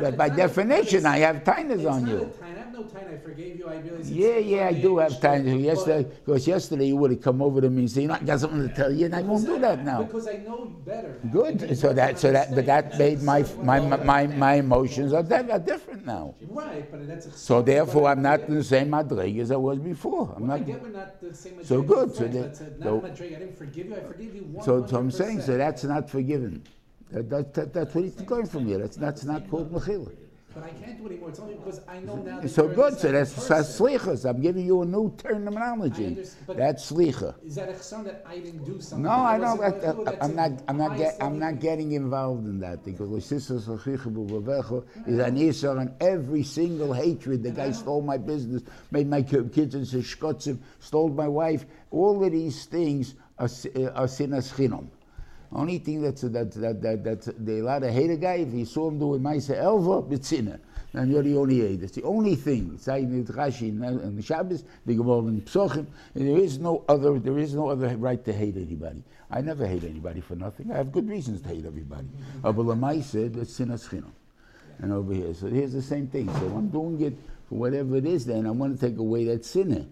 Yeah. 0.00 0.10
by 0.12 0.28
definition, 0.28 1.04
I 1.04 1.18
have 1.18 1.42
tainas 1.42 1.90
on 1.90 2.06
you. 2.06 2.32
I 2.40 2.48
have 2.50 2.72
no 2.72 2.84
time. 2.84 3.08
I 3.12 3.16
forgave 3.16 3.58
you. 3.58 3.66
I 3.66 3.78
realize. 3.78 4.10
Yeah, 4.10 4.38
yeah, 4.38 4.68
I 4.68 4.72
do 4.72 4.98
have 4.98 5.12
tainas. 5.14 5.62
Yesterday, 5.62 6.08
because 6.24 6.46
yesterday 6.46 6.86
you 6.86 6.96
would 6.96 7.10
have 7.10 7.20
come 7.20 7.42
over 7.42 7.60
to 7.60 7.70
me 7.70 7.80
and 7.82 7.90
said, 7.90 8.02
"You 8.02 8.08
know, 8.08 8.14
I 8.14 8.20
got 8.20 8.38
something 8.38 8.68
to 8.68 8.74
tell 8.74 8.92
you," 8.92 9.06
and 9.06 9.16
I 9.16 9.22
won't 9.22 9.46
do 9.46 9.58
that 9.58 9.84
now. 9.84 10.04
Because 10.04 10.28
I 10.28 10.36
know 10.36 10.66
better. 10.84 11.18
Good. 11.32 11.76
So 11.76 11.92
that, 11.92 12.18
so 12.20 12.30
that, 12.30 12.54
but 12.54 12.66
that 12.66 12.96
made 12.96 13.22
my 13.22 13.44
my 13.62 13.80
my 13.80 14.26
my 14.28 14.54
emotions 14.54 15.12
are, 15.12 15.26
are 15.32 15.58
different 15.58 16.06
now. 16.06 16.34
Right, 16.48 16.88
but 16.90 17.06
that's. 17.08 17.40
So 17.40 17.62
therefore, 17.62 18.08
I'm 18.08 18.22
not 18.22 18.48
the 18.48 18.62
same 18.62 18.90
madrig 18.90 19.40
as 19.40 19.50
I 19.50 19.56
was 19.56 19.78
before. 19.78 20.34
I'm 20.36 20.46
not. 20.46 20.60
I 20.60 20.62
get 20.62 20.82
we're 20.82 20.88
not 20.88 21.20
the 21.20 21.34
same. 21.34 21.64
So 21.64 21.82
good. 21.82 22.14
So, 22.14 22.28
that, 22.28 22.46
uh, 22.46 22.82
so, 22.82 23.04
I 23.04 23.10
didn't 23.10 23.56
forgive 23.56 23.86
you. 23.86 23.96
I 23.96 24.00
forgive 24.00 24.34
you 24.34 24.42
one. 24.42 24.64
So 24.86 24.96
I'm 24.96 25.10
saying, 25.10 25.42
so 25.42 25.56
that's 25.56 25.84
not 25.84 26.08
forgiven. 26.08 26.62
That, 27.10 27.30
that, 27.30 27.54
that, 27.54 27.72
that's 27.72 27.94
what 27.94 28.04
he's 28.04 28.14
going 28.14 28.46
from 28.46 28.66
here. 28.66 28.78
That's, 28.78 28.96
that's 28.96 29.24
not 29.24 29.48
called 29.48 29.72
mechila. 29.72 30.12
But 30.54 30.64
I 30.64 30.68
can't 30.70 30.98
do 30.98 31.06
it 31.06 31.10
anymore. 31.10 31.30
It's 31.30 31.40
only 31.40 31.54
because 31.54 31.80
I 31.88 31.98
know 31.98 32.14
now. 32.14 32.38
That 32.38 32.48
so 32.48 32.68
good. 32.68 32.96
So 32.96 33.10
that's, 33.10 33.48
that's 33.48 33.80
slichas. 33.80 34.24
I'm 34.24 34.40
giving 34.40 34.64
you 34.64 34.82
a 34.82 34.84
new 34.84 35.12
terminology. 35.16 36.24
That's 36.46 36.92
slicha. 36.92 37.34
Is 37.44 37.56
that 37.56 37.68
a 37.68 37.76
son 37.76 38.04
that 38.04 38.24
I 38.24 38.38
didn't 38.38 38.64
do 38.64 38.80
something? 38.80 39.02
No, 39.02 39.10
I 39.10 39.36
don't. 39.36 39.60
I, 39.60 40.16
I'm 40.20 40.36
not. 40.36 40.52
I'm 40.68 40.76
not. 40.76 40.96
Get, 40.96 41.16
I'm 41.20 41.40
not 41.40 41.58
getting 41.58 41.92
involved 41.92 42.46
in 42.46 42.60
that 42.60 42.84
because 42.84 43.10
is 43.32 43.58
an 45.18 45.36
isar 45.36 45.76
on 45.76 45.92
every 46.00 46.44
single 46.44 46.92
hatred. 46.92 47.42
The 47.42 47.50
guy 47.50 47.72
stole 47.72 48.02
my 48.02 48.16
business, 48.16 48.62
made 48.92 49.08
my 49.08 49.22
kids 49.22 49.74
into 49.74 49.96
shkotzim, 49.96 50.58
stole 50.78 51.08
my 51.08 51.26
wife. 51.26 51.64
All 51.90 52.24
of 52.24 52.30
these 52.30 52.66
things 52.66 53.16
are, 53.38 53.44
are 53.44 54.06
sinas 54.06 54.52
chinom. 54.52 54.88
Only 55.52 55.78
thing 55.78 56.02
that's 56.02 56.22
that 56.22 56.52
that 56.52 56.82
that 56.82 57.04
that 57.04 57.46
they 57.46 57.60
allowed 57.60 57.80
to 57.80 57.92
hate 57.92 58.10
a 58.10 58.16
guy 58.16 58.34
if 58.34 58.52
he 58.52 58.64
saw 58.64 58.88
him 58.88 58.98
doing 58.98 59.20
Maisa 59.20 59.56
Elva 59.56 60.02
b'tzina. 60.02 60.58
And 60.94 61.10
you're 61.10 61.22
the 61.22 61.36
only 61.36 61.60
aid. 61.62 61.80
That's 61.80 61.92
the 61.92 62.04
only 62.04 62.36
thing. 62.36 62.78
Say 62.78 63.02
in 63.02 63.26
uh, 63.28 63.32
Rashi 63.32 63.68
and 63.68 64.16
the 64.16 64.22
Shabbos, 64.22 64.62
the 64.86 64.94
Gemara 64.94 65.18
in 65.26 65.42
Psochim. 65.42 65.86
There 66.14 66.38
is 66.38 66.58
no 66.58 66.84
other. 66.88 67.18
There 67.18 67.38
is 67.38 67.54
no 67.54 67.68
other 67.68 67.96
right 67.96 68.24
to 68.24 68.32
hate 68.32 68.56
anybody. 68.56 69.02
I 69.30 69.40
never 69.40 69.66
hate 69.66 69.82
anybody 69.82 70.20
for 70.20 70.36
nothing. 70.36 70.70
I 70.70 70.76
have 70.76 70.92
good 70.92 71.08
reasons 71.08 71.42
to 71.42 71.48
hate 71.48 71.66
everybody. 71.66 72.06
Uh, 72.44 72.52
but 72.52 72.64
Lamaisa, 72.66 73.32
that's 73.32 73.58
sinas 73.58 73.88
chinam. 73.88 74.12
And 74.78 74.92
over 74.92 75.12
here, 75.12 75.34
so 75.34 75.48
here's 75.48 75.72
the 75.72 75.82
same 75.82 76.06
thing. 76.06 76.32
So 76.34 76.46
I'm 76.46 76.68
doing 76.68 77.00
it 77.00 77.14
for 77.48 77.56
whatever 77.56 77.96
it 77.96 78.06
is. 78.06 78.26
Then 78.26 78.46
I 78.46 78.50
want 78.50 78.78
to 78.78 78.88
take 78.88 78.98
away 78.98 79.24
that 79.24 79.44
sinner. 79.44 79.86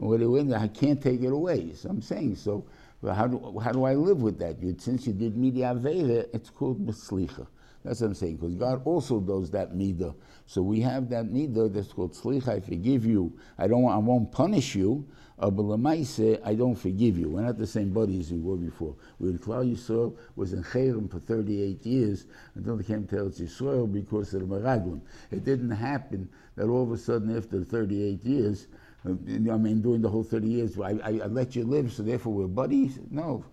I 0.00 0.68
can't 0.68 1.02
take 1.02 1.22
it 1.22 1.32
away. 1.32 1.72
So 1.74 1.88
I'm 1.88 2.02
saying 2.02 2.36
so. 2.36 2.64
How 3.06 3.28
do, 3.28 3.60
how 3.60 3.72
do 3.72 3.84
I 3.84 3.94
live 3.94 4.22
with 4.22 4.38
that? 4.40 4.60
You, 4.60 4.74
since 4.78 5.06
you 5.06 5.12
did 5.12 5.36
media 5.36 5.72
avera, 5.74 6.26
it's 6.32 6.50
called 6.50 6.84
mislicha. 6.84 7.46
That's 7.84 8.00
what 8.00 8.08
I'm 8.08 8.14
saying, 8.14 8.36
because 8.36 8.56
God 8.56 8.82
also 8.84 9.20
does 9.20 9.50
that 9.52 9.72
midah. 9.72 10.14
So 10.46 10.62
we 10.62 10.80
have 10.80 11.08
that 11.10 11.26
midah 11.26 11.72
that's 11.72 11.92
called 11.92 12.12
slicha. 12.14 12.48
I 12.48 12.60
forgive 12.60 13.06
you. 13.06 13.38
I 13.56 13.68
don't. 13.68 13.88
I 13.88 13.98
won't 13.98 14.32
punish 14.32 14.74
you. 14.74 15.06
Uh, 15.38 15.48
but 15.50 15.62
lemaise, 15.62 16.40
I 16.44 16.54
don't 16.54 16.74
forgive 16.74 17.16
you. 17.16 17.28
We're 17.28 17.42
not 17.42 17.58
the 17.58 17.66
same 17.66 17.92
buddies 17.92 18.32
we 18.32 18.40
were 18.40 18.56
before. 18.56 18.96
We 19.20 19.28
in 19.28 19.38
Klal 19.38 19.72
Yisrael 19.72 20.16
was 20.34 20.52
in 20.52 20.64
Cherem 20.64 21.08
for 21.08 21.20
38 21.20 21.86
years 21.86 22.26
until 22.56 22.76
they 22.76 22.82
came 22.82 23.06
to 23.06 23.16
Yisrael 23.16 23.92
because 23.92 24.34
of 24.34 24.40
the 24.40 24.46
Meraglim. 24.46 25.00
It 25.30 25.44
didn't 25.44 25.70
happen 25.70 26.28
that 26.56 26.66
all 26.66 26.82
of 26.82 26.90
a 26.90 26.98
sudden 26.98 27.36
after 27.36 27.62
38 27.62 28.24
years 28.24 28.66
I 29.08 29.56
mean, 29.56 29.80
during 29.80 30.02
the 30.02 30.08
whole 30.08 30.22
30 30.22 30.48
years, 30.48 30.78
I, 30.78 30.90
I, 30.90 31.20
I, 31.24 31.26
let 31.26 31.56
you 31.56 31.64
live, 31.64 31.92
so 31.92 32.02
therefore 32.02 32.32
we're 32.32 32.46
buddies? 32.46 32.98
No. 33.10 33.44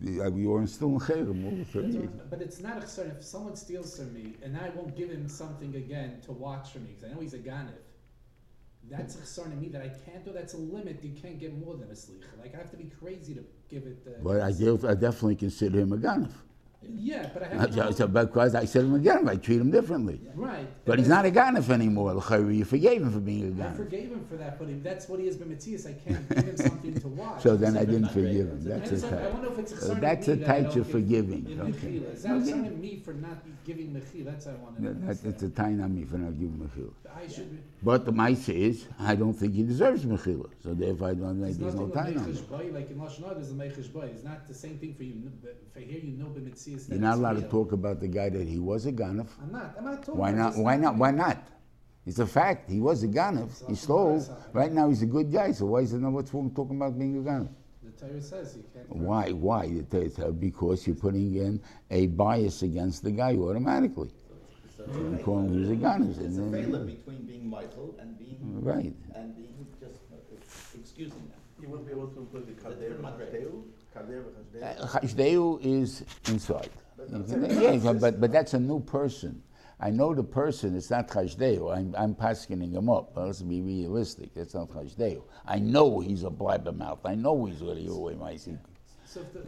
We 0.00 0.46
were 0.46 0.64
still 0.66 0.94
in 0.94 1.00
Cherem 1.00 1.52
over 1.52 1.64
30 1.64 1.88
years. 1.88 2.10
But 2.30 2.40
it's 2.40 2.60
not 2.60 2.76
a 2.76 2.80
concern. 2.80 3.12
If 3.18 3.24
someone 3.24 3.56
steals 3.56 3.96
from 3.96 4.14
me, 4.14 4.34
and 4.42 4.56
I 4.56 4.68
won't 4.70 4.96
give 4.96 5.10
him 5.10 5.28
something 5.28 5.74
again 5.74 6.20
to 6.26 6.32
watch 6.32 6.70
for 6.72 6.78
me, 6.78 6.90
because 6.94 7.10
I 7.10 7.14
know 7.14 7.20
he's 7.20 7.34
a 7.34 7.38
ganif, 7.38 7.72
that's 8.90 9.14
a 9.16 9.18
concern 9.18 9.50
to 9.50 9.56
me 9.56 9.68
that 9.68 9.82
I 9.82 9.88
can't 9.88 10.24
do. 10.24 10.32
That's 10.32 10.54
a 10.54 10.58
limit. 10.58 11.02
You 11.02 11.12
can't 11.20 11.38
get 11.38 11.56
more 11.58 11.76
than 11.76 11.88
a 11.88 11.94
slicha. 11.94 12.38
Like, 12.40 12.54
I 12.54 12.58
have 12.58 12.70
to 12.70 12.76
be 12.76 12.90
crazy 13.00 13.34
to 13.34 13.44
give 13.68 13.84
it. 13.84 14.06
Uh, 14.06 14.22
but 14.22 14.40
I, 14.40 14.48
I 14.48 14.94
definitely 14.94 15.36
consider 15.36 15.80
him 15.80 15.92
a 15.92 15.96
ganif. 15.96 16.32
Yeah, 16.80 17.28
but 17.34 17.42
I 17.42 17.46
have 17.48 17.76
no, 17.76 17.90
so 17.90 18.06
because 18.06 18.54
I 18.54 18.64
said 18.64 18.84
him 18.84 18.94
again, 18.94 19.28
I 19.28 19.34
treat 19.36 19.60
him 19.60 19.70
differently. 19.70 20.20
Right. 20.34 20.66
But 20.84 20.98
he's 20.98 21.08
not 21.08 21.26
a 21.26 21.30
ganif 21.30 21.70
anymore. 21.70 22.14
You 22.50 22.64
forgave 22.64 23.02
him 23.02 23.12
for 23.12 23.18
being 23.18 23.48
a 23.48 23.62
ganif. 23.62 23.72
I 23.72 23.76
forgave 23.76 24.10
him 24.10 24.24
for 24.24 24.36
that, 24.36 24.58
but 24.58 24.84
that's 24.84 25.08
what 25.08 25.18
he 25.18 25.26
has 25.26 25.36
been 25.36 25.48
Matthias. 25.48 25.86
I 25.86 25.94
can't 25.94 26.28
give 26.28 26.44
him 26.44 26.56
something 26.56 27.00
to 27.00 27.08
watch. 27.08 27.42
so 27.42 27.56
then 27.56 27.76
I 27.76 27.84
didn't 27.84 28.08
forgive 28.10 28.48
him. 28.48 28.64
That's 28.64 28.92
a 28.92 29.00
type. 29.00 29.24
I 29.24 29.28
wonder 29.30 29.52
if 29.52 29.58
it's 29.58 29.88
a 29.88 29.94
That's 29.96 30.28
a 30.28 30.36
type 30.36 30.76
of 30.76 30.90
forgiving. 30.90 31.58
Okay. 31.60 31.96
Is 31.96 32.22
that 32.22 32.32
okay. 32.32 32.54
me 32.54 33.02
for 33.04 33.12
not 33.12 33.38
giving 33.66 33.88
mechil? 33.88 34.24
That's 34.24 34.46
what 34.46 34.54
I 34.54 34.58
want 34.58 34.76
to 34.76 34.82
know. 34.84 34.92
That, 34.92 35.22
that's 35.22 35.42
a 35.42 35.50
time 35.50 35.82
on 35.82 35.94
me 35.94 36.04
for 36.04 36.16
not 36.16 36.38
giving 36.38 36.58
mechil. 36.58 36.92
I 37.14 37.26
should. 37.26 37.50
Be. 37.50 37.58
But 37.82 38.04
the 38.04 38.12
mice 38.12 38.48
is, 38.48 38.86
I 39.00 39.14
don't 39.16 39.34
think 39.34 39.54
he 39.54 39.62
deserves 39.62 40.04
mechila. 40.04 40.48
So 40.62 40.74
therefore, 40.74 41.08
I 41.08 41.14
don't 41.14 41.42
think 41.42 41.58
there's 41.58 41.74
no 41.74 41.88
time 41.88 42.18
on 42.18 42.30
it. 42.30 42.74
Like 42.74 42.90
in 42.90 42.98
Lashon 42.98 43.34
there's 43.34 43.50
a 43.50 43.54
mechish 43.54 43.92
boy. 43.92 44.10
It's 44.14 44.24
not 44.24 44.46
the 44.46 44.54
same 44.54 44.78
thing 44.78 44.94
for 44.94 45.02
you. 45.02 45.30
For 45.72 45.80
here, 45.80 46.00
you 46.00 46.16
know, 46.16 46.28
but 46.74 46.88
You're 46.88 46.98
not 47.00 47.14
allowed 47.18 47.36
to 47.36 47.48
talk 47.48 47.72
about 47.72 48.00
the 48.00 48.08
guy 48.08 48.28
that 48.28 48.46
he 48.46 48.58
was 48.58 48.86
a 48.86 48.92
ganef. 48.92 49.28
I'm 49.42 49.52
not. 49.52 49.74
I'm 49.78 49.84
not 49.84 50.02
talking. 50.02 50.20
Why 50.20 50.30
not? 50.32 50.56
Why 50.56 50.76
not? 50.76 50.96
Why 50.96 51.10
not? 51.10 51.38
It's 52.06 52.18
a 52.20 52.26
fact. 52.26 52.70
He 52.70 52.80
was 52.80 53.02
a 53.02 53.08
ganav. 53.08 53.50
He 53.68 53.74
stole. 53.74 54.24
Right 54.52 54.72
now 54.72 54.88
he's 54.88 55.02
a 55.02 55.06
good 55.06 55.30
guy. 55.30 55.52
So 55.52 55.66
why 55.66 55.80
is 55.80 55.92
it 55.92 55.98
not 55.98 56.12
what's 56.12 56.32
wrong 56.32 56.50
talking 56.54 56.76
about 56.76 56.98
being 56.98 57.18
a 57.18 57.20
ganav? 57.20 57.48
The 57.82 57.90
Torah 58.06 58.22
says 58.22 58.56
you 58.56 58.64
can't. 58.72 58.96
Why? 58.96 59.30
Why? 59.32 59.64
It 59.66 59.92
is, 59.92 60.18
uh, 60.18 60.30
Because 60.30 60.86
you're 60.86 60.96
putting 60.96 61.34
in 61.36 61.60
a 61.90 62.06
bias 62.06 62.62
against 62.62 63.02
the 63.02 63.10
guy 63.10 63.34
automatically. 63.36 64.10
So 64.76 64.84
You 64.86 65.14
it's 65.14 65.24
call 65.24 65.40
him 65.40 65.58
he's 65.58 65.70
a 65.70 65.76
ganav. 65.76 66.10
It's 66.10 66.38
a 66.38 66.50
failure 66.50 66.84
between 66.84 67.22
being 67.26 67.50
Michael 67.50 67.94
and 68.00 68.18
being 68.18 68.38
Right. 68.40 68.94
and 69.14 69.36
being 69.36 69.66
just 69.80 70.00
uh, 70.12 70.16
excusing 70.80 71.18
them. 71.28 71.40
You 71.60 71.68
won't 71.68 71.84
be 71.86 71.92
able 71.92 72.08
to 72.08 72.18
include 72.20 72.46
the 72.46 72.52
That's 72.54 73.77
Kader 74.06 74.24
not 74.52 74.54
right. 74.54 74.78
Hashdeu? 74.78 75.00
Kader 75.02 75.06
Hashdeu? 75.08 75.54
Uh, 75.54 75.68
is 75.68 76.04
inside. 76.28 76.70
Yeah, 77.84 77.92
but, 77.92 78.20
but 78.20 78.32
that's 78.32 78.54
a 78.54 78.58
new 78.58 78.80
person. 78.80 79.42
I 79.80 79.90
know 79.90 80.12
the 80.12 80.24
person, 80.24 80.76
it's 80.76 80.90
not 80.90 81.08
Hashdeu. 81.08 81.76
I'm, 81.76 81.94
I'm 81.96 82.14
paskening 82.14 82.72
him 82.72 82.90
up. 82.90 83.12
Let's 83.14 83.42
be 83.42 83.62
realistic. 83.62 84.30
It's 84.34 84.54
not 84.54 84.70
Hashdeu. 84.70 85.22
I 85.46 85.58
know 85.60 86.00
he's 86.00 86.24
a 86.24 86.30
blabbermouth. 86.30 86.98
I 87.04 87.14
know 87.14 87.44
he's 87.44 87.62
what 87.62 87.76
you 87.76 87.94
away 87.94 88.14
my 88.14 88.36
secret. 88.36 88.60
So 89.06 89.20
if 89.20 89.32
the, 89.32 89.40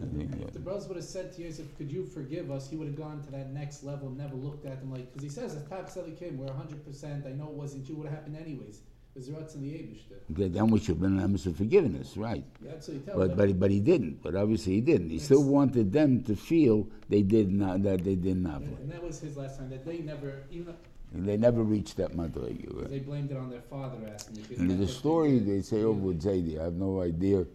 if 0.42 0.52
the 0.52 0.58
brothers 0.58 0.88
would 0.88 0.96
have 0.96 1.04
said 1.04 1.34
to 1.34 1.42
Yosef, 1.42 1.76
could 1.76 1.92
you 1.92 2.06
forgive 2.06 2.50
us, 2.50 2.70
he 2.70 2.76
would 2.76 2.86
have 2.86 2.96
gone 2.96 3.22
to 3.24 3.30
that 3.32 3.52
next 3.52 3.82
level, 3.82 4.08
never 4.08 4.34
looked 4.34 4.64
at 4.64 4.80
them 4.80 4.90
like, 4.90 5.12
because 5.12 5.22
he 5.22 5.28
says, 5.28 5.54
as 5.54 5.64
Tab 5.64 6.18
came, 6.18 6.38
we're 6.38 6.46
100%, 6.46 7.26
I 7.26 7.32
know 7.32 7.44
it 7.44 7.50
wasn't 7.50 7.86
you, 7.86 7.96
would 7.96 8.06
have 8.06 8.14
happened 8.14 8.38
anyways. 8.38 8.80
Because 9.12 9.28
Zerat's 9.28 9.54
in 9.56 9.62
the 9.62 9.70
Abishter. 9.70 10.18
Okay, 10.32 10.48
then 10.48 10.68
we 10.68 10.78
should 10.78 10.88
have 10.88 11.00
been 11.00 11.18
an 11.18 11.34
of 11.34 11.56
forgiveness, 11.56 12.16
right? 12.16 12.44
Absolutely 12.70 13.06
tell 13.06 13.18
But, 13.18 13.36
but, 13.36 13.58
but 13.58 13.70
he 13.70 13.80
didn't. 13.80 14.22
But 14.22 14.36
obviously 14.36 14.74
he 14.74 14.80
didn't. 14.80 15.10
He 15.10 15.18
still 15.18 15.42
wanted 15.42 15.92
them 15.92 16.22
to 16.24 16.36
feel 16.36 16.86
they 17.08 17.22
did 17.22 17.50
not, 17.50 17.82
that 17.82 18.04
they 18.04 18.14
did 18.14 18.36
not. 18.36 18.60
And 18.60 18.78
and 18.78 18.92
that 18.92 19.02
was 19.02 19.18
his 19.20 19.36
last 19.36 19.58
time, 19.58 19.70
that 19.70 19.84
they 19.84 19.98
never, 19.98 20.42
even 20.52 20.66
though 20.66 20.74
They 21.12 21.36
never 21.36 21.62
reached 21.64 21.96
that 21.96 22.12
madrega. 22.12 22.80
right? 22.80 22.90
they 22.90 23.00
blamed 23.00 23.32
it 23.32 23.36
on 23.36 23.50
their 23.50 23.62
father 23.62 23.98
asking. 24.14 24.44
And 24.58 24.70
that's 24.70 24.80
what 24.80 24.90
story 24.90 25.38
they 25.40 25.62
say 25.62 25.82
over 25.82 26.00
with 26.00 26.22
Zaidi. 26.22 26.60
I 26.60 26.64
have 26.64 26.74
no 26.74 27.00
idea 27.02 27.46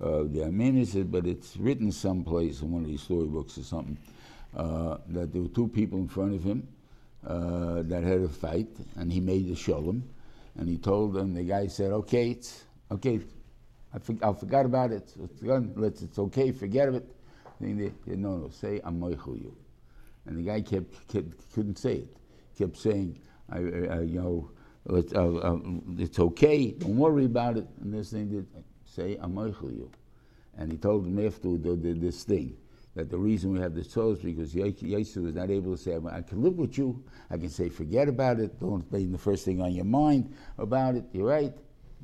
uh, 0.00 0.24
the 0.24 0.84
said, 0.86 1.12
but 1.12 1.26
it's 1.26 1.56
written 1.56 1.92
someplace 1.92 2.62
in 2.62 2.72
one 2.72 2.82
of 2.82 2.88
these 2.88 3.02
storybooks 3.02 3.58
or 3.58 3.62
something 3.62 3.98
uh, 4.56 4.96
that 5.08 5.32
there 5.32 5.42
were 5.42 5.48
two 5.48 5.68
people 5.68 5.98
in 5.98 6.08
front 6.08 6.34
of 6.34 6.42
him 6.42 6.66
uh, 7.26 7.82
that 7.82 8.02
had 8.02 8.20
a 8.20 8.28
fight, 8.28 8.68
and 8.96 9.12
he 9.12 9.20
made 9.20 9.48
the 9.48 9.54
shalom, 9.54 10.02
and 10.56 10.68
he 10.68 10.78
told 10.78 11.14
them. 11.14 11.34
The 11.34 11.44
guy 11.44 11.66
said, 11.66 11.92
"Okay, 11.92 12.30
it's 12.30 12.64
okay. 12.90 13.20
I, 13.94 13.98
for, 13.98 14.14
I 14.22 14.32
forgot 14.32 14.66
about 14.66 14.92
it. 14.92 15.14
It's, 15.20 16.02
it's 16.02 16.18
okay. 16.18 16.52
Forget 16.52 16.88
it." 16.94 17.08
And 17.60 17.80
they 17.80 17.92
said, 18.06 18.18
"No, 18.18 18.36
no. 18.36 18.48
Say 18.50 18.80
I'm 18.84 19.00
moichel 19.00 19.40
you." 19.40 19.56
And 20.26 20.38
the 20.38 20.42
guy 20.42 20.60
kept, 20.60 21.08
kept 21.08 21.52
couldn't 21.52 21.78
say 21.78 21.94
it. 21.94 22.16
Kept 22.56 22.76
saying, 22.76 23.18
I, 23.50 23.56
I, 23.58 24.00
you 24.02 24.20
know, 24.20 24.50
it's, 24.90 25.12
uh, 25.14 25.34
uh, 25.36 25.58
it's 25.98 26.18
okay. 26.18 26.72
Don't 26.72 26.96
worry 26.96 27.24
about 27.24 27.56
it. 27.56 27.66
And 27.80 27.92
this 27.92 28.10
thing 28.12 28.28
did 28.28 28.46
say, 28.84 29.16
I'm 29.20 29.34
moichel 29.34 29.74
you. 29.74 29.90
And 30.56 30.70
he 30.70 30.78
told 30.78 31.06
him 31.06 31.24
after 31.24 31.56
the, 31.56 31.74
the, 31.74 31.92
this 31.94 32.24
thing 32.24 32.56
that 32.94 33.10
the 33.10 33.18
reason 33.18 33.52
we 33.52 33.60
have 33.60 33.74
this 33.74 33.92
Torah 33.92 34.10
is 34.10 34.18
because 34.18 34.54
Yosef 34.54 35.22
was 35.22 35.34
not 35.34 35.50
able 35.50 35.74
to 35.76 35.82
say, 35.82 35.96
I 36.10 36.22
can 36.22 36.42
live 36.42 36.58
with 36.58 36.76
you. 36.76 37.02
I 37.30 37.38
can 37.38 37.48
say, 37.48 37.68
forget 37.68 38.08
about 38.08 38.38
it. 38.38 38.60
Don't 38.60 38.90
be 38.92 39.06
the 39.06 39.18
first 39.18 39.44
thing 39.44 39.62
on 39.62 39.72
your 39.72 39.86
mind 39.86 40.34
about 40.58 40.96
it. 40.96 41.04
You're 41.12 41.26
right. 41.26 41.54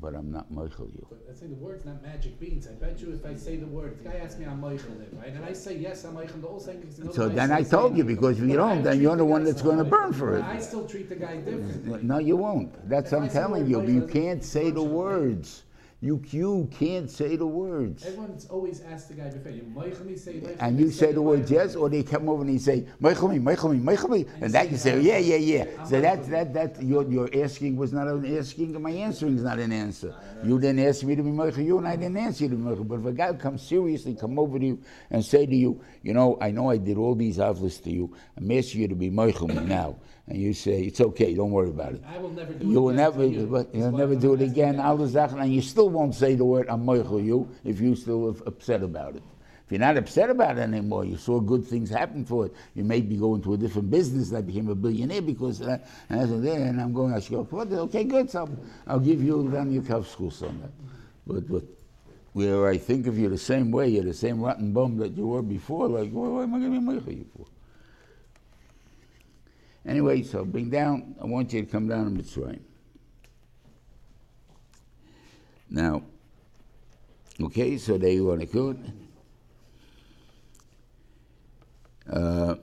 But 0.00 0.14
I'm 0.14 0.30
not 0.30 0.50
moichel 0.52 0.94
you. 0.94 1.04
But 1.10 1.26
I 1.28 1.34
say 1.34 1.48
the 1.48 1.56
word's 1.56 1.84
not 1.84 2.00
magic 2.04 2.38
beans. 2.38 2.68
I 2.68 2.70
bet 2.70 3.00
you 3.00 3.12
if 3.12 3.26
I 3.26 3.34
say 3.34 3.56
the 3.56 3.66
word, 3.66 3.98
the 3.98 4.08
guy 4.08 4.18
asks 4.18 4.38
me 4.38 4.46
I'm 4.46 4.60
Michael, 4.60 4.94
right? 5.14 5.32
And 5.32 5.44
I 5.44 5.52
say 5.52 5.76
yes, 5.76 6.04
I'm 6.04 6.14
Michael. 6.14 6.38
The 6.38 6.46
whole 6.46 6.60
thing 6.60 6.80
is 6.88 7.00
no 7.00 7.10
So 7.10 7.28
then 7.28 7.50
I 7.50 7.62
says 7.62 7.70
told 7.72 7.96
you, 7.96 8.04
because 8.04 8.38
if 8.38 8.48
you 8.48 8.54
don't, 8.54 8.84
then 8.84 9.00
you're 9.00 9.16
the 9.16 9.24
guy 9.24 9.30
one 9.30 9.42
that's 9.42 9.60
gonna 9.60 9.82
burn 9.82 10.12
for 10.12 10.36
it. 10.36 10.44
I 10.44 10.60
still 10.60 10.86
treat 10.86 11.08
the 11.08 11.16
guy 11.16 11.38
differently. 11.38 11.98
No, 12.04 12.18
you 12.18 12.36
won't. 12.36 12.88
That's 12.88 13.10
what 13.10 13.18
I'm 13.18 13.24
I 13.24 13.26
the 13.26 13.32
telling 13.32 13.66
you. 13.66 13.82
You 13.88 14.06
can't 14.06 14.44
say 14.44 14.70
the 14.70 14.84
words. 14.84 15.64
You, 16.00 16.22
you 16.30 16.70
can't 16.78 17.10
say 17.10 17.34
the 17.34 17.46
words. 17.46 18.06
Everyone's 18.06 18.46
always 18.46 18.82
asked 18.82 19.08
the 19.08 19.14
guy 19.14 19.30
before, 19.30 19.50
you 19.50 20.16
say 20.16 20.40
And 20.60 20.78
you 20.78 20.92
say 20.92 21.10
the 21.10 21.20
words 21.20 21.50
yes, 21.50 21.74
or 21.74 21.88
they 21.88 22.04
come 22.04 22.28
over 22.28 22.42
and 22.42 22.52
you 22.52 22.60
say, 22.60 22.86
Michael 23.00 23.26
me, 23.26 23.40
Michael 23.40 23.70
me, 23.70 23.78
Michael 23.78 24.10
me, 24.10 24.24
and 24.40 24.52
that 24.54 24.70
you 24.70 24.76
say, 24.76 25.00
yeah, 25.00 25.18
yeah, 25.18 25.36
yeah. 25.36 25.84
So 25.86 26.00
that, 26.00 26.24
that, 26.30 26.54
that, 26.54 26.80
your, 26.80 27.02
your 27.10 27.28
asking 27.34 27.76
was 27.76 27.92
not 27.92 28.06
an 28.06 28.38
asking, 28.38 28.76
and 28.76 28.84
my 28.84 28.92
answering 28.92 29.38
is 29.38 29.42
not 29.42 29.58
an 29.58 29.72
answer. 29.72 30.14
You 30.44 30.60
didn't 30.60 30.86
ask 30.86 31.02
me 31.02 31.16
to 31.16 31.22
be 31.24 31.32
Michael 31.32 31.64
you, 31.64 31.78
and 31.78 31.88
I 31.88 31.96
didn't 31.96 32.16
answer 32.16 32.44
you 32.44 32.50
to 32.50 32.56
be 32.56 32.62
Michael. 32.62 32.84
But 32.84 33.00
if 33.00 33.06
a 33.06 33.12
guy 33.12 33.32
comes 33.32 33.62
seriously, 33.62 34.14
come 34.14 34.38
over 34.38 34.56
to 34.56 34.64
you 34.64 34.80
and 35.10 35.24
say 35.24 35.46
to 35.46 35.56
you, 35.56 35.80
you 36.02 36.14
know, 36.14 36.38
I 36.40 36.52
know 36.52 36.70
I 36.70 36.76
did 36.76 36.96
all 36.96 37.16
these 37.16 37.38
avlis 37.38 37.82
to 37.82 37.90
you, 37.90 38.14
I'm 38.36 38.48
asking 38.52 38.82
you 38.82 38.88
to 38.88 38.94
be 38.94 39.10
Michael 39.10 39.48
now. 39.48 39.96
And 40.28 40.36
you 40.38 40.52
say, 40.52 40.82
it's 40.82 41.00
okay, 41.00 41.34
don't 41.34 41.50
worry 41.50 41.70
about 41.70 41.94
it. 41.94 42.02
I 42.06 42.18
will 42.18 42.28
never 42.30 42.52
do 42.52 42.66
it. 42.66 42.70
You 42.70 42.82
will 42.82 42.88
again 42.90 42.96
never, 42.96 43.24
you. 43.26 43.46
but 43.46 43.68
Is 43.72 43.78
you'll 43.80 43.92
never 43.92 44.14
do 44.14 44.34
it 44.34 44.42
again. 44.42 44.74
you. 44.74 44.80
All 44.82 44.96
the 44.96 45.08
Sachen, 45.08 45.38
and 45.40 45.52
you 45.52 45.62
still 45.62 45.88
won't 45.88 46.14
say 46.14 46.34
the 46.34 46.44
word 46.44 46.68
"I'm 46.68 46.84
moichel 46.84 47.24
you" 47.24 47.48
if 47.64 47.80
you 47.80 47.96
still 47.96 48.28
are 48.28 48.36
upset 48.46 48.82
about 48.82 49.16
it. 49.16 49.22
If 49.64 49.72
you're 49.72 49.80
not 49.80 49.96
upset 49.98 50.30
about 50.30 50.58
it 50.58 50.62
anymore, 50.62 51.04
you 51.04 51.16
saw 51.16 51.40
good 51.40 51.64
things 51.66 51.90
happen 51.90 52.24
for 52.24 52.46
it. 52.46 52.54
You 52.74 52.84
may 52.84 53.00
be 53.00 53.16
going 53.16 53.42
to 53.42 53.54
a 53.54 53.56
different 53.56 53.90
business. 53.90 54.32
I 54.32 54.40
became 54.40 54.68
a 54.68 54.74
billionaire 54.74 55.22
because 55.22 55.60
and 55.60 55.80
I 56.10 56.26
said, 56.26 56.42
there, 56.42 56.60
and 56.60 56.80
I'm 56.80 56.92
going. 56.92 57.14
I 57.14 57.20
should 57.20 57.32
go. 57.32 57.46
Okay, 57.52 58.04
good. 58.04 58.30
So 58.30 58.48
I'll 58.86 59.00
give 59.00 59.22
you 59.22 59.48
then 59.50 59.72
your 59.72 59.82
cup 59.82 60.06
school 60.06 60.32
on 60.42 60.60
that. 60.60 60.70
But 61.26 61.48
but 61.48 61.64
where 62.32 62.68
I 62.68 62.78
think 62.78 63.06
of 63.06 63.18
you 63.18 63.28
the 63.28 63.38
same 63.38 63.70
way, 63.70 63.88
you're 63.88 64.04
the 64.04 64.14
same 64.14 64.40
rotten 64.40 64.72
bum 64.72 64.96
that 64.98 65.16
you 65.16 65.26
were 65.26 65.42
before. 65.42 65.88
Like, 65.88 66.10
what, 66.12 66.30
what 66.30 66.42
am 66.42 66.54
I 66.54 66.58
going 66.60 67.00
to 67.00 67.00
be 67.00 67.14
you 67.16 67.26
for? 67.36 67.46
Anyway, 69.88 70.22
so 70.22 70.44
bring 70.44 70.68
down, 70.68 71.16
I 71.18 71.24
want 71.24 71.50
you 71.54 71.62
to 71.62 71.66
come 71.66 71.88
down 71.88 72.14
to 72.14 72.22
Mitzrayim. 72.22 72.60
Now, 75.70 76.02
okay, 77.40 77.78
so 77.78 77.96
there 77.96 78.10
you 78.10 78.26
want 78.26 78.40
to 78.40 78.46
go. 78.46 78.76
Uh, 82.10 82.56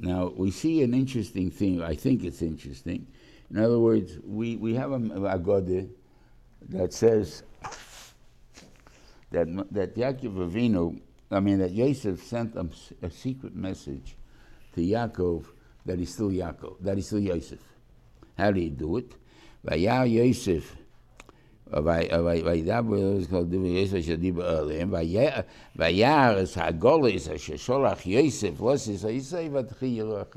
now, 0.00 0.32
we 0.36 0.50
see 0.50 0.82
an 0.82 0.92
interesting 0.92 1.52
thing. 1.52 1.82
I 1.82 1.94
think 1.94 2.24
it's 2.24 2.42
interesting. 2.42 3.06
In 3.48 3.58
other 3.58 3.78
words, 3.78 4.18
we, 4.24 4.56
we 4.56 4.74
have 4.74 4.90
a, 4.90 4.96
a 5.24 5.38
God 5.38 5.70
that 6.68 6.92
says 6.92 7.44
that, 9.30 9.46
that 9.70 9.94
Yaakov 9.94 10.50
Avinu, 10.50 11.00
I 11.30 11.38
mean, 11.38 11.58
that 11.58 11.70
Yosef 11.70 12.24
sent 12.24 12.56
a 12.56 13.10
secret 13.10 13.54
message 13.54 14.16
to 14.74 14.80
Yaakov 14.80 15.46
that 15.86 15.98
he's 15.98 16.12
still 16.12 16.30
Yaakov, 16.30 16.76
that 16.80 16.96
he's 16.96 17.06
still 17.06 17.20
Yosef. 17.20 17.60
How 18.36 18.50
did 18.50 18.60
he 18.60 18.70
do 18.70 18.98
it? 18.98 19.12
Vayar 19.64 20.10
Yosef, 20.10 20.76
וידבר 21.72 22.96
יוסף 23.66 23.94
אשר 23.94 24.14
דיבר 24.14 24.58
עליהם, 24.58 24.94
וירא 25.76 26.42
את 26.42 26.48
הגולס 26.56 27.28
אשר 27.28 27.56
שולח 27.56 28.06
יוסף, 28.06 28.60
לוסס 28.60 29.04
הישראל 29.04 29.56
ותחי 29.56 29.86
ירח 29.86 30.36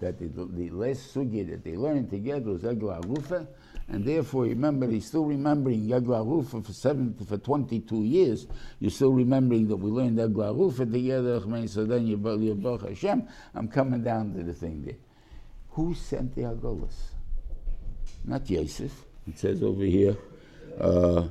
That 0.00 0.18
the, 0.18 0.28
the 0.28 0.70
last 0.70 1.14
sugya 1.14 1.46
that 1.50 1.62
they 1.62 1.76
learned 1.76 2.08
together 2.08 2.52
was 2.52 2.62
Egla 2.62 3.04
Rufa, 3.06 3.46
and 3.90 4.04
therefore, 4.04 4.44
remember, 4.44 4.88
he's 4.88 5.06
still 5.06 5.24
remembering 5.24 5.88
Rufa 6.24 6.62
for, 6.62 6.72
seven, 6.72 7.12
for 7.26 7.38
22 7.38 8.04
years. 8.04 8.46
You're 8.78 8.92
still 8.92 9.12
remembering 9.12 9.66
that 9.66 9.76
we 9.76 9.90
learned 9.90 10.18
Egla 10.18 10.56
Rufa 10.56 10.86
together, 10.86 11.40
so 11.66 11.84
then 11.84 12.06
you 12.06 12.16
Baruch 12.54 12.88
Hashem. 12.88 13.26
I'm 13.52 13.66
coming 13.66 14.04
down 14.04 14.32
to 14.34 14.44
the 14.44 14.52
thing 14.52 14.84
there. 14.84 14.94
Who 15.70 15.94
sent 15.94 16.36
the 16.36 16.42
Agolas? 16.42 16.94
Not 18.24 18.48
Yosef. 18.48 18.92
It 19.26 19.38
says 19.38 19.60
over 19.62 19.82
here, 19.82 20.16
uh, 20.80 21.24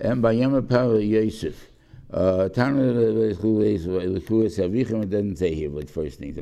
and 0.00 0.22
by 0.22 0.32
Power 0.62 1.00
Yosef. 1.00 1.70
Uh, 2.08 2.48
doesn't 5.10 5.36
say 5.36 5.54
here 5.54 5.70
what 5.70 5.90
first 5.90 6.20
thing. 6.20 6.32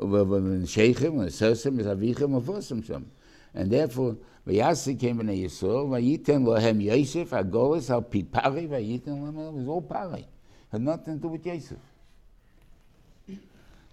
Mitzrayim, 0.00 0.16
Agolas 0.16 0.62
L'tapchem, 0.62 0.94
V'Shechem, 0.94 1.14
V'Sosem, 1.26 1.80
V'Avichem, 1.80 2.42
V'Fosem 2.42 2.86
Sham. 2.86 3.10
And 3.54 3.70
therefore, 3.70 4.16
V'Yasi 4.46 4.98
came 4.98 5.20
in 5.20 5.26
Yisrael, 5.28 5.88
V'Yiten 5.88 6.44
Lohem 6.44 6.82
Yosef, 6.82 7.30
Agolas 7.30 7.90
Al 7.90 8.02
Pi 8.02 8.22
Pari, 8.22 8.66
V'Yiten 8.66 9.18
Lohem, 9.18 9.48
it 9.48 9.52
was 9.54 9.68
all 9.68 9.82
Pari. 9.82 10.26
Had 10.72 10.82
nothing 10.82 11.16
to 11.16 11.22
do 11.22 11.28
with 11.28 11.46
Yosef. 11.46 11.78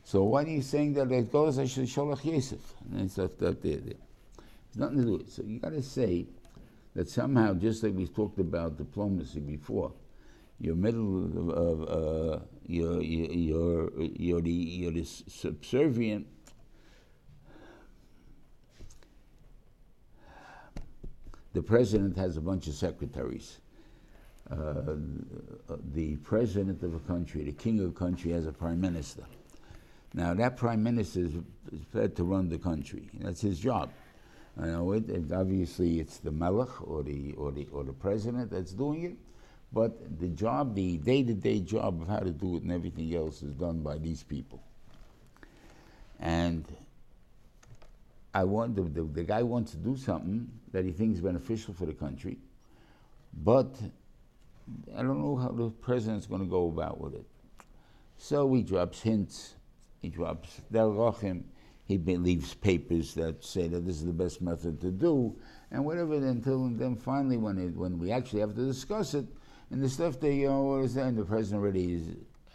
So 0.04 0.24
why 0.24 0.44
are 0.44 0.48
you 0.48 0.62
saying 0.62 0.94
that 0.94 1.12
it 1.12 1.32
goes 1.32 1.60
as 1.60 1.70
Sholach 1.76 2.24
Yosef? 2.24 2.62
And 2.92 3.02
it's 3.02 3.16
that, 3.16 3.38
that 3.40 3.62
there, 3.62 3.78
there. 3.78 3.94
It's 4.70 4.78
nothing 4.78 5.00
to 5.00 5.04
do 5.04 5.12
with 5.14 5.22
it. 5.24 5.32
So 5.32 5.44
you 5.44 5.60
got 5.60 5.72
to 5.72 5.82
say 5.82 6.28
that 6.96 7.10
somehow, 7.10 7.54
just 7.56 7.84
like 7.84 7.94
we 7.94 8.08
talked 8.08 8.40
about 8.40 8.78
diplomacy 8.78 9.42
before, 9.42 9.92
you're 10.60 10.76
middle 10.76 11.26
of, 11.26 11.50
of 11.50 11.82
uh, 11.90 12.40
you're, 12.68 13.02
you're, 13.02 13.90
you're, 14.00 14.42
the, 14.42 14.52
you're 14.52 14.92
the 14.92 15.04
subservient 15.04 16.28
the 21.58 21.64
president 21.64 22.16
has 22.16 22.38
a 22.38 22.42
bunch 22.42 22.68
of 22.68 22.76
secretaries. 22.76 23.58
Uh, 24.52 24.96
the 25.94 26.16
president 26.18 26.84
of 26.84 26.94
a 26.94 27.00
country, 27.00 27.44
the 27.44 27.52
king 27.52 27.80
of 27.80 27.88
a 27.88 27.92
country, 27.92 28.32
has 28.32 28.46
a 28.46 28.52
prime 28.52 28.80
minister. 28.80 29.24
Now, 30.14 30.36
that 30.36 30.56
prime 30.56 30.84
minister 30.84 31.22
is, 31.22 31.34
fed 31.92 32.16
to 32.18 32.24
run 32.24 32.48
the 32.48 32.60
country. 32.60 33.10
That's 33.16 33.42
his 33.42 33.60
job. 33.60 33.92
You 34.60 34.68
know, 34.68 34.92
it, 34.92 35.10
it, 35.10 35.32
obviously, 35.32 36.00
it's 36.00 36.18
the 36.18 36.32
melech 36.32 36.88
or 36.88 37.02
the, 37.02 37.34
or, 37.34 37.52
the, 37.52 37.68
or 37.72 37.84
the 37.84 37.94
president 37.94 38.52
that's 38.52 38.74
doing 38.74 39.04
it. 39.04 39.18
But 39.72 40.20
the 40.20 40.30
job, 40.30 40.76
the 40.76 40.98
day 40.98 41.24
to 41.24 41.34
day 41.34 41.60
job 41.60 42.02
of 42.02 42.08
how 42.08 42.20
to 42.20 42.32
do 42.32 42.58
it 42.58 42.64
and 42.64 42.72
everything 42.72 43.14
else 43.16 43.44
is 43.44 43.54
done 43.54 43.82
by 43.82 43.98
these 43.98 44.24
people. 44.24 44.64
And 46.20 46.66
I 48.34 48.44
want 48.44 48.76
the, 48.76 48.84
the, 48.84 49.04
the 49.04 49.24
guy 49.24 49.44
wants 49.44 49.72
to 49.72 49.78
do 49.78 49.98
something 49.98 50.50
that 50.72 50.86
he 50.86 50.92
thinks 50.92 51.18
is 51.18 51.24
beneficial 51.24 51.74
for 51.74 51.86
the 51.86 51.94
country, 51.94 52.38
but 53.34 53.76
I 54.96 55.02
don't 55.02 55.22
know 55.22 55.36
how 55.36 55.50
the 55.50 55.70
president's 55.70 56.28
going 56.28 56.42
to 56.42 56.48
go 56.48 56.68
about 56.68 57.00
with 57.00 57.16
it. 57.16 57.26
So 58.18 58.54
he 58.54 58.64
drops 58.64 59.02
hints, 59.02 59.56
he 60.02 60.10
drops 60.10 60.62
Del 60.72 60.92
Rochim, 60.92 61.44
he 61.86 61.98
leaves 61.98 62.54
papers 62.54 63.14
that 63.14 63.44
say 63.44 63.68
that 63.70 63.86
this 63.86 63.96
is 63.96 64.06
the 64.06 64.14
best 64.14 64.42
method 64.42 64.82
to 64.82 64.92
do, 64.92 65.36
and 65.72 65.86
whatever 65.86 66.16
until 66.16 66.68
then 66.70 66.96
finally 66.96 67.38
when 67.38 67.58
it, 67.58 67.76
when 67.76 67.98
we 67.98 68.12
actually 68.12 68.42
have 68.42 68.56
to 68.56 68.66
discuss 68.66 69.14
it, 69.14 69.26
and 69.72 69.82
the 69.82 69.90
stuff 69.90 70.20
that 70.20 70.34
you 70.34 70.48
know 70.48 70.62
what 70.64 70.86
is 70.86 70.96
that, 70.96 71.08
and 71.08 71.18
the 71.18 71.26
president 71.26 71.62
already 71.62 71.94
is, 71.94 72.04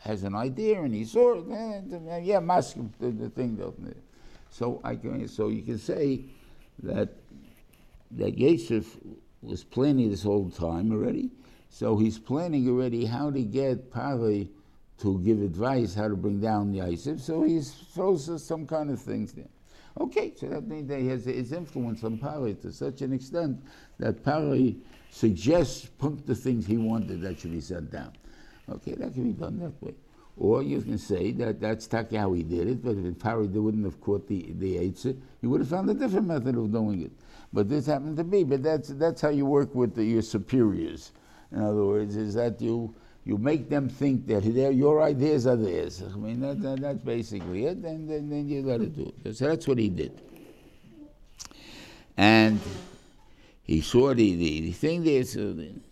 has 0.00 0.22
an 0.22 0.34
idea 0.34 0.80
and 0.82 0.94
he 0.94 1.04
saw 1.04 1.34
it, 1.38 2.24
yeah, 2.24 2.40
mask 2.40 2.76
the, 2.98 3.10
the 3.10 3.28
thing. 3.30 3.58
So 4.50 4.80
I 4.84 4.96
can 4.96 5.28
so 5.28 5.48
you 5.48 5.62
can 5.62 5.78
say 5.78 6.24
that 6.82 7.10
that 8.12 8.38
Yosef 8.38 8.98
was 9.42 9.64
planning 9.64 10.10
this 10.10 10.22
whole 10.22 10.50
time 10.50 10.92
already. 10.92 11.30
So 11.68 11.96
he's 11.96 12.18
planning 12.18 12.68
already 12.68 13.06
how 13.06 13.30
to 13.30 13.42
get 13.42 13.90
Pare 13.90 14.44
to 14.98 15.18
give 15.20 15.40
advice 15.40 15.94
how 15.94 16.08
to 16.08 16.16
bring 16.16 16.40
down 16.40 16.70
the 16.70 16.78
Yosef. 16.78 17.20
So 17.20 17.42
he 17.42 17.60
throws 17.60 18.44
some 18.44 18.66
kind 18.66 18.90
of 18.90 19.00
things 19.00 19.32
there. 19.32 19.48
Okay, 20.00 20.32
so 20.36 20.46
that 20.46 20.66
means 20.66 20.88
that 20.88 21.00
he 21.00 21.08
has 21.08 21.24
his 21.24 21.52
influence 21.52 22.04
on 22.04 22.18
Pare 22.18 22.54
to 22.54 22.72
such 22.72 23.02
an 23.02 23.12
extent 23.12 23.62
that 23.98 24.22
Pare 24.24 24.74
suggests 25.12 25.90
the 26.24 26.34
things 26.34 26.66
he 26.66 26.78
wanted 26.78 27.20
that 27.20 27.38
should 27.38 27.52
be 27.52 27.60
sent 27.60 27.92
down. 27.92 28.12
Okay, 28.68 28.94
that 28.94 29.12
can 29.12 29.32
be 29.32 29.38
done 29.38 29.58
that 29.60 29.80
way. 29.82 29.94
Or 30.38 30.62
you 30.62 30.80
can 30.80 30.96
say 30.96 31.32
that 31.32 31.60
that's 31.60 31.84
exactly 31.84 32.16
how 32.16 32.32
he 32.32 32.42
did 32.42 32.66
it, 32.66 32.82
but 32.82 32.96
if 32.96 33.18
Pari 33.18 33.46
wouldn't 33.46 33.84
have 33.84 34.00
caught 34.00 34.26
the, 34.26 34.52
the 34.58 34.76
Eitzah, 34.76 35.14
he 35.42 35.46
would 35.46 35.60
have 35.60 35.68
found 35.68 35.90
a 35.90 35.94
different 35.94 36.26
method 36.26 36.56
of 36.56 36.72
doing 36.72 37.02
it. 37.02 37.12
But 37.52 37.68
this 37.68 37.84
happened 37.84 38.16
to 38.16 38.24
be. 38.24 38.42
But 38.42 38.62
that's, 38.62 38.88
that's 38.88 39.20
how 39.20 39.28
you 39.28 39.44
work 39.44 39.74
with 39.74 39.94
the, 39.94 40.02
your 40.02 40.22
superiors. 40.22 41.12
In 41.52 41.60
other 41.60 41.84
words, 41.84 42.16
is 42.16 42.32
that 42.34 42.62
you, 42.62 42.94
you 43.26 43.36
make 43.36 43.68
them 43.68 43.90
think 43.90 44.26
that 44.28 44.44
your 44.44 45.02
ideas 45.02 45.46
are 45.46 45.56
theirs. 45.56 46.02
I 46.02 46.16
mean, 46.16 46.40
that, 46.40 46.62
that, 46.62 46.80
that's 46.80 47.02
basically 47.02 47.66
it, 47.66 47.76
and 47.76 48.08
then, 48.08 48.30
then 48.30 48.48
you 48.48 48.62
let 48.62 48.80
it 48.80 48.96
do 48.96 49.12
it. 49.24 49.36
So 49.36 49.48
that's 49.48 49.68
what 49.68 49.76
he 49.76 49.90
did. 49.90 50.18
And 52.16 52.58
he 53.64 53.80
saw 53.80 54.14
the, 54.14 54.34
the, 54.34 54.60
the 54.60 54.72
thing 54.72 55.04
there, 55.04 55.24
so 55.24 55.52
then, 55.52 55.82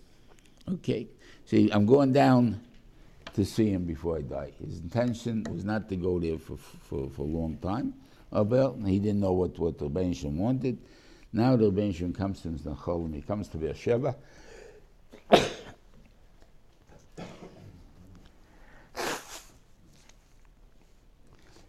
okay. 0.68 1.06
See, 1.46 1.70
I'm 1.70 1.87
going 1.87 2.12
down 2.12 2.61
to 3.35 3.44
see 3.44 3.70
him 3.70 3.85
before 3.85 4.18
I 4.18 4.22
die. 4.22 4.52
His 4.64 4.80
intention 4.80 5.44
was 5.50 5.64
not 5.64 5.88
to 5.88 5.96
go 5.96 6.18
there 6.18 6.38
for, 6.38 6.56
for, 6.56 7.09
for 7.11 7.22
a 7.22 7.30
long 7.30 7.56
time. 7.59 7.94
Uh, 8.35 8.44
well, 8.44 8.76
he 8.85 8.98
didn't 8.98 9.20
know 9.20 9.33
what, 9.33 9.59
what 9.59 9.78
the 9.78 9.88
Rebbeinu 9.88 10.33
wanted. 10.33 10.78
Now 11.33 11.56
the 11.56 11.70
Rebbeinu 11.70 12.14
comes 12.16 12.42
to 12.42 12.48
Cholim, 12.48 13.14
he 13.14 13.22
comes 13.22 13.48
to 13.48 13.56
Beersheba. 13.56 14.14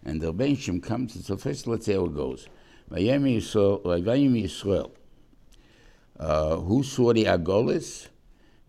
and 0.03 0.21
the 0.21 0.33
Rebbeinu 0.33 0.81
comes, 0.81 1.15
and 1.15 1.23
so 1.23 1.37
first 1.37 1.67
let's 1.67 1.85
see 1.85 1.93
how 1.93 2.05
it 2.05 2.15
goes. 2.15 2.47
Vayim 2.91 3.23
Yisrael, 3.39 4.91
uh, 6.21 6.57
who 6.57 6.83
saw 6.83 7.11
the 7.13 7.25
Agolis? 7.25 8.07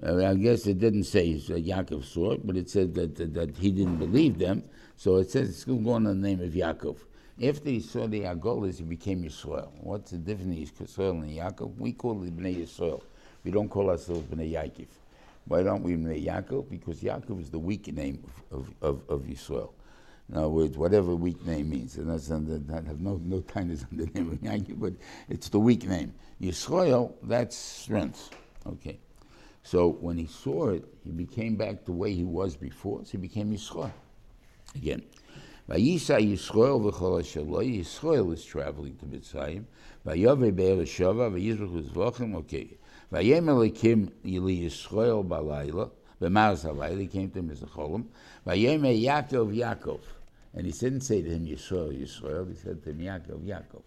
Uh, 0.02 0.24
I 0.24 0.34
guess 0.34 0.66
it 0.66 0.78
didn't 0.80 1.04
say 1.04 1.34
uh, 1.34 1.52
Yaakov 1.52 2.04
saw 2.04 2.32
it, 2.32 2.46
but 2.46 2.56
it 2.56 2.70
said 2.70 2.94
that, 2.94 3.14
that, 3.16 3.34
that, 3.34 3.56
he 3.56 3.70
didn't 3.70 3.98
believe 3.98 4.38
them. 4.38 4.64
So 4.96 5.16
it 5.16 5.30
says 5.30 5.50
it's 5.50 5.58
still 5.60 5.76
going 5.76 6.06
on 6.06 6.20
the 6.20 6.28
name 6.28 6.40
of 6.40 6.50
Yaakov. 6.50 6.96
After 7.42 7.68
he 7.68 7.80
saw 7.80 8.06
the 8.06 8.22
Agolas, 8.22 8.78
he 8.78 8.84
became 8.84 9.22
Yisrael. 9.22 9.70
What's 9.80 10.12
the 10.12 10.18
difference 10.18 10.70
between 10.70 10.88
Yisrael 10.88 11.22
and 11.22 11.30
Yaakov? 11.30 11.76
We 11.76 11.92
call 11.92 12.22
it 12.24 12.36
Bnei 12.36 12.62
Yisrael. 12.62 13.02
We 13.44 13.50
don't 13.50 13.68
call 13.68 13.90
ourselves 13.90 14.22
Bnei 14.22 14.52
Yaakov. 14.52 14.88
Why 15.44 15.62
don't 15.62 15.82
we 15.82 15.92
Bnei 15.94 16.24
Yaakov? 16.24 16.70
Because 16.70 17.00
Yaakov 17.00 17.40
is 17.40 17.50
the 17.50 17.58
weak 17.58 17.92
name 17.92 18.24
of, 18.50 18.58
of, 18.58 18.74
of, 18.80 19.10
of 19.10 19.20
Yisrael. 19.26 19.72
In 20.28 20.36
other 20.36 20.48
words, 20.48 20.78
whatever 20.78 21.14
weak 21.14 21.44
name 21.46 21.70
means. 21.70 21.96
And 21.96 22.08
that's 22.08 22.30
under, 22.30 22.58
that 22.58 22.86
have 22.86 23.00
no, 23.00 23.20
no 23.24 23.42
kindness 23.42 23.84
on 23.90 23.98
the 23.98 24.06
name 24.06 24.30
of 24.30 24.38
Yaakov, 24.38 24.80
but 24.80 24.94
it's 25.28 25.48
the 25.48 25.60
weak 25.60 25.86
name. 25.86 26.14
Yisrael, 26.40 27.12
that's 27.22 27.56
strength. 27.56 28.30
Okay. 28.66 28.98
So 29.62 29.88
when 29.88 30.16
he 30.16 30.26
saw 30.26 30.70
it, 30.70 30.84
he 31.04 31.10
became 31.10 31.56
back 31.56 31.84
the 31.84 31.92
way 31.92 32.12
he 32.14 32.24
was 32.24 32.56
before. 32.56 33.04
So 33.04 33.12
he 33.12 33.18
became 33.18 33.52
Yisrael 33.52 33.92
again. 34.74 35.02
Vayisa 35.68 36.18
Yisrael 36.20 36.90
v'chol 36.90 37.22
Shaloi. 37.22 37.78
Yisrael 37.80 38.32
is 38.32 38.44
traveling 38.44 38.96
to 38.96 39.06
Mitzrayim. 39.06 39.64
Vayove 40.06 40.54
be'er 40.54 40.84
Shava 40.84 41.30
v'yizrach 41.30 41.90
v'zvochem. 41.90 42.34
Okay. 42.36 42.76
Vayem 43.12 43.44
elikim 43.46 44.10
yili 44.24 44.68
balayla. 45.24 45.90
B'maz 46.20 46.64
halayla. 46.64 47.00
He 47.00 47.06
came 47.06 47.30
to 47.30 47.38
him 47.38 48.08
as 48.46 48.52
a 48.52 48.56
cholim. 48.56 48.80
Vayem 48.80 49.02
Yaakov 49.02 49.56
Yaakov. 49.56 50.00
And 50.54 50.66
he 50.66 50.72
didn't 50.72 51.00
say 51.00 51.22
to 51.22 51.30
him 51.30 51.46
Yisrael 51.46 51.98
Yisrael. 51.98 52.48
He 52.48 52.56
said 52.56 52.82
to 52.84 52.90
him 52.90 52.98
Yaakov 52.98 53.40
Yaakov. 53.44 53.82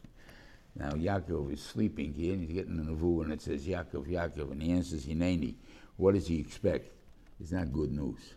Now 0.75 0.91
Yaakov 0.91 1.53
is 1.53 1.61
sleeping 1.61 2.13
here, 2.13 2.33
and 2.33 2.43
he's 2.43 2.53
getting 2.53 2.77
the 2.77 2.91
nevu, 2.91 3.23
and 3.23 3.31
it 3.31 3.41
says 3.41 3.65
Yaakov, 3.65 4.07
Yaakov, 4.07 4.51
and 4.51 4.61
he 4.61 4.71
answers 4.71 5.05
Hineni. 5.05 5.55
What 5.97 6.15
does 6.15 6.27
he 6.27 6.39
expect? 6.39 6.91
It's 7.39 7.51
not 7.51 7.71
good 7.71 7.91
news. 7.91 8.35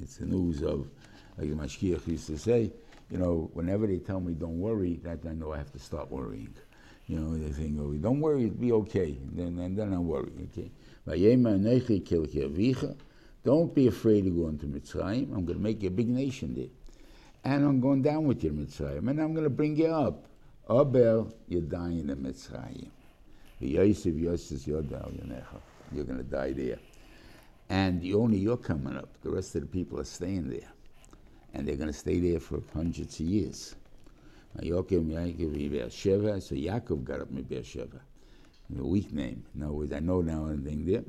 It's 0.00 0.16
the 0.16 0.26
news 0.26 0.62
of, 0.62 0.88
like 1.36 1.50
the 1.50 1.56
Mashgiach 1.56 2.06
used 2.06 2.26
to 2.28 2.38
say, 2.38 2.72
you 3.10 3.18
know, 3.18 3.50
whenever 3.52 3.86
they 3.86 3.98
tell 3.98 4.20
me 4.20 4.32
don't 4.34 4.58
worry, 4.58 4.98
that 5.04 5.20
I 5.28 5.32
know 5.34 5.52
I 5.52 5.58
have 5.58 5.72
to 5.72 5.78
start 5.78 6.10
worrying. 6.10 6.54
You 7.06 7.20
know, 7.20 7.36
they 7.36 7.52
think, 7.52 7.78
oh, 7.78 7.92
don't 7.92 8.20
worry, 8.20 8.46
it'll 8.46 8.56
be 8.56 8.72
okay. 8.72 9.18
Then, 9.32 9.58
and 9.58 9.76
then 9.76 9.92
I 9.92 9.98
worry, 9.98 10.32
okay? 10.52 10.70
Don't 13.44 13.74
be 13.74 13.86
afraid 13.86 14.24
to 14.24 14.30
go 14.30 14.48
into 14.48 14.66
Mitzrayim. 14.66 15.34
I'm 15.34 15.44
going 15.44 15.58
to 15.58 15.62
make 15.62 15.82
you 15.82 15.88
a 15.88 15.92
big 15.92 16.08
nation 16.08 16.54
there. 16.54 16.70
And 17.44 17.62
I'm 17.64 17.78
going 17.78 18.00
down 18.00 18.24
with 18.24 18.42
you 18.42 18.52
Mitzrayim, 18.52 19.10
and 19.10 19.20
I'm 19.20 19.34
going 19.34 19.44
to 19.44 19.50
bring 19.50 19.76
you 19.76 19.88
up. 19.88 20.24
Abel, 20.70 21.30
you're 21.46 21.60
dying 21.60 22.08
in 22.08 22.16
Mitzrayim. 22.16 22.88
Yosef 23.60 24.14
Yosef. 24.14 24.66
You're 24.66 24.80
going 24.82 25.42
to 26.16 26.22
die 26.22 26.52
there. 26.52 26.78
And 27.68 28.02
only 28.14 28.38
you're 28.38 28.56
coming 28.56 28.96
up. 28.96 29.10
The 29.22 29.30
rest 29.30 29.54
of 29.56 29.60
the 29.60 29.66
people 29.66 30.00
are 30.00 30.04
staying 30.04 30.48
there. 30.48 30.72
And 31.52 31.68
they're 31.68 31.76
going 31.76 31.88
to 31.88 31.92
stay 31.92 32.20
there 32.20 32.40
for 32.40 32.62
hundreds 32.72 33.20
of 33.20 33.26
years. 33.26 33.74
So 34.56 34.62
Yaakov 34.62 35.04
got 37.04 37.20
up 37.20 37.30
in 37.30 37.42
Beersheba. 37.42 38.00
A 38.78 38.82
weak 38.82 39.12
name. 39.12 39.44
In 39.54 39.62
other 39.62 39.72
words, 39.72 39.92
I 39.92 40.00
know 40.00 40.22
now 40.22 40.46
anything 40.46 40.86
there. 40.86 41.04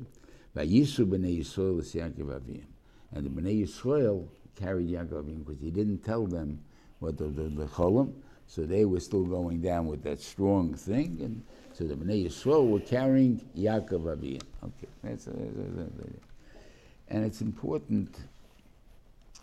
Vayisu 0.56 1.06
b'nei 1.06 1.38
Yisrael 1.40 1.80
is 1.80 1.92
Yaakov 1.94 2.40
Avim. 2.40 2.64
And 3.12 3.26
the 3.26 3.30
b'nei 3.30 3.62
Yisrael 3.62 4.26
carried 4.56 4.88
Yaakov 4.88 5.24
Avim 5.24 5.44
because 5.44 5.60
he 5.60 5.70
didn't 5.70 5.98
tell 5.98 6.26
them 6.26 6.58
what 6.98 7.18
the, 7.18 7.24
the, 7.24 7.42
the 7.42 7.66
cholim. 7.66 8.12
So 8.48 8.64
they 8.64 8.84
were 8.84 9.00
still 9.00 9.24
going 9.24 9.60
down 9.60 9.86
with 9.86 10.02
that 10.04 10.20
strong 10.20 10.74
thing. 10.74 11.18
And 11.20 11.42
so 11.72 11.84
the 11.84 11.94
Bnei 11.94 12.26
Yisrael 12.26 12.68
were 12.68 12.80
carrying 12.80 13.40
Yaakov 13.56 14.16
Aviyim. 14.16 14.42
Okay, 14.62 14.88
that's, 15.02 15.28
uh, 15.28 15.32
and 17.08 17.24
it's 17.24 17.40
important 17.40 18.16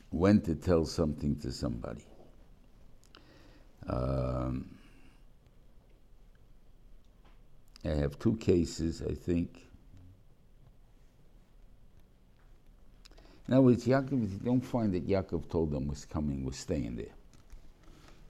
when 0.10 0.41
to 0.41 0.56
tell 0.56 0.86
something 0.86 1.36
to 1.38 1.52
somebody. 1.52 2.04
Um, 3.88 4.69
I 7.84 7.89
have 7.89 8.17
two 8.19 8.38
cases, 8.38 9.02
I 9.08 9.13
think. 9.13 9.67
In 13.48 13.54
other 13.54 13.63
words, 13.63 13.85
Yaakov, 13.85 14.44
don't 14.44 14.62
find 14.62 14.94
that 14.94 15.08
Yaakov 15.08 15.50
told 15.50 15.71
them 15.71 15.87
was 15.87 16.06
coming, 16.06 16.46
was 16.46 16.56
staying 16.56 16.96
there. 16.96 17.13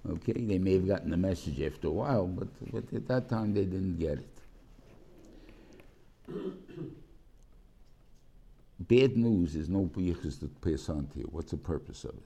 Okay, 0.09 0.33
they 0.33 0.57
may 0.57 0.73
have 0.73 0.87
gotten 0.87 1.11
the 1.11 1.17
message 1.17 1.61
after 1.61 1.87
a 1.87 1.91
while, 1.91 2.27
but, 2.27 2.47
but 2.71 2.83
at 2.93 3.07
that 3.07 3.29
time 3.29 3.53
they 3.53 3.63
didn't 3.63 3.97
get 3.97 4.19
it. 4.19 4.27
Bad 8.79 9.15
news 9.15 9.55
is 9.55 9.69
no 9.69 9.89
yichus 9.95 10.39
to 10.39 10.47
pass 10.47 10.89
on 10.89 11.07
to 11.13 11.19
you. 11.19 11.29
What's 11.31 11.51
the 11.51 11.57
purpose 11.57 12.03
of 12.03 12.15
it? 12.15 12.23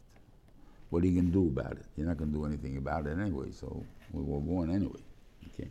What 0.90 1.04
are 1.04 1.08
you 1.08 1.14
going 1.22 1.28
to 1.28 1.34
do 1.34 1.48
about 1.48 1.74
it? 1.74 1.86
You're 1.98 2.08
not 2.08 2.18
going 2.18 2.32
to 2.32 2.38
do 2.38 2.46
anything 2.46 2.78
about 2.78 3.06
it 3.06 3.20
anyway, 3.20 3.52
so 3.52 3.84
we're 4.12 4.40
going 4.40 4.74
anyway. 4.74 5.02
Okay. 5.54 5.70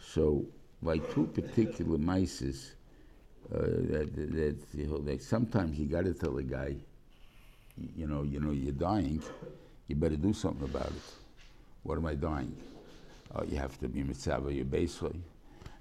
So, 0.00 0.44
by 0.82 0.98
two 0.98 1.26
particular 1.26 1.98
mices, 1.98 2.70
that, 3.48 4.14
that, 4.14 4.56
you 4.74 4.86
know, 4.86 5.18
sometimes 5.18 5.78
you 5.78 5.86
got 5.86 6.04
to 6.04 6.14
tell 6.14 6.36
a 6.38 6.42
guy, 6.42 6.76
you 7.96 8.06
know, 8.06 8.22
you 8.22 8.40
know, 8.40 8.50
you're 8.52 8.72
dying, 8.72 9.22
you 9.88 9.96
better 9.96 10.16
do 10.16 10.32
something 10.32 10.64
about 10.64 10.86
it. 10.86 11.02
What 11.82 11.98
am 11.98 12.06
I 12.06 12.14
dying? 12.14 12.54
Uh, 13.34 13.42
you 13.48 13.56
have 13.56 13.78
to 13.80 13.88
be 13.88 14.02
mitzvah 14.02 14.52
your 14.52 14.64
basically. 14.64 15.20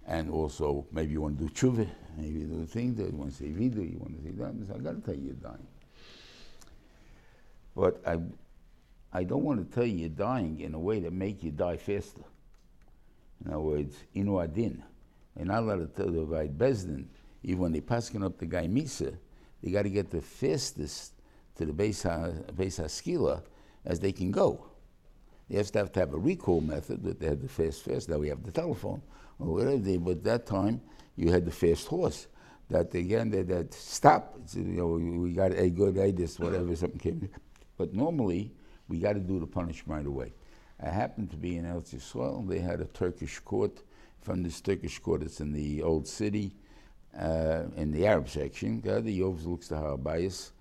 And 0.08 0.32
also, 0.32 0.88
maybe 0.92 1.12
you 1.14 1.22
want 1.22 1.38
to 1.38 1.46
do 1.46 1.50
tshuva, 1.52 1.88
maybe 2.18 2.40
you 2.40 2.46
do 2.46 2.66
things 2.66 2.98
that 2.98 3.12
you 3.12 3.18
want 3.18 3.32
to 3.32 3.38
say 3.38 3.50
vidu, 3.50 3.92
you 3.92 4.00
want 4.00 4.18
to 4.18 4.24
say 4.24 4.32
that. 4.32 4.68
So 4.68 4.76
I 4.76 4.80
got 4.80 4.96
to 4.96 5.02
tell 5.02 5.14
you 5.14 5.26
you're 5.26 5.34
dying. 5.36 5.68
But 7.76 8.02
I, 8.08 8.18
I 9.20 9.24
don't 9.24 9.44
want 9.44 9.60
to 9.60 9.76
tell 9.76 9.86
you 9.86 9.98
you're 9.98 10.10
dying 10.10 10.62
in 10.62 10.74
a 10.74 10.80
way 10.80 11.00
that 11.02 11.14
make 11.14 11.44
you 11.44 11.52
die 11.52 11.78
faster. 11.78 12.24
In 13.46 13.52
other 13.52 13.62
words, 13.62 13.96
inu 14.16 14.44
adin. 14.44 14.84
Allowed 15.40 15.96
to 15.96 16.04
tell 16.04 16.12
the 16.12 16.26
right 16.26 16.58
bezdin. 16.58 17.06
Even 17.44 17.60
when 17.60 17.72
they 17.72 17.82
passing 17.82 18.24
up 18.24 18.38
the 18.38 18.46
guy 18.46 18.68
misa, 18.68 19.16
they 19.62 19.72
got 19.72 19.84
to 19.84 19.90
get 19.90 20.10
the 20.10 20.22
fastest 20.22 21.14
to 21.56 21.66
the 21.66 21.74
base 21.74 22.04
haskila 22.04 23.42
as 23.86 24.00
they 24.00 24.12
can 24.12 24.32
go. 24.32 24.66
They 25.50 25.58
have 25.58 25.72
to 25.72 25.80
have 25.80 25.92
to 25.94 26.00
have 26.00 26.14
a 26.14 26.18
recall 26.18 26.62
method 26.62 27.04
that 27.04 27.20
they 27.20 27.28
had 27.28 27.42
the 27.42 27.48
fast 27.48 27.84
fast. 27.84 28.10
Now 28.10 28.18
we 28.18 28.30
have 28.30 28.44
the 28.44 28.52
telephone 28.52 29.02
or 29.40 29.54
whatever. 29.54 29.78
They, 29.78 29.98
but 29.98 30.24
that 30.24 30.46
time 30.46 30.82
you 31.16 31.32
had 31.32 31.46
the 31.46 31.52
fast 31.52 31.88
horse. 31.88 32.28
That 32.70 32.94
again, 32.94 33.32
that, 33.32 33.48
that 33.48 33.74
stop. 33.74 34.38
You 34.54 34.64
know, 34.64 34.88
we 34.88 35.34
got 35.34 35.54
a 35.54 35.70
good 35.70 35.96
day, 35.96 36.12
this 36.12 36.40
whatever 36.40 36.76
something 36.76 37.00
came. 37.00 37.30
But 37.78 37.94
normally 37.96 38.52
we 38.88 39.00
got 39.00 39.14
to 39.14 39.20
do 39.20 39.40
the 39.40 39.48
punishment 39.48 40.00
right 40.00 40.06
away. 40.06 40.34
I 40.82 40.90
happened 40.90 41.32
to 41.32 41.38
be 41.38 41.58
in 41.58 41.66
El. 41.66 41.82
They 42.44 42.60
had 42.60 42.80
a 42.80 42.86
Turkish 42.86 43.40
court. 43.40 43.82
From 44.22 44.44
this 44.44 44.62
Turkish 44.62 45.00
court, 45.00 45.24
it's 45.24 45.40
in 45.40 45.54
the 45.54 45.82
old 45.82 46.06
city, 46.08 46.54
uh, 47.18 47.64
in 47.76 47.92
the 47.92 48.06
Arab 48.06 48.30
section. 48.30 48.82
The 48.82 48.98
other 48.98 49.12
overlooks 49.24 49.68
the 49.70 49.76
Harabayas, 49.76 50.52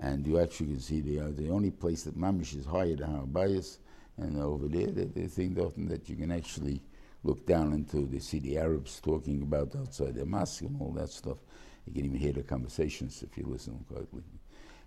and 0.00 0.26
you 0.26 0.40
actually 0.40 0.68
can 0.68 0.80
see 0.80 1.00
the, 1.00 1.20
uh, 1.20 1.28
the 1.30 1.50
only 1.50 1.70
place 1.70 2.02
that 2.04 2.18
Mamish 2.18 2.56
is 2.56 2.66
higher 2.66 2.96
than 2.96 3.10
Harabayas. 3.10 3.78
And 4.16 4.40
over 4.40 4.68
there, 4.68 4.86
they, 4.86 5.26
think 5.26 5.58
often 5.58 5.88
that 5.88 6.08
you 6.08 6.16
can 6.16 6.30
actually 6.30 6.80
look 7.24 7.46
down 7.46 7.72
into 7.72 8.06
the 8.06 8.20
see 8.20 8.38
the 8.38 8.58
Arabs 8.58 9.00
talking 9.00 9.42
about 9.42 9.74
outside 9.74 10.14
their 10.14 10.26
mosque 10.26 10.62
and 10.62 10.80
all 10.80 10.92
that 10.92 11.08
stuff. 11.08 11.38
You 11.86 11.92
can 11.94 12.04
even 12.04 12.18
hear 12.18 12.32
the 12.32 12.42
conversations 12.42 13.22
if 13.22 13.36
you 13.36 13.44
listen 13.46 13.84
closely. 13.88 14.22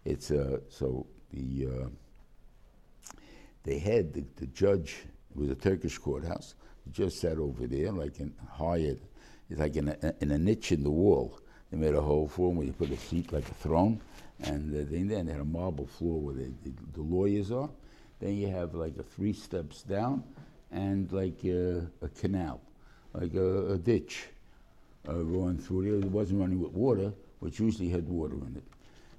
It's 0.05 0.31
uh, 0.31 0.59
so 0.69 1.07
the 1.31 1.67
uh, 1.67 3.17
they 3.63 3.79
had 3.79 4.13
the, 4.13 4.23
the 4.37 4.47
judge 4.47 5.03
it 5.31 5.37
was 5.37 5.49
a 5.49 5.55
Turkish 5.55 5.97
courthouse. 5.97 6.55
The 6.85 6.91
judge 6.93 7.13
sat 7.13 7.37
over 7.37 7.67
there 7.67 7.91
like 7.91 8.19
in 8.19 8.33
hired, 8.49 9.01
it's 9.49 9.59
like 9.59 9.75
in 9.75 9.89
a, 9.89 10.13
in 10.21 10.31
a 10.31 10.37
niche 10.37 10.71
in 10.71 10.83
the 10.83 10.91
wall. 10.91 11.39
They 11.71 11.77
made 11.77 11.95
a 11.95 12.01
hole 12.01 12.27
for 12.27 12.49
him 12.49 12.57
where 12.57 12.65
you 12.65 12.73
put 12.73 12.91
a 12.91 12.97
seat 12.97 13.33
like 13.33 13.47
a 13.49 13.53
throne, 13.53 14.01
and 14.43 14.73
uh, 14.73 14.89
then 14.89 15.07
they 15.07 15.31
had 15.31 15.41
a 15.41 15.45
marble 15.45 15.87
floor 15.87 16.19
where 16.21 16.35
they, 16.35 16.51
the, 16.63 16.71
the 16.93 17.01
lawyers 17.01 17.51
are. 17.51 17.69
Then 18.19 18.37
you 18.37 18.47
have 18.47 18.73
like 18.73 18.97
a 18.97 19.03
three 19.03 19.33
steps 19.33 19.83
down, 19.83 20.23
and 20.71 21.11
like 21.11 21.43
a, 21.43 21.87
a 22.01 22.07
canal, 22.19 22.61
like 23.13 23.33
a, 23.33 23.73
a 23.73 23.77
ditch 23.77 24.27
uh, 25.07 25.13
going 25.13 25.57
through 25.57 25.83
there. 25.83 25.95
It 25.95 26.11
wasn't 26.11 26.39
running 26.39 26.61
with 26.61 26.71
water, 26.71 27.11
which 27.39 27.59
usually 27.59 27.89
had 27.89 28.07
water 28.07 28.35
in 28.35 28.55
it. 28.57 28.63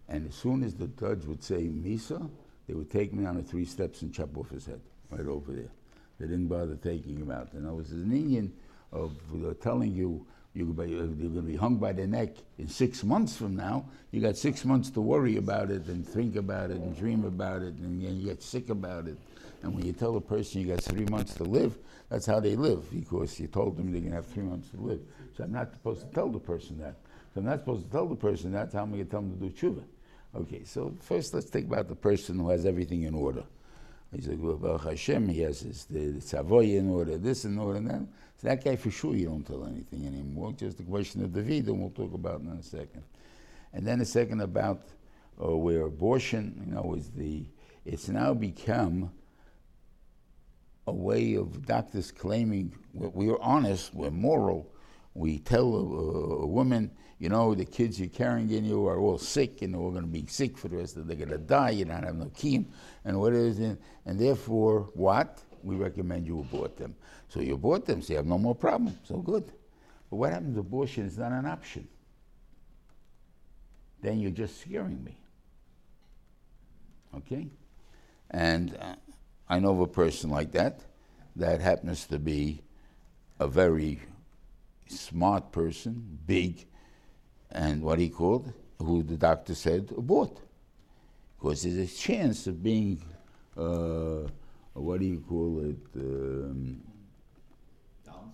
And 0.08 0.26
as 0.26 0.34
soon 0.34 0.62
as 0.62 0.74
the 0.74 0.86
judge 0.88 1.24
would 1.26 1.42
say 1.42 1.68
Misa, 1.68 2.28
they 2.66 2.74
would 2.74 2.90
take 2.90 3.12
me 3.12 3.24
down 3.24 3.36
the 3.36 3.42
three 3.42 3.64
steps 3.64 4.02
and 4.02 4.12
chop 4.12 4.36
off 4.36 4.50
his 4.50 4.66
head 4.66 4.80
right 5.10 5.26
over 5.26 5.52
there. 5.52 5.70
They 6.18 6.26
didn't 6.26 6.48
bother 6.48 6.76
taking 6.76 7.16
him 7.16 7.30
out. 7.30 7.52
And 7.52 7.66
I 7.66 7.70
was 7.70 7.92
an 7.92 8.10
Indian 8.12 8.52
of 8.92 9.12
uh, 9.44 9.54
telling 9.60 9.94
you 9.94 10.26
you're 10.54 10.66
going 10.66 11.34
to 11.34 11.42
be 11.42 11.56
hung 11.56 11.76
by 11.76 11.92
the 11.92 12.06
neck 12.06 12.30
in 12.58 12.66
six 12.66 13.04
months 13.04 13.36
from 13.36 13.54
now. 13.54 13.84
You 14.10 14.20
got 14.20 14.36
six 14.36 14.64
months 14.64 14.90
to 14.90 15.00
worry 15.00 15.36
about 15.36 15.70
it 15.70 15.86
and 15.86 16.06
think 16.06 16.36
about 16.36 16.70
it 16.70 16.78
and 16.78 16.96
dream 16.96 17.24
about 17.24 17.62
it, 17.62 17.74
and, 17.74 18.02
and 18.02 18.20
you 18.20 18.28
get 18.28 18.42
sick 18.42 18.70
about 18.70 19.06
it. 19.06 19.16
And 19.62 19.74
when 19.74 19.86
you 19.86 19.92
tell 19.92 20.16
a 20.16 20.20
person 20.20 20.60
you 20.60 20.68
got 20.68 20.82
three 20.82 21.04
months 21.06 21.34
to 21.34 21.44
live, 21.44 21.78
that's 22.08 22.26
how 22.26 22.40
they 22.40 22.56
live 22.56 22.90
because 22.90 23.38
you 23.38 23.46
told 23.46 23.76
them 23.76 23.92
they're 23.92 24.00
going 24.00 24.10
to 24.10 24.16
have 24.16 24.26
three 24.26 24.44
months 24.44 24.70
to 24.70 24.80
live. 24.80 25.00
So 25.36 25.44
I'm 25.44 25.52
not 25.52 25.72
supposed 25.72 26.00
to 26.00 26.14
tell 26.14 26.28
the 26.28 26.38
person 26.38 26.78
that. 26.78 26.94
So 27.34 27.40
I'm 27.40 27.46
not 27.46 27.60
supposed 27.60 27.84
to 27.84 27.90
tell 27.90 28.06
the 28.06 28.16
person 28.16 28.52
that. 28.52 28.72
How 28.72 28.82
am 28.82 28.94
I 28.94 28.96
going 28.96 29.04
to 29.04 29.10
tell 29.10 29.20
them 29.20 29.38
to 29.38 29.48
do 29.48 29.50
tshuva? 29.50 29.84
Okay, 30.34 30.64
so 30.64 30.94
first 31.00 31.34
let's 31.34 31.50
think 31.50 31.66
about 31.66 31.88
the 31.88 31.96
person 31.96 32.38
who 32.38 32.50
has 32.50 32.66
everything 32.66 33.02
in 33.02 33.14
order. 33.14 33.44
He's 34.14 34.26
like, 34.26 34.38
well, 34.40 34.56
Baruch 34.56 34.84
Hashem, 34.84 35.28
he 35.28 35.40
has 35.42 35.60
his, 35.60 35.84
the, 35.84 36.12
the 36.12 36.20
Savoy 36.20 36.64
in 36.64 36.88
order, 36.88 37.18
this 37.18 37.44
in 37.44 37.58
order, 37.58 37.78
and 37.78 37.90
that. 37.90 38.00
So 38.38 38.48
that 38.48 38.64
guy 38.64 38.76
for 38.76 38.90
sure 38.90 39.14
you 39.14 39.26
don't 39.26 39.46
tell 39.46 39.66
anything 39.66 40.06
anymore. 40.06 40.52
Just 40.52 40.80
a 40.80 40.84
question 40.84 41.22
of 41.24 41.34
David, 41.34 41.66
and 41.66 41.80
we'll 41.80 41.90
talk 41.90 42.14
about 42.14 42.40
in 42.40 42.48
a 42.48 42.62
second. 42.62 43.02
And 43.74 43.86
then 43.86 44.00
a 44.00 44.04
second 44.06 44.40
about 44.40 44.80
uh, 45.42 45.54
where 45.56 45.82
abortion, 45.82 46.62
you 46.64 46.72
know, 46.72 46.94
is 46.94 47.10
the, 47.10 47.44
it's 47.84 48.08
now 48.08 48.32
become 48.32 49.10
a 50.86 50.92
way 50.92 51.34
of 51.34 51.66
doctors 51.66 52.10
claiming 52.10 52.72
we're 52.94 53.38
honest, 53.40 53.94
we're 53.94 54.10
moral. 54.10 54.72
We 55.18 55.40
tell 55.40 55.74
a, 55.74 55.80
a 56.42 56.46
woman, 56.46 56.92
you 57.18 57.28
know, 57.28 57.52
the 57.52 57.64
kids 57.64 57.98
you're 57.98 58.08
carrying 58.08 58.50
in 58.50 58.64
you 58.64 58.86
are 58.86 59.00
all 59.00 59.18
sick 59.18 59.62
and 59.62 59.74
they're 59.74 59.80
all 59.80 59.90
going 59.90 60.04
to 60.04 60.08
be 60.08 60.24
sick 60.26 60.56
for 60.56 60.68
the 60.68 60.76
rest 60.76 60.96
of 60.96 61.08
the 61.08 61.14
day. 61.14 61.18
They're 61.18 61.26
going 61.26 61.40
to 61.40 61.44
die, 61.44 61.70
you 61.70 61.84
don't 61.84 62.04
have 62.04 62.14
no 62.14 62.30
kiem, 62.36 62.68
and 63.04 63.18
what 63.18 63.32
is 63.32 63.58
it? 63.58 63.80
And 64.06 64.18
therefore, 64.18 64.90
what? 64.94 65.42
We 65.64 65.74
recommend 65.74 66.24
you 66.24 66.38
abort 66.38 66.76
them. 66.76 66.94
So 67.28 67.40
you 67.40 67.54
abort 67.54 67.84
them, 67.84 68.00
so 68.00 68.12
you 68.12 68.16
have 68.18 68.26
no 68.26 68.38
more 68.38 68.54
problem. 68.54 68.96
So 69.02 69.16
good. 69.16 69.52
But 70.08 70.16
what 70.16 70.32
happens 70.32 70.56
if 70.56 70.60
abortion 70.60 71.04
is 71.04 71.18
not 71.18 71.32
an 71.32 71.46
option? 71.46 71.88
Then 74.00 74.20
you're 74.20 74.30
just 74.30 74.60
scaring 74.60 75.02
me. 75.02 75.18
Okay? 77.16 77.48
And 78.30 78.78
uh, 78.80 78.94
I 79.48 79.58
know 79.58 79.72
of 79.72 79.80
a 79.80 79.88
person 79.88 80.30
like 80.30 80.52
that 80.52 80.82
that 81.34 81.60
happens 81.60 82.06
to 82.06 82.20
be 82.20 82.62
a 83.40 83.48
very 83.48 84.00
smart 84.88 85.52
person, 85.52 86.18
big, 86.26 86.66
and 87.50 87.82
what 87.82 87.98
he 87.98 88.08
called, 88.08 88.52
who 88.78 89.02
the 89.02 89.16
doctor 89.16 89.54
said 89.54 89.92
abort. 89.96 90.38
Because 91.38 91.62
there's 91.62 91.76
a 91.76 91.96
chance 91.96 92.46
of 92.46 92.62
being, 92.62 93.00
uh, 93.56 94.28
what 94.74 95.00
do 95.00 95.06
you 95.06 95.20
call 95.28 95.60
it? 95.60 96.00
Um, 96.00 96.80
Down, 98.04 98.32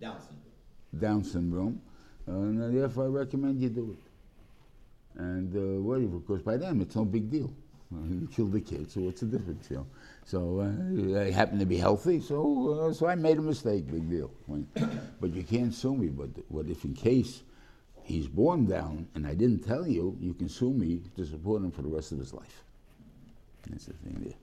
Down 0.00 0.20
syndrome. 0.20 1.00
Down 1.00 1.24
syndrome. 1.24 1.82
Uh, 2.28 2.32
and 2.32 2.76
therefore, 2.78 3.04
I 3.04 3.08
recommend 3.08 3.60
you 3.60 3.68
do 3.68 3.96
it. 3.98 5.20
And 5.20 5.54
uh, 5.56 5.82
what? 5.82 5.98
Because 6.00 6.42
by 6.42 6.56
them, 6.56 6.80
it's 6.80 6.96
no 6.96 7.04
big 7.04 7.30
deal. 7.30 7.52
You 7.92 8.26
killed 8.34 8.52
the 8.52 8.60
kid, 8.60 8.90
so 8.90 9.00
what's 9.02 9.20
the 9.20 9.26
difference? 9.26 9.68
You 9.70 9.76
know? 9.76 9.86
So 10.24 10.60
uh, 10.60 11.20
I 11.20 11.30
happen 11.30 11.58
to 11.58 11.66
be 11.66 11.76
healthy, 11.76 12.20
so 12.20 12.88
uh, 12.88 12.92
so 12.92 13.06
I 13.06 13.16
made 13.16 13.38
a 13.38 13.42
mistake. 13.42 13.90
Big 13.90 14.08
deal. 14.08 14.30
but 15.20 15.34
you 15.34 15.42
can't 15.42 15.74
sue 15.74 15.94
me. 15.94 16.08
But 16.08 16.30
what 16.48 16.66
if, 16.66 16.84
in 16.84 16.94
case 16.94 17.42
he's 18.02 18.28
born 18.28 18.66
down 18.66 19.08
and 19.14 19.26
I 19.26 19.34
didn't 19.34 19.60
tell 19.60 19.86
you, 19.86 20.16
you 20.20 20.34
can 20.34 20.48
sue 20.48 20.72
me 20.72 21.02
to 21.16 21.24
support 21.24 21.62
him 21.62 21.70
for 21.70 21.82
the 21.82 21.88
rest 21.88 22.12
of 22.12 22.18
his 22.18 22.32
life. 22.32 22.64
That's 23.68 23.86
the 23.86 23.94
thing 23.94 24.20
there. 24.24 24.34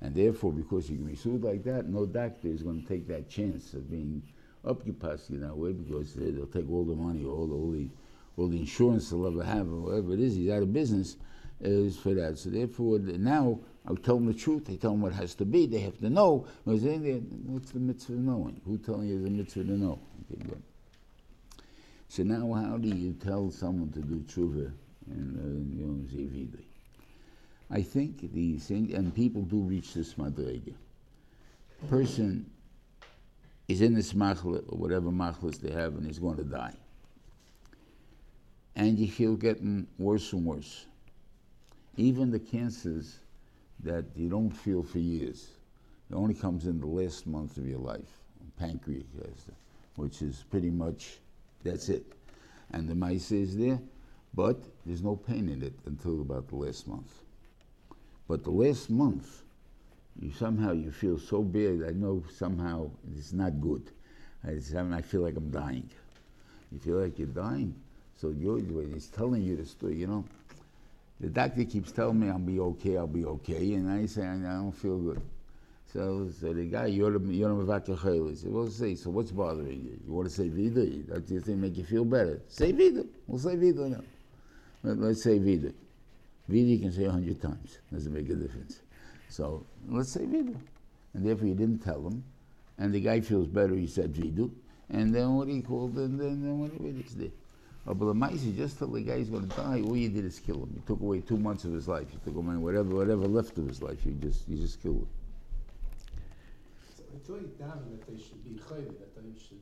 And 0.00 0.14
therefore, 0.14 0.52
because 0.52 0.90
you 0.90 0.96
can 0.96 1.06
be 1.06 1.14
sued 1.14 1.44
like 1.44 1.62
that, 1.64 1.88
no 1.88 2.06
doctor 2.06 2.48
is 2.48 2.62
going 2.62 2.82
to 2.82 2.88
take 2.88 3.06
that 3.08 3.28
chance 3.28 3.74
of 3.74 3.90
being 3.90 4.22
occupied 4.64 5.20
in 5.28 5.40
that 5.40 5.56
way 5.56 5.72
because 5.72 6.14
they'll 6.14 6.46
take 6.46 6.68
all 6.70 6.84
the 6.84 6.94
money, 6.94 7.24
all 7.24 7.46
the, 7.46 7.54
all 7.54 7.70
the, 7.70 7.88
all 8.36 8.48
the 8.48 8.58
insurance 8.58 9.10
they'll 9.10 9.26
ever 9.26 9.44
have, 9.44 9.68
or 9.68 9.80
whatever 9.80 10.14
it 10.14 10.20
is. 10.20 10.34
He's 10.34 10.50
out 10.50 10.62
of 10.62 10.72
business 10.72 11.16
is 11.60 11.96
for 11.96 12.14
that. 12.14 12.38
So 12.38 12.50
therefore, 12.50 12.98
now 12.98 13.60
I 13.88 13.94
tell 13.94 14.16
them 14.16 14.26
the 14.26 14.34
truth. 14.34 14.68
I 14.70 14.76
tell 14.76 14.92
them 14.92 15.02
what 15.02 15.12
has 15.12 15.34
to 15.36 15.44
be. 15.44 15.66
They 15.66 15.80
have 15.80 15.98
to 15.98 16.10
know. 16.10 16.46
What's 16.64 16.82
the 16.82 17.80
mitzvah 17.80 18.12
of 18.12 18.18
knowing? 18.20 18.60
Who 18.64 18.78
telling 18.78 19.08
you 19.08 19.22
the 19.22 19.30
mitzvah 19.30 19.64
to 19.64 19.72
know? 19.72 19.98
Okay, 20.30 20.42
good. 20.42 20.62
So 22.08 22.22
now, 22.22 22.52
how 22.52 22.76
do 22.76 22.88
you 22.88 23.14
tell 23.14 23.50
someone 23.50 23.90
to 23.92 24.00
do 24.00 24.16
tshuva 24.20 24.72
Yom 25.08 26.08
uh, 26.12 27.74
I 27.74 27.82
think 27.82 28.32
the 28.32 28.58
thing, 28.58 28.94
and 28.94 29.14
people 29.14 29.42
do 29.42 29.56
reach 29.56 29.94
this 29.94 30.14
madrega. 30.14 30.74
Person 31.88 32.48
is 33.66 33.80
in 33.80 33.94
this 33.94 34.12
machlet, 34.12 34.64
or 34.68 34.78
whatever 34.78 35.10
machlis 35.10 35.58
they 35.58 35.72
have, 35.72 35.94
and 35.94 36.06
he's 36.06 36.20
going 36.20 36.36
to 36.36 36.44
die. 36.44 36.74
And 38.76 38.98
you 38.98 39.10
feel 39.10 39.34
getting 39.34 39.88
worse 39.98 40.32
and 40.32 40.44
worse 40.44 40.86
even 41.96 42.30
the 42.30 42.38
cancers 42.38 43.18
that 43.82 44.04
you 44.14 44.28
don't 44.28 44.50
feel 44.50 44.82
for 44.82 44.98
years, 44.98 45.48
it 46.10 46.14
only 46.14 46.34
comes 46.34 46.66
in 46.66 46.80
the 46.80 46.86
last 46.86 47.26
month 47.26 47.56
of 47.56 47.66
your 47.66 47.78
life, 47.78 48.18
pancreas 48.58 49.04
cancer, 49.16 49.54
which 49.96 50.22
is 50.22 50.44
pretty 50.50 50.70
much, 50.70 51.18
that's 51.64 51.88
it. 51.88 52.04
And 52.72 52.88
the 52.88 52.94
mice 52.94 53.32
is 53.32 53.56
there, 53.56 53.80
but 54.34 54.58
there's 54.86 55.02
no 55.02 55.16
pain 55.16 55.48
in 55.48 55.62
it 55.62 55.74
until 55.86 56.20
about 56.20 56.48
the 56.48 56.56
last 56.56 56.86
month. 56.86 57.22
But 58.28 58.44
the 58.44 58.50
last 58.50 58.88
month, 58.90 59.42
you 60.20 60.32
somehow 60.32 60.72
you 60.72 60.90
feel 60.90 61.18
so 61.18 61.42
bad. 61.42 61.82
I 61.86 61.92
know 61.92 62.22
somehow 62.34 62.90
it's 63.16 63.32
not 63.32 63.60
good. 63.60 63.90
I, 64.44 64.50
I 64.50 65.02
feel 65.02 65.22
like 65.22 65.36
I'm 65.36 65.50
dying. 65.50 65.88
You 66.70 66.78
feel 66.78 66.96
like 66.96 67.18
you're 67.18 67.28
dying. 67.28 67.74
So 68.16 68.30
you're, 68.30 68.60
he's 68.92 69.06
telling 69.06 69.42
you 69.42 69.56
the 69.56 69.66
story, 69.66 69.96
you 69.96 70.06
know, 70.06 70.24
The 71.22 71.28
doctor 71.28 71.64
keeps 71.64 71.92
telling 71.92 72.18
me 72.18 72.28
I'll 72.28 72.38
be 72.38 72.58
okay, 72.58 72.96
I'll 72.96 73.06
be 73.06 73.24
okay, 73.24 73.74
and 73.74 73.88
I 73.88 74.06
say 74.06 74.26
I 74.26 74.34
don't 74.34 74.72
feel 74.72 74.98
good. 74.98 75.22
So, 75.92 76.28
so 76.40 76.52
the 76.52 76.64
guy, 76.64 76.86
you're 76.86 77.16
the 77.16 77.32
you're 77.32 77.64
the 77.64 78.28
He 78.28 78.34
said, 78.34 78.50
well, 78.50 78.68
say, 78.68 78.96
so 78.96 79.10
what's 79.10 79.30
bothering 79.30 79.84
you? 79.84 80.00
You 80.04 80.12
want 80.12 80.28
to 80.28 80.34
say 80.34 80.48
Vida? 80.48 80.84
Does 81.20 81.30
you 81.30 81.40
think 81.40 81.58
make 81.58 81.76
you 81.76 81.84
feel 81.84 82.04
better? 82.04 82.40
Say 82.48 82.72
Vida. 82.72 83.04
We'll 83.28 83.38
say 83.38 83.54
Vida 83.54 83.88
now. 83.88 84.00
Let, 84.82 84.98
let's 84.98 85.22
say 85.22 85.38
Vida. 85.38 85.72
Vida 86.48 86.66
you 86.66 86.78
can 86.80 86.92
say 86.92 87.04
a 87.04 87.12
hundred 87.12 87.40
times. 87.40 87.78
Doesn't 87.92 88.12
make 88.12 88.28
a 88.28 88.34
difference. 88.34 88.80
So 89.28 89.64
let's 89.88 90.12
say 90.12 90.26
Vida. 90.26 90.58
And 91.14 91.24
therefore 91.24 91.46
you 91.46 91.54
didn't 91.54 91.84
tell 91.84 92.04
him. 92.04 92.24
And 92.78 92.92
the 92.92 93.00
guy 93.00 93.20
feels 93.20 93.46
better, 93.46 93.76
he 93.76 93.86
said 93.86 94.12
Vidu. 94.12 94.50
And 94.90 95.14
then 95.14 95.34
what 95.34 95.46
he 95.46 95.62
called, 95.62 95.94
and 95.98 96.18
then, 96.18 96.42
then 96.42 96.58
what 96.58 96.72
it 96.72 97.06
is 97.06 97.14
there. 97.14 97.28
Oh, 97.86 97.94
but 97.94 98.06
the 98.06 98.14
mice, 98.14 98.42
you 98.44 98.52
just 98.52 98.78
tell 98.78 98.86
the 98.88 99.00
guy 99.00 99.18
he's 99.18 99.28
going 99.28 99.48
to 99.48 99.56
die. 99.56 99.82
All 99.84 99.96
you 99.96 100.08
did 100.08 100.24
is 100.24 100.38
kill 100.38 100.62
him. 100.62 100.70
You 100.74 100.82
took 100.86 101.00
away 101.00 101.20
two 101.20 101.36
months 101.36 101.64
of 101.64 101.72
his 101.72 101.88
life. 101.88 102.06
You 102.12 102.20
took 102.24 102.36
away 102.36 102.54
whatever, 102.56 102.94
whatever 102.94 103.26
left 103.26 103.58
of 103.58 103.66
his 103.66 103.82
life. 103.82 103.98
You 104.06 104.12
just, 104.12 104.48
you 104.48 104.56
just 104.56 104.80
killed 104.80 104.98
him. 105.02 105.08
So 106.96 107.02
I 107.12 107.18
thought 107.26 107.40
it 107.40 107.58
that 107.58 108.06
they 108.06 108.16
should 108.22 108.44
be 108.44 108.50
chayli, 108.50 108.86
that 109.00 109.16
they 109.16 109.36
should. 109.38 109.58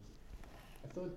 I 0.85 0.89
thought 0.93 1.17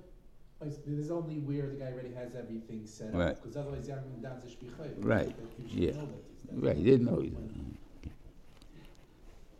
like, 0.62 0.72
there's 0.86 1.12
only 1.12 1.40
where 1.40 1.68
the 1.68 1.76
guy 1.76 1.92
already 1.92 2.14
has 2.14 2.36
everything 2.36 2.86
set 2.86 3.14
Right. 3.14 3.32
up, 3.32 3.42
because 3.42 3.58
otherwise 3.58 3.86
Yaakov 3.90 4.22
down 4.22 4.42
should 4.48 4.60
be 4.62 4.68
chayli. 4.68 4.94
Right, 5.00 5.28
That 5.28 5.36
you 5.62 5.68
should 5.70 5.78
yeah. 5.78 5.92
know 5.92 6.08
that 6.52 6.68
Right, 6.68 6.78
he 6.78 6.84
didn't 6.84 7.06
know 7.06 7.22
either. 7.22 7.38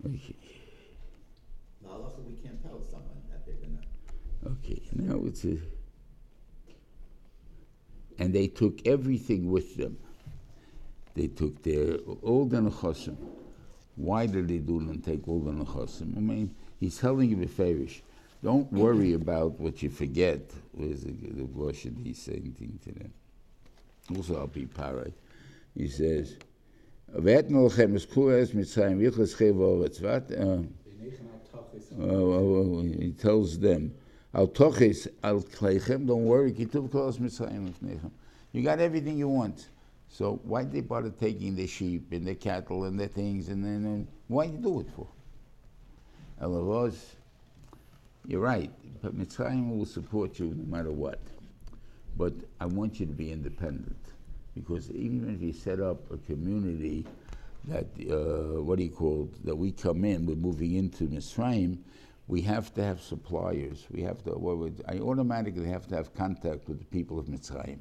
Okay, 0.06 0.36
The 1.82 1.88
halacha, 1.90 2.24
we 2.26 2.34
can't 2.36 2.62
tell 2.64 2.82
someone 2.90 3.22
that 3.32 3.46
they're 3.46 3.56
gonna, 3.56 4.58
okay. 4.60 4.82
Now 4.94 5.26
it's 5.26 5.44
a. 5.46 5.58
And 8.20 8.34
they 8.34 8.48
took 8.48 8.86
everything 8.88 9.52
with 9.52 9.76
them. 9.78 9.98
They 11.16 11.28
took 11.28 11.62
their 11.64 11.96
all 12.22 12.46
the 12.46 12.58
nechasim. 12.58 13.16
Why 13.96 14.26
did 14.26 14.48
they 14.48 14.58
do 14.58 14.80
and 14.80 15.04
take 15.04 15.28
all 15.28 15.40
the 15.40 15.52
nechasim? 15.52 16.18
I 16.18 16.20
mean, 16.20 16.56
he's 16.80 16.98
telling 16.98 17.30
you 17.30 17.38
beferish. 17.38 18.02
Don't 18.44 18.72
worry 18.74 19.14
about 19.14 19.60
what 19.60 19.82
you 19.82 19.90
forget. 19.90 20.42
Where's 20.74 21.04
the, 21.04 21.12
the 21.12 21.46
Russian? 21.54 21.96
He's 22.04 22.22
saying 22.22 22.56
thing 22.60 22.78
to 22.84 22.92
them. 22.92 23.14
Also, 24.16 24.38
I'll 24.38 24.48
be 24.48 24.66
paray. 24.66 25.14
He 25.76 25.88
says, 25.88 26.36
"Vet 27.08 27.50
nolchem 27.50 27.96
es 27.96 28.06
kuras 28.06 28.52
mitzrayim 28.54 29.00
yichlas 29.00 29.36
chevoretz." 29.36 30.02
What? 30.02 30.28
They 30.28 30.36
neichen 30.36 31.30
al 31.32 31.64
tachis. 31.64 31.98
uh, 31.98 32.04
uh, 32.04 32.80
uh, 32.80 33.02
he 33.02 33.12
tells 33.12 33.60
them, 33.60 33.94
"Al 34.34 34.48
tochis 34.48 35.08
al 35.24 35.42
kleichem." 35.42 36.08
Don't 36.08 36.26
worry, 36.26 36.54
kituv 36.54 36.92
kol 36.92 37.12
mitzrayim 37.14 37.70
lefnechem. 37.70 38.12
You 38.52 38.64
got 38.64 38.80
everything 38.80 39.18
you 39.18 39.28
want. 39.28 39.70
So 40.10 40.40
why 40.44 40.64
did 40.64 40.74
they 40.74 40.82
bother 40.82 41.10
taking 41.10 41.56
the 41.56 41.66
sheep 41.66 42.12
and 42.12 42.26
the 42.26 42.36
cattle 42.36 42.84
and 42.84 43.00
the 43.00 43.08
things 43.08 43.50
and 43.50 43.64
then 43.64 43.86
and 43.86 44.08
why 44.28 44.46
you 44.46 44.58
do 44.58 44.80
it 44.82 44.88
for? 44.96 45.08
Elavos, 46.40 46.96
you're 48.28 48.40
right, 48.40 48.72
but 49.02 49.18
Mitzrayim 49.18 49.76
will 49.76 49.86
support 49.86 50.40
you 50.40 50.54
no 50.56 50.78
matter 50.78 50.92
what. 50.92 51.20
But 52.16 52.34
I 52.60 52.66
want 52.68 53.00
you 53.00 53.06
to 53.08 53.12
be 53.12 53.32
independent 53.32 53.98
because 54.54 54.92
even 54.92 55.34
if 55.34 55.42
you 55.42 55.52
set 55.52 55.80
up 55.80 56.12
a 56.12 56.18
community 56.18 57.06
that 57.66 57.86
uh, 58.10 58.62
what 58.62 58.78
do 58.78 58.84
you 58.84 58.92
call 58.92 59.30
that 59.46 59.56
we 59.56 59.72
come 59.72 60.06
in, 60.06 60.26
we're 60.26 60.36
moving 60.36 60.76
into 60.76 61.08
Mitzrayim, 61.08 61.78
we 62.28 62.42
have 62.42 62.74
to 62.76 62.84
have 62.84 63.02
suppliers. 63.02 63.86
We 63.92 64.02
have 64.04 64.24
to. 64.24 64.32
Would, 64.32 64.84
I 64.88 65.00
automatically 65.00 65.68
have 65.70 65.88
to 65.88 65.96
have 65.96 66.14
contact 66.14 66.68
with 66.68 66.80
the 66.80 66.86
people 66.86 67.20
of 67.20 67.26
Mitzrayim, 67.26 67.80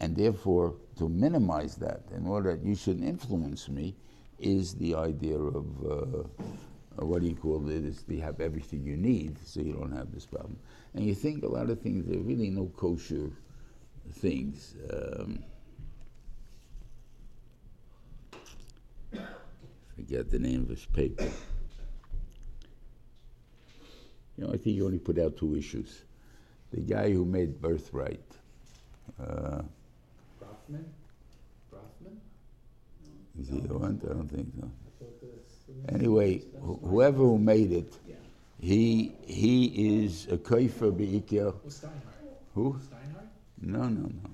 and 0.00 0.16
therefore 0.16 0.76
to 0.96 1.08
minimize 1.08 1.76
that, 1.76 2.02
in 2.14 2.26
order 2.26 2.56
that 2.56 2.64
you 2.64 2.74
shouldn't 2.74 3.08
influence 3.08 3.68
me, 3.68 3.96
is 4.38 4.74
the 4.74 4.94
idea 4.94 5.38
of. 5.38 5.66
Uh, 5.84 6.44
what 6.96 7.22
do 7.22 7.26
you 7.26 7.34
call 7.34 7.70
it? 7.70 7.84
Is 7.84 8.02
to 8.02 8.20
have 8.20 8.40
everything 8.40 8.84
you 8.84 8.98
need, 8.98 9.38
so 9.46 9.60
you 9.60 9.72
don't 9.72 9.92
have 9.92 10.12
this 10.12 10.26
problem. 10.26 10.58
And 10.94 11.06
you 11.06 11.14
think 11.14 11.42
a 11.42 11.48
lot 11.48 11.70
of 11.70 11.80
things 11.80 12.06
are 12.14 12.20
really 12.20 12.50
no 12.50 12.66
kosher 12.76 13.30
things. 14.16 14.74
Um, 14.92 15.42
forget 19.96 20.30
the 20.30 20.38
name 20.38 20.60
of 20.60 20.68
this 20.68 20.84
paper. 20.84 21.30
You 24.42 24.48
know, 24.48 24.54
I 24.54 24.56
think 24.56 24.74
he 24.76 24.82
only 24.82 24.98
put 24.98 25.18
out 25.20 25.36
two 25.36 25.54
issues. 25.54 26.02
The 26.72 26.80
guy 26.80 27.12
who 27.12 27.24
made 27.24 27.60
Birthright. 27.60 28.24
Uh? 29.20 29.62
Brafman? 30.40 30.84
is 33.38 33.48
he 33.48 33.60
the 33.60 33.78
one? 33.78 34.00
I 34.04 34.14
don't 34.14 34.28
think 34.28 34.48
so. 34.58 34.66
I 34.66 34.90
thought 34.98 35.20
this. 35.20 35.94
Anyway, 35.94 36.38
wh- 36.60 36.88
whoever 36.88 37.18
who 37.18 37.38
made 37.38 37.70
it, 37.70 37.94
yeah. 38.08 38.16
he 38.58 39.12
he 39.24 40.02
is 40.02 40.26
a 40.28 40.36
kaifer 40.36 40.90
beikir. 40.90 41.54
Steinhardt? 41.68 41.92
Who? 42.54 42.72
Steinhardt? 42.72 43.28
No, 43.60 43.82
no, 43.82 44.08
no. 44.08 44.30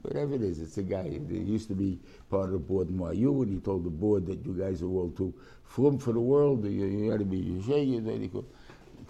Whatever 0.00 0.36
it 0.36 0.42
is, 0.42 0.62
it's 0.62 0.78
a 0.78 0.82
guy. 0.82 1.10
He 1.28 1.36
used 1.36 1.68
to 1.68 1.74
be 1.74 1.98
part 2.30 2.46
of 2.46 2.52
the 2.52 2.58
board 2.58 2.88
in 2.88 2.98
YU, 2.98 3.42
and 3.42 3.52
he 3.52 3.60
told 3.60 3.84
the 3.84 3.90
board 3.90 4.24
that 4.26 4.46
you 4.46 4.54
guys 4.54 4.80
are 4.80 4.86
all 4.86 5.10
too 5.10 5.34
frum 5.64 5.98
for 5.98 6.12
the 6.14 6.20
world. 6.20 6.64
You, 6.64 6.86
you 6.86 7.10
got 7.10 7.18
to 7.18 7.26
be 7.26 7.36
you 7.36 7.60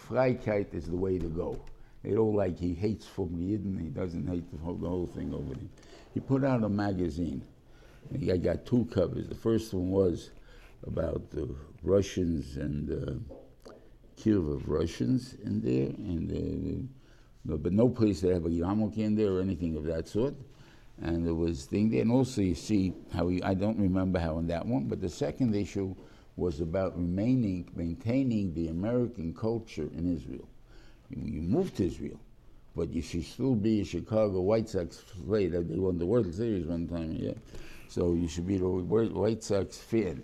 Freiheit 0.08 0.72
is 0.74 0.86
the 0.86 0.96
way 0.96 1.18
to 1.18 1.28
go. 1.28 1.60
They 2.02 2.12
don't 2.12 2.34
like 2.34 2.58
he 2.58 2.74
hates 2.74 3.06
Yidden. 3.16 3.80
He 3.80 3.88
doesn't 3.88 4.26
hate 4.26 4.50
the 4.50 4.58
whole, 4.58 4.76
the 4.76 4.88
whole 4.88 5.06
thing 5.06 5.34
over 5.34 5.54
there. 5.54 5.68
He 6.14 6.20
put 6.20 6.44
out 6.44 6.64
a 6.64 6.68
magazine. 6.68 7.44
He 8.18 8.26
got 8.38 8.64
two 8.64 8.86
covers. 8.86 9.28
The 9.28 9.34
first 9.34 9.74
one 9.74 9.90
was 9.90 10.30
about 10.86 11.30
the 11.30 11.54
Russians 11.82 12.56
and 12.56 12.90
uh, 12.90 13.72
kill 14.16 14.54
of 14.54 14.68
Russians 14.68 15.34
in 15.44 15.60
there, 15.60 15.88
and 15.88 16.88
uh, 17.50 17.56
but 17.56 17.72
no 17.72 17.88
place 17.88 18.20
that 18.22 18.32
have 18.32 18.46
a 18.46 18.50
yarmulke 18.50 18.98
in 18.98 19.14
there 19.14 19.32
or 19.32 19.40
anything 19.40 19.76
of 19.76 19.84
that 19.84 20.08
sort. 20.08 20.34
And 21.00 21.26
there 21.26 21.34
was 21.34 21.66
thing 21.66 21.90
there, 21.90 22.00
and 22.00 22.10
also 22.10 22.40
you 22.40 22.54
see 22.54 22.94
how 23.12 23.28
he, 23.28 23.42
I 23.42 23.54
don't 23.54 23.78
remember 23.78 24.18
how 24.18 24.38
in 24.38 24.46
that 24.48 24.64
one, 24.66 24.84
but 24.84 25.00
the 25.00 25.08
second 25.08 25.54
issue 25.54 25.94
was 26.38 26.60
about 26.60 26.96
remaining, 26.96 27.68
maintaining 27.74 28.54
the 28.54 28.68
American 28.68 29.34
culture 29.34 29.90
in 29.96 30.14
Israel. 30.16 30.48
You, 31.10 31.22
you 31.24 31.42
moved 31.42 31.76
to 31.76 31.86
Israel, 31.86 32.20
but 32.76 32.94
you 32.94 33.02
should 33.02 33.24
still 33.24 33.56
be 33.56 33.80
a 33.80 33.84
Chicago 33.84 34.40
White 34.40 34.68
Sox 34.68 35.02
player. 35.26 35.62
They 35.62 35.78
won 35.78 35.98
the 35.98 36.06
World 36.06 36.32
Series 36.32 36.66
one 36.66 36.86
time, 36.86 37.16
yeah. 37.18 37.32
So 37.88 38.12
you 38.14 38.28
should 38.28 38.46
be 38.46 38.56
the 38.56 38.68
White 38.68 39.42
Sox 39.42 39.78
fan. 39.78 40.22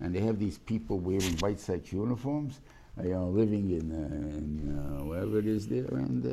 And 0.00 0.12
they 0.12 0.20
have 0.20 0.40
these 0.40 0.58
people 0.58 0.98
wearing 0.98 1.36
White 1.38 1.60
Sox 1.60 1.92
uniforms, 1.92 2.60
you 3.00 3.10
know, 3.10 3.28
living 3.28 3.70
in, 3.70 3.92
uh, 3.92 4.38
in 4.38 4.76
uh, 4.76 5.04
wherever 5.04 5.38
it 5.38 5.46
is 5.46 5.68
there, 5.68 5.84
and 5.84 6.26
uh, 6.26 6.30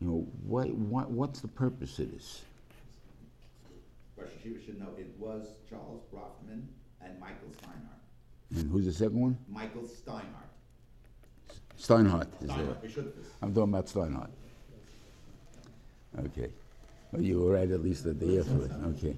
you 0.00 0.06
know, 0.06 0.26
why, 0.46 0.64
why, 0.64 1.02
what's 1.02 1.40
the 1.40 1.48
purpose 1.48 1.98
of 1.98 2.10
this? 2.12 2.42
Rosh 4.28 4.52
Hashiva 4.52 4.64
should 4.64 4.78
know, 4.78 4.88
it 4.98 5.14
was 5.18 5.46
Charles 5.68 6.02
Bronfman 6.12 6.64
and 7.00 7.18
Michael 7.20 7.48
Steinhardt. 7.60 8.58
And 8.58 8.70
who's 8.70 8.86
the 8.86 8.92
second 8.92 9.20
one? 9.20 9.38
Michael 9.48 9.82
Steinhardt. 9.82 10.22
Steinhardt 11.78 12.28
is 12.40 12.48
there. 12.48 12.56
Steinhardt, 12.56 12.82
Bishulfus. 12.82 13.26
I'm 13.42 13.54
talking 13.54 13.74
about 13.74 13.86
Steinhardt. 13.86 14.30
Okay. 16.18 16.50
Well, 17.12 17.22
you 17.22 17.40
were 17.40 17.52
right 17.52 17.70
at 17.70 17.82
least 17.82 18.06
at 18.06 18.18
the 18.18 18.36
airport. 18.38 18.70
Okay. 18.96 19.16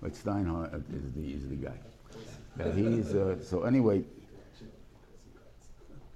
But 0.00 0.12
Steinhardt 0.12 0.74
is 0.94 1.12
the, 1.12 1.32
is 1.32 1.48
the 1.48 1.56
guy. 1.56 1.78
But 2.56 2.74
he's, 2.74 3.14
uh, 3.14 3.42
so 3.42 3.62
anyway, 3.62 4.04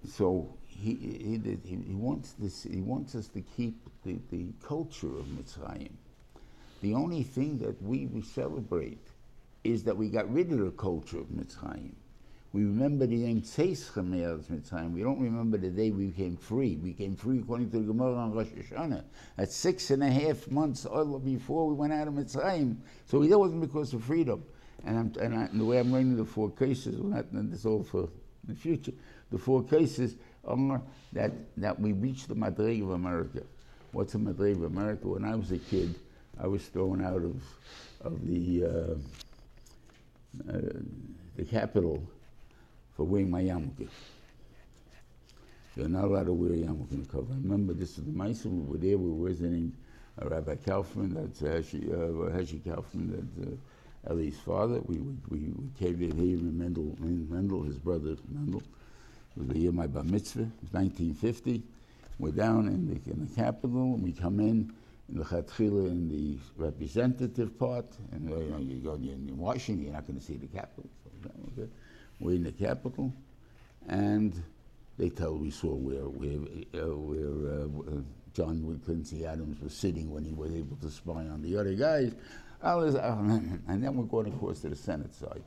so 0.09 0.53
he, 0.67 0.95
he, 0.95 1.39
did, 1.39 1.61
he, 1.65 1.77
he 1.77 1.95
wants 1.95 2.33
this, 2.33 2.65
he 2.65 2.81
wants 2.81 3.15
us 3.15 3.29
to 3.29 3.41
keep 3.41 3.77
the, 4.05 4.19
the 4.31 4.53
culture 4.63 5.19
of 5.19 5.27
Mitzrayim. 5.27 5.93
The 6.83 6.95
only 6.95 7.23
thing 7.23 7.59
that 7.59 7.81
we, 7.81 8.09
celebrate 8.23 9.07
is 9.63 9.85
that 9.85 9.97
we 9.97 10.09
got 10.09 10.33
rid 10.33 10.51
of 10.51 10.59
the 10.59 10.73
culture 10.73 11.19
of 11.19 11.27
Mitzrayim. 11.27 11.93
We 12.53 12.65
remember 12.65 13.07
the 13.07 13.17
Yom 13.17 13.41
Tzeis 13.43 13.91
Chameres 13.93 14.51
Mitzrayim. 14.51 14.93
We 14.93 15.03
don't 15.03 15.21
remember 15.21 15.57
the 15.57 15.71
day 15.71 15.93
we 15.93 16.07
became 16.09 16.37
free. 16.37 16.77
We 16.77 16.91
became 16.91 17.15
free 17.15 17.39
according 17.39 17.71
to 17.71 17.79
the 17.79 17.85
Gemara 17.85 18.17
on 18.17 18.33
Rosh 18.33 18.49
Hashanah. 18.49 19.05
At 19.39 19.53
six 19.53 19.93
and 19.93 20.03
a 20.03 20.11
half 20.11 20.51
months 20.51 20.85
before 21.25 21.69
we 21.69 21.75
went 21.75 21.93
out 21.93 22.09
of 22.09 22.15
Mitzrayim. 22.15 22.77
So 23.07 23.25
that 23.25 23.39
wasn't 23.39 23.61
because 23.61 23.95
of 23.95 24.03
freedom. 24.03 24.45
And, 24.85 25.17
and, 25.19 25.35
I, 25.37 25.43
and 25.45 25.61
the 25.61 25.65
way 25.65 25.79
I'm 25.79 25.93
learning 25.93 26.17
the 26.17 26.25
four 26.25 26.51
cases, 26.51 26.99
and 26.99 27.53
this 27.53 27.65
all 27.65 27.85
for 27.85 28.09
the 28.43 28.57
future, 28.57 28.93
the 29.31 29.39
four 29.39 29.63
cases 29.63 30.17
are 30.45 30.83
that, 31.13 31.31
that 31.59 31.79
we 31.79 31.93
reached 31.93 32.29
the 32.29 32.35
Madrig 32.35 32.83
of 32.83 32.91
America. 32.91 33.45
What's 33.93 34.17
a 34.17 34.19
Madrig 34.19 34.57
of 34.57 34.65
America? 34.65 35.07
When 35.07 35.25
I 35.25 35.37
was 35.37 35.53
a 35.53 35.59
kid, 35.59 35.95
I 36.41 36.47
was 36.47 36.65
thrown 36.67 37.05
out 37.05 37.23
of, 37.23 37.43
of 38.01 38.27
the, 38.27 38.65
uh, 38.65 38.95
uh, 40.51 40.61
the 41.37 41.45
capital 41.45 42.03
for 42.97 43.05
wearing 43.05 43.31
my 43.31 43.43
yarmulke. 43.43 43.89
You're 45.77 45.89
not 45.89 46.05
allowed 46.05 46.27
to 46.27 46.33
wear 46.33 46.53
a 46.53 46.57
yarmulke 46.57 47.03
the 47.03 47.09
cover. 47.09 47.33
I 47.33 47.37
remember 47.37 47.73
this 47.73 47.99
is 47.99 48.05
the 48.05 48.13
mice 48.13 48.45
we 48.45 48.61
were 48.61 48.79
there, 48.79 48.99
we 48.99 49.11
were 49.11 49.29
visiting 49.29 49.73
uh, 50.21 50.29
Rabbi 50.29 50.57
Kaufman, 50.57 51.15
that's 51.15 51.43
uh, 51.43 51.47
Heshi, 51.47 51.91
uh, 51.91 52.31
Heshi 52.37 52.63
Kaufman, 52.65 53.33
that's 53.37 53.49
uh, 53.49 54.11
Ellie's 54.11 54.39
father. 54.39 54.81
We, 54.85 54.99
we, 54.99 55.19
we, 55.29 55.53
came 55.79 56.03
in 56.03 56.19
here 56.19 56.39
in 56.39 56.59
Mendel, 56.59 56.97
Mendel, 56.99 57.63
his 57.63 57.79
brother 57.79 58.17
Mendel. 58.29 58.63
It 59.37 59.39
was 59.39 59.49
the 59.49 59.59
year 59.59 59.73
my 59.73 59.87
bar 59.87 60.03
mitzvah, 60.03 60.43
it 60.43 60.51
was 60.61 60.73
1950. 60.73 61.63
We're 62.19 62.33
down 62.33 62.67
in 62.67 62.87
the, 62.89 63.11
in 63.11 63.27
the 63.27 63.35
capital, 63.35 63.95
and 63.95 64.03
we 64.03 64.13
come 64.13 64.41
in 64.41 64.73
the 65.13 65.25
Chatchila 65.25 65.89
in 65.89 66.09
the 66.09 66.39
representative 66.57 67.59
part, 67.59 67.87
and 68.13 68.29
you 68.29 68.37
know, 68.37 68.59
you 68.59 68.77
go 68.77 68.95
in 68.95 69.37
Washington, 69.37 69.85
you're 69.85 69.93
not 69.93 70.07
going 70.07 70.19
to 70.19 70.25
see 70.25 70.37
the 70.37 70.47
capital. 70.47 70.89
So. 71.57 71.69
We're 72.19 72.37
in 72.37 72.45
the 72.45 72.53
capital, 72.53 73.13
and 73.89 74.43
they 74.99 75.11
tell 75.11 75.37
we 75.37 75.51
saw 75.51 75.75
where 75.75 76.09
where 76.09 76.39
uh, 76.83 76.97
where 76.97 77.97
uh, 77.97 78.01
John 78.33 78.81
Quincy 78.85 79.27
Adams 79.27 79.61
was 79.61 79.75
sitting 79.75 80.11
when 80.11 80.25
he 80.25 80.33
was 80.33 80.53
able 80.53 80.77
to 80.77 80.91
spy 80.91 81.27
on 81.27 81.43
the 81.43 81.57
other 81.57 81.75
guys. 81.75 82.15
Was, 82.63 82.95
and 82.95 83.83
then 83.83 83.97
we're 83.97 84.05
going 84.05 84.33
across 84.33 84.61
to 84.61 84.69
the 84.69 84.77
Senate 84.77 85.15
side. 85.15 85.43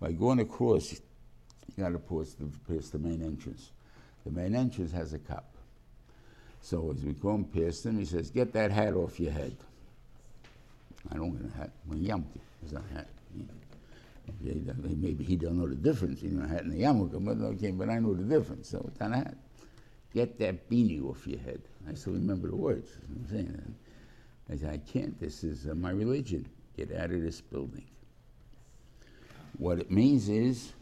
By 0.00 0.12
going 0.12 0.40
across, 0.40 0.92
you 0.92 1.82
got 1.82 1.90
to 1.90 1.98
pass 1.98 2.34
the, 2.34 2.48
pass 2.72 2.90
the 2.90 2.98
main 2.98 3.22
entrance. 3.22 3.72
The 4.24 4.30
main 4.30 4.54
entrance 4.54 4.92
has 4.92 5.12
a 5.12 5.18
cop. 5.18 5.55
So 6.60 6.92
as 6.92 7.04
we 7.04 7.14
come 7.14 7.44
past 7.44 7.86
him, 7.86 7.98
he 7.98 8.04
says, 8.04 8.30
"Get 8.30 8.52
that 8.52 8.70
hat 8.70 8.94
off 8.94 9.20
your 9.20 9.32
head." 9.32 9.56
I 11.10 11.16
don't 11.16 11.30
get 11.30 11.52
a 11.54 11.56
hat. 11.56 11.70
When 11.86 12.00
Yamki 12.00 12.40
is 12.64 12.72
a 12.72 12.82
hat. 12.92 13.08
Maybe 14.42 15.24
he 15.24 15.36
don't 15.36 15.58
know 15.58 15.68
the 15.68 15.76
difference, 15.76 16.22
know, 16.22 16.44
a 16.44 16.48
hat 16.48 16.64
and 16.64 16.72
a 16.72 16.76
yarmulke, 16.76 17.24
but 17.24 17.38
okay, 17.54 17.70
but 17.70 17.88
I 17.88 17.98
know 17.98 18.14
the 18.14 18.24
difference. 18.24 18.68
So 18.68 18.84
it's 18.88 19.00
a 19.00 19.08
hat. 19.08 19.36
Get 20.12 20.38
that 20.40 20.68
beanie 20.68 21.04
off 21.04 21.26
your 21.26 21.38
head. 21.38 21.62
I 21.88 21.94
still 21.94 22.14
remember 22.14 22.48
the 22.48 22.56
words. 22.56 22.90
I'm 23.08 23.26
saying 23.28 23.74
I 24.50 24.56
said, 24.56 24.70
I 24.70 24.78
can't. 24.78 25.18
This 25.20 25.44
is 25.44 25.68
uh, 25.68 25.74
my 25.74 25.90
religion. 25.90 26.46
Get 26.76 26.94
out 26.94 27.10
of 27.10 27.22
this 27.22 27.40
building. 27.40 27.84
What 29.58 29.78
it 29.78 29.90
means 29.90 30.28
is 30.28 30.72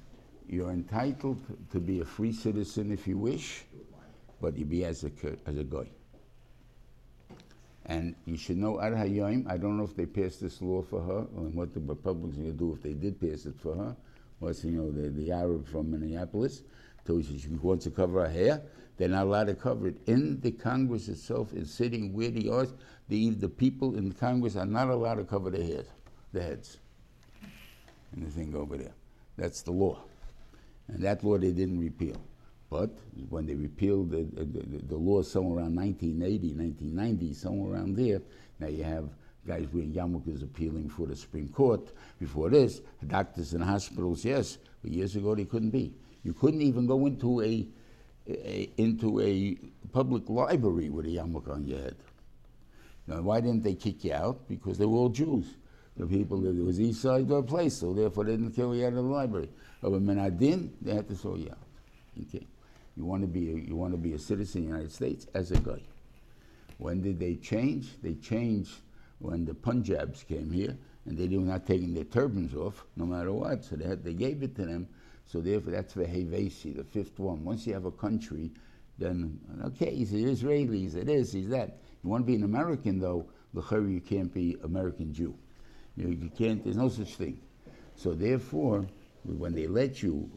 you're 0.48 0.70
entitled 0.70 1.40
to 1.72 1.80
be 1.80 2.00
a 2.00 2.04
free 2.04 2.32
citizen 2.32 2.92
if 2.92 3.06
you 3.06 3.18
wish, 3.18 3.64
but 4.44 4.58
you 4.58 4.66
be 4.66 4.84
as 4.84 5.04
a, 5.04 5.10
as 5.46 5.56
a 5.56 5.64
guy. 5.64 5.88
And 7.86 8.14
you 8.26 8.36
should 8.36 8.58
know 8.58 8.78
Ad 8.78 8.92
Hayom, 8.92 9.50
I 9.50 9.56
don't 9.56 9.78
know 9.78 9.84
if 9.84 9.96
they 9.96 10.04
passed 10.04 10.42
this 10.42 10.60
law 10.60 10.82
for 10.82 11.00
her, 11.00 11.20
or 11.34 11.48
what 11.56 11.72
the 11.72 11.80
Republicans 11.80 12.36
are 12.36 12.42
going 12.42 12.52
to 12.52 12.58
do 12.58 12.72
if 12.74 12.82
they 12.82 12.92
did 12.92 13.18
pass 13.18 13.46
it 13.46 13.58
for 13.58 13.74
her. 13.74 13.96
Was, 14.40 14.62
you 14.62 14.72
know, 14.72 14.90
the, 14.90 15.08
the 15.08 15.32
Arab 15.32 15.66
from 15.66 15.90
Minneapolis 15.90 16.62
told 17.06 17.24
you 17.24 17.38
she 17.38 17.48
wants 17.48 17.84
to 17.84 17.90
cover 17.90 18.20
her 18.20 18.30
hair. 18.30 18.60
They're 18.98 19.08
not 19.08 19.22
allowed 19.22 19.46
to 19.46 19.54
cover 19.54 19.88
it. 19.88 19.96
In 20.06 20.38
the 20.40 20.50
Congress 20.50 21.08
itself, 21.08 21.54
is 21.54 21.72
sitting 21.72 22.12
where 22.12 22.30
they 22.30 22.46
are, 22.50 22.66
the, 23.08 23.30
the 23.30 23.48
people 23.48 23.96
in 23.96 24.12
Congress 24.12 24.56
are 24.56 24.66
not 24.66 24.88
allowed 24.88 25.14
to 25.14 25.24
cover 25.24 25.48
their 25.48 25.64
heads, 25.64 25.88
their 26.34 26.42
heads. 26.42 26.76
And 28.12 28.26
the 28.26 28.30
thing 28.30 28.54
over 28.54 28.76
there. 28.76 28.92
That's 29.38 29.62
the 29.62 29.72
law. 29.72 30.00
And 30.88 31.02
that 31.02 31.24
law 31.24 31.38
they 31.38 31.52
didn't 31.52 31.80
repeal. 31.80 32.20
But 32.70 32.90
when 33.28 33.46
they 33.46 33.54
repealed 33.54 34.10
the, 34.10 34.26
the, 34.34 34.78
the, 34.88 34.96
law 34.96 35.22
somewhere 35.22 35.58
around 35.58 35.76
1980, 35.76 36.54
1990, 36.54 37.34
somewhere 37.34 37.74
around 37.74 37.96
there, 37.96 38.20
now 38.58 38.68
you 38.68 38.82
have 38.82 39.08
guys 39.46 39.66
wearing 39.72 39.92
yarmulkes 39.92 40.42
appealing 40.42 40.88
for 40.88 41.06
the 41.06 41.14
Supreme 41.14 41.48
Court. 41.48 41.92
Before 42.18 42.50
this, 42.50 42.80
doctors 43.06 43.54
in 43.54 43.60
hospitals, 43.60 44.24
yes, 44.24 44.58
but 44.82 44.90
years 44.90 45.14
ago 45.14 45.34
they 45.34 45.44
couldn't 45.44 45.70
be. 45.70 45.92
You 46.22 46.32
couldn't 46.32 46.62
even 46.62 46.86
go 46.86 47.06
into 47.06 47.42
a, 47.42 47.66
a 48.28 48.70
into 48.78 49.20
a 49.20 49.56
public 49.92 50.28
library 50.28 50.88
with 50.88 51.06
a 51.06 51.10
yarmulke 51.10 51.50
on 51.50 51.66
your 51.66 51.78
head. 51.78 51.96
Now, 53.06 53.20
why 53.20 53.40
didn't 53.40 53.62
they 53.62 53.74
kick 53.74 54.04
you 54.04 54.14
out? 54.14 54.48
Because 54.48 54.78
they 54.78 54.86
were 54.86 54.96
all 54.96 55.10
Jews. 55.10 55.44
The 55.96 56.06
people 56.06 56.40
that 56.40 56.54
was 56.56 56.80
east 56.80 57.02
side 57.02 57.22
of 57.22 57.30
a 57.30 57.42
place, 57.42 57.74
so 57.76 57.92
therefore 57.92 58.24
they 58.24 58.32
didn't 58.32 58.52
kill 58.52 58.74
you 58.74 58.84
out 58.84 58.88
of 58.88 58.94
the 58.96 59.02
library. 59.02 59.48
But 59.80 59.92
when 59.92 60.04
Menadin, 60.04 60.70
they 60.82 60.94
had 60.94 61.06
to 61.08 61.14
throw 61.14 61.36
you 61.36 61.50
out. 61.50 61.58
Okay. 62.20 62.46
You 62.96 63.04
want 63.04 63.22
to 63.22 63.28
be 63.28 63.50
a, 63.50 63.54
you 63.54 63.76
want 63.76 63.92
to 63.92 63.98
be 63.98 64.12
a 64.12 64.18
citizen 64.18 64.62
of 64.62 64.66
the 64.66 64.72
United 64.72 64.92
States 64.92 65.26
as 65.34 65.50
a 65.50 65.58
guy. 65.58 65.82
When 66.78 67.02
did 67.02 67.18
they 67.18 67.36
change? 67.36 68.00
They 68.02 68.14
changed 68.14 68.72
when 69.18 69.44
the 69.44 69.54
Punjabs 69.54 70.22
came 70.24 70.50
here, 70.50 70.76
and 71.06 71.16
they 71.16 71.28
were 71.36 71.44
not 71.44 71.66
taking 71.66 71.94
their 71.94 72.04
turbans 72.04 72.54
off, 72.54 72.84
no 72.96 73.06
matter 73.06 73.32
what. 73.32 73.64
So 73.64 73.76
they 73.76 73.86
had, 73.86 74.04
they 74.04 74.14
gave 74.14 74.42
it 74.42 74.54
to 74.56 74.66
them. 74.66 74.88
So 75.26 75.40
therefore, 75.40 75.72
that's 75.72 75.94
the 75.94 76.04
Hevesi, 76.04 76.76
the 76.76 76.84
fifth 76.84 77.18
one. 77.18 77.44
Once 77.44 77.66
you 77.66 77.74
have 77.74 77.86
a 77.86 77.90
country, 77.90 78.50
then 78.98 79.40
okay, 79.64 79.94
he's 79.94 80.12
an 80.12 80.28
Israeli, 80.28 80.80
he's 80.80 80.94
this, 80.94 81.32
he's 81.32 81.48
that. 81.48 81.78
You 82.02 82.10
want 82.10 82.22
to 82.22 82.26
be 82.26 82.34
an 82.34 82.44
American, 82.44 83.00
though, 83.00 83.26
l'chari, 83.54 83.94
you 83.94 84.00
can't 84.00 84.32
be 84.32 84.56
American 84.62 85.12
Jew. 85.12 85.34
You, 85.96 86.08
you 86.08 86.30
can't. 86.36 86.62
There's 86.62 86.76
no 86.76 86.88
such 86.88 87.14
thing. 87.14 87.40
So 87.96 88.12
therefore, 88.12 88.86
when 89.24 89.54
they 89.54 89.66
let 89.66 90.02
you 90.02 90.28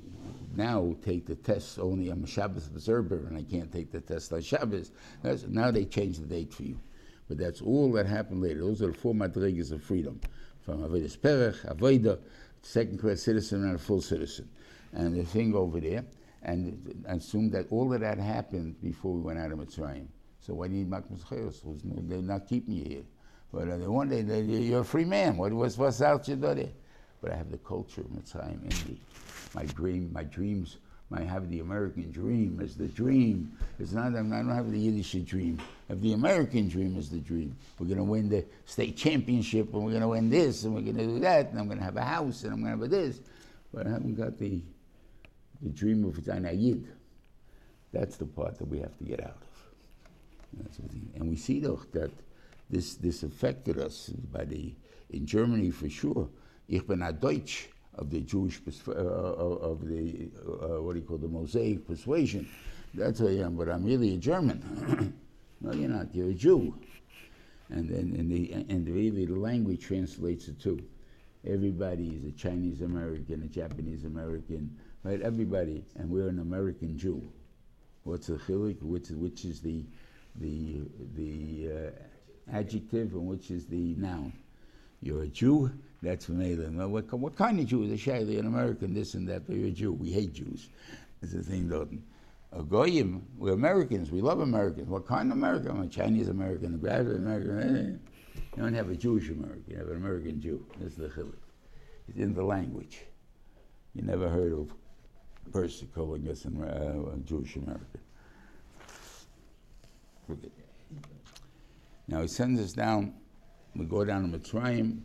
now 0.58 0.96
take 1.06 1.26
the 1.26 1.36
test 1.36 1.80
only 1.80 2.10
I'm 2.10 2.24
a 2.24 2.28
Shabbos 2.28 2.68
observer 2.68 3.28
and 3.28 3.38
I 3.38 3.44
can't 3.44 3.72
take 3.72 3.92
the 3.92 4.02
test 4.02 4.34
on 4.34 4.42
Shabbos. 4.42 4.92
That's, 5.22 5.44
now 5.44 5.72
they 5.72 5.86
change 5.86 6.18
the 6.18 6.26
date 6.26 6.54
for 6.54 6.64
you. 6.64 6.80
But 7.28 7.38
that's 7.38 7.62
all 7.62 7.92
that 7.94 8.06
happened 8.06 8.42
later. 8.42 8.62
Those 8.62 8.82
are 8.82 8.88
the 8.88 8.94
four 8.94 9.14
madrigas 9.14 9.72
of 9.72 9.84
freedom. 9.84 10.20
From 10.62 10.80
Avedis 10.80 11.18
Perech, 11.18 11.66
Aveda, 11.66 12.20
second 12.62 13.00
class 13.00 13.22
citizen 13.22 13.64
and 13.64 13.76
a 13.76 13.78
full 13.78 14.02
citizen. 14.02 14.50
And 14.94 15.16
the 15.16 15.24
thing 15.24 15.54
over 15.54 15.80
there, 15.80 16.06
and 16.44 17.06
assume 17.08 17.50
that 17.52 17.68
all 17.72 17.94
of 17.94 18.00
that 18.00 18.18
happened 18.18 18.82
before 18.82 19.14
we 19.14 19.22
went 19.22 19.40
out 19.40 19.52
of 19.52 19.60
Mitzrayim. 19.60 20.08
So 20.40 20.54
why 20.54 20.68
do 20.68 20.74
you 20.74 20.86
need 20.86 20.90
Makmas? 20.90 22.10
They're 22.10 22.22
not 22.22 22.48
keeping 22.48 22.76
you 22.76 22.84
here. 22.84 23.04
But 23.52 23.68
one 23.90 24.10
day, 24.10 24.22
you're 24.42 24.82
a 24.82 24.86
free 24.86 25.06
man. 25.06 25.38
What, 25.38 25.54
was 25.54 25.78
what's 25.78 26.02
out 26.02 26.28
your? 26.28 26.72
But 27.22 27.32
I 27.32 27.36
have 27.36 27.52
the 27.52 27.58
culture 27.58 28.02
of 28.02 28.08
Mitzrayim 28.08 28.62
in 28.62 28.92
me 28.92 29.00
my 29.54 29.66
dream, 29.66 30.12
my 30.14 30.24
dreams, 30.24 30.78
I 31.12 31.22
have 31.22 31.50
the 31.50 31.62
American 31.62 32.12
dream 32.12 32.60
as 32.62 32.76
the 32.76 32.88
dream. 32.88 33.58
It's 33.80 33.94
not, 33.94 34.08
I 34.08 34.20
don't 34.20 34.50
have 34.50 34.72
the 34.72 34.78
Yiddish 34.78 35.14
dream. 35.26 35.58
I 35.90 35.94
have 35.94 36.02
the 36.02 36.14
American 36.14 36.68
dream 36.68 36.98
as 36.98 37.10
the 37.10 37.20
dream. 37.20 37.56
We're 37.80 37.88
going 37.88 37.98
to 37.98 38.04
win 38.04 38.28
the 38.28 38.46
state 38.66 38.98
championship, 38.98 39.74
and 39.74 39.84
we're 39.84 39.92
going 39.92 40.02
to 40.02 40.10
win 40.10 40.30
this, 40.30 40.66
and 40.66 40.76
we're 40.76 40.82
going 40.82 40.98
to 40.98 41.06
do 41.06 41.20
that, 41.20 41.50
and 41.50 41.60
I'm 41.60 41.68
going 41.68 41.78
to 41.78 41.84
have 41.86 41.96
a 41.96 42.04
house, 42.04 42.44
and 42.44 42.52
I'm 42.52 42.62
going 42.62 42.76
to 42.76 42.82
have 42.82 42.92
this. 42.92 43.22
But 43.74 43.88
I 43.88 43.92
haven't 43.92 44.16
got 44.16 44.38
the, 44.38 44.62
the 45.62 45.70
dream 45.70 46.04
of 46.04 46.20
Yid. 46.28 46.88
That's 47.94 48.18
the 48.18 48.26
part 48.26 48.58
that 48.58 48.68
we 48.68 48.80
have 48.80 48.98
to 48.98 49.04
get 49.06 49.24
out 49.24 49.38
of. 49.38 50.68
And 51.16 51.30
we 51.30 51.38
see, 51.38 51.62
though, 51.62 51.82
that 51.94 52.12
this, 52.70 52.96
this 52.96 53.24
affected 53.24 53.80
us 53.80 54.10
by 54.10 54.44
the, 54.44 54.74
in 55.10 55.26
Germany 55.26 55.72
for 55.72 55.90
sure. 55.90 56.28
Ich 56.70 56.86
bin 56.86 57.02
a 57.02 57.14
Deutsch 57.14 57.70
of 57.94 58.10
the 58.10 58.22
Jewish, 58.22 58.62
uh, 58.88 58.92
of 58.92 59.88
the, 59.88 60.30
uh, 60.46 60.82
what 60.82 60.94
do 60.94 61.00
you 61.00 61.06
call 61.06 61.18
the 61.18 61.28
Mosaic 61.28 61.88
persuasion. 61.88 62.48
That's 62.94 63.20
who 63.20 63.28
I 63.30 63.46
am, 63.46 63.56
but 63.56 63.70
I'm 63.70 63.84
really 63.84 64.16
a 64.16 64.18
German. 64.18 65.14
no, 65.62 65.74
you're 65.74 65.90
not, 65.90 66.14
you're 66.14 66.30
a 66.30 66.34
Jew. 66.34 66.76
And 67.70 67.90
then 67.90 68.16
and 68.18 68.32
the, 68.32 68.54
and 68.54 68.88
really 68.88 69.26
the 69.26 69.36
language 69.36 69.82
translates 69.82 70.48
it 70.48 70.60
too. 70.60 70.82
Everybody 71.46 72.10
is 72.10 72.26
a 72.26 72.32
Chinese 72.32 72.82
American, 72.82 73.44
a 73.44 73.48
Japanese 73.48 74.04
American, 74.04 74.78
right? 75.04 75.22
Everybody, 75.22 75.86
and 75.96 76.10
we're 76.10 76.28
an 76.28 76.40
American 76.40 76.98
Jew. 76.98 77.22
What's 78.04 78.28
the 78.28 78.36
chilik? 78.36 78.82
Which, 78.82 79.10
which 79.10 79.46
is 79.46 79.62
the, 79.62 79.86
the, 80.36 80.82
the 81.16 81.72
uh, 81.72 82.56
adjective 82.56 83.14
and 83.14 83.26
which 83.28 83.52
is 83.52 83.66
the 83.68 83.96
noun? 83.96 84.34
You're 85.02 85.24
a 85.24 85.28
Jew, 85.28 85.72
that's 86.02 86.26
from 86.26 86.40
Well, 86.78 86.90
what, 86.90 87.12
what 87.14 87.36
kind 87.36 87.60
of 87.60 87.66
Jew 87.66 87.84
is 87.84 87.92
a 87.92 88.10
Shaili, 88.10 88.40
an 88.40 88.46
American, 88.46 88.94
this 88.94 89.16
and 89.16 89.28
that, 89.30 89.48
but 89.48 89.56
you're 89.56 89.68
a 89.68 89.72
Jew. 89.72 89.94
We 89.94 90.12
hate 90.12 90.34
Jews. 90.34 90.70
It's 91.22 91.34
the 91.34 91.42
thing, 91.42 91.68
though. 91.68 91.88
A 92.54 92.64
Goyim, 92.64 93.26
we're 93.38 93.54
Americans, 93.54 94.12
we 94.12 94.22
love 94.22 94.40
Americans. 94.40 94.88
What 94.88 95.08
kind 95.08 95.32
of 95.32 95.38
American? 95.38 95.72
I'm 95.72 95.82
a 95.82 95.88
Chinese 95.88 96.30
American, 96.30 96.76
a 96.76 96.78
graduate 96.78 97.18
American. 97.18 97.60
Eh, 97.60 97.64
eh, 97.64 97.94
eh. 97.94 98.42
You 98.56 98.64
don't 98.64 98.74
have 98.74 98.90
a 98.90 98.96
Jewish 98.96 99.30
American, 99.30 99.64
you 99.68 99.78
have 99.78 99.90
an 99.90 99.98
American 99.98 100.40
Jew. 100.40 100.66
That's 100.80 100.96
the 100.96 101.10
chilik. 101.10 101.34
It's 102.08 102.18
in 102.18 102.34
the 102.34 102.44
language. 102.44 103.02
You 103.94 104.04
never 104.04 104.30
heard 104.30 104.54
of 104.54 104.72
a 105.46 105.50
person 105.50 105.90
calling 105.94 106.28
us 106.30 106.46
uh, 106.46 107.12
a 107.14 107.18
Jewish 107.26 107.56
American. 107.58 108.02
Now 112.08 112.22
he 112.22 112.28
sends 112.28 112.62
us 112.62 112.72
down, 112.72 113.14
we 113.76 113.86
go 113.86 114.06
down 114.06 114.32
to 114.32 114.38
Mitzrayim, 114.38 115.02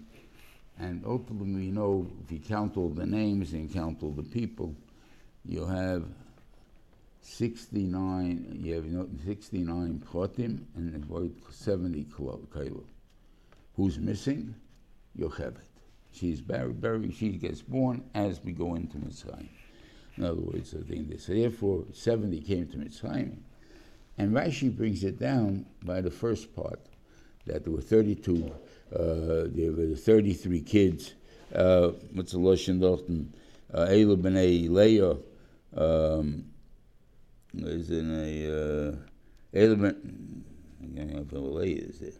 and 0.78 1.04
ultimately, 1.06 1.66
you 1.66 1.72
know, 1.72 2.06
if 2.24 2.32
you 2.32 2.38
count 2.38 2.76
all 2.76 2.88
the 2.88 3.06
names 3.06 3.52
and 3.52 3.72
count 3.72 4.02
all 4.02 4.10
the 4.10 4.22
people, 4.22 4.74
you 5.44 5.64
have 5.64 6.04
69, 7.20 8.60
you 8.62 8.74
have 8.74 8.84
you 8.84 8.92
know, 8.92 9.08
69 9.24 10.02
Chotim 10.10 10.64
and 10.74 11.04
about 11.04 11.30
70 11.50 12.04
Kailu. 12.04 12.84
Who's 13.76 13.98
missing? 13.98 14.54
Yocheved. 15.18 15.56
She's 16.12 16.40
buried, 16.40 16.80
buried, 16.80 17.14
she 17.14 17.30
gets 17.30 17.62
born 17.62 18.04
as 18.14 18.42
we 18.42 18.52
go 18.52 18.74
into 18.74 18.98
Mitzrayim. 18.98 19.48
In 20.18 20.24
other 20.24 20.40
words, 20.40 20.74
I 20.74 20.86
think 20.86 21.08
this. 21.08 21.24
So 21.24 21.32
therefore, 21.32 21.84
70 21.92 22.40
came 22.40 22.66
to 22.68 22.76
Mitzrayim. 22.76 23.36
And 24.18 24.32
Rashi 24.32 24.74
brings 24.74 25.04
it 25.04 25.18
down 25.18 25.64
by 25.84 26.02
the 26.02 26.10
first 26.10 26.54
part 26.54 26.80
that 27.46 27.64
there 27.64 27.72
were 27.72 27.80
32, 27.80 28.52
uh, 28.92 29.48
there 29.48 29.72
were 29.72 29.96
33 29.96 30.60
kids. 30.62 31.14
Uh, 31.54 31.88
What's 32.12 32.32
the 32.32 32.38
Loshen 32.38 32.78
Dochten? 32.78 33.28
Uh, 33.72 33.86
Eilu 33.86 34.16
B'nai 34.16 34.68
Leah. 34.68 35.16
Um, 35.74 36.44
is 37.54 37.90
in 37.90 38.10
a. 38.10 39.58
Eilu 39.58 39.76
B'nai. 39.76 39.96
I 40.82 40.96
don't 40.96 41.12
know 41.14 41.20
if 41.22 41.32
Leah 41.32 41.82
is 41.88 42.00
there. 42.00 42.10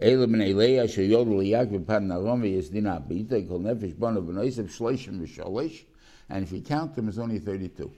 Eilu 0.00 0.26
B'nai 0.26 0.54
Leah, 0.54 0.84
Asher 0.84 1.02
Yodel 1.02 1.38
Yaakov 1.38 1.86
Pad 1.86 2.02
Naromi, 2.02 2.56
Yizdin 2.56 2.84
Abita, 2.84 3.48
Kol 3.48 3.60
Nefesh 3.60 3.96
Bono 3.98 4.22
B'noisev, 4.22 4.70
Shloshim 4.70 5.20
V'sholish. 5.20 5.82
And 6.28 6.44
if 6.44 6.52
you 6.52 6.60
count 6.60 6.94
them, 6.94 7.08
it's 7.08 7.18
only 7.18 7.38
32. 7.38 7.90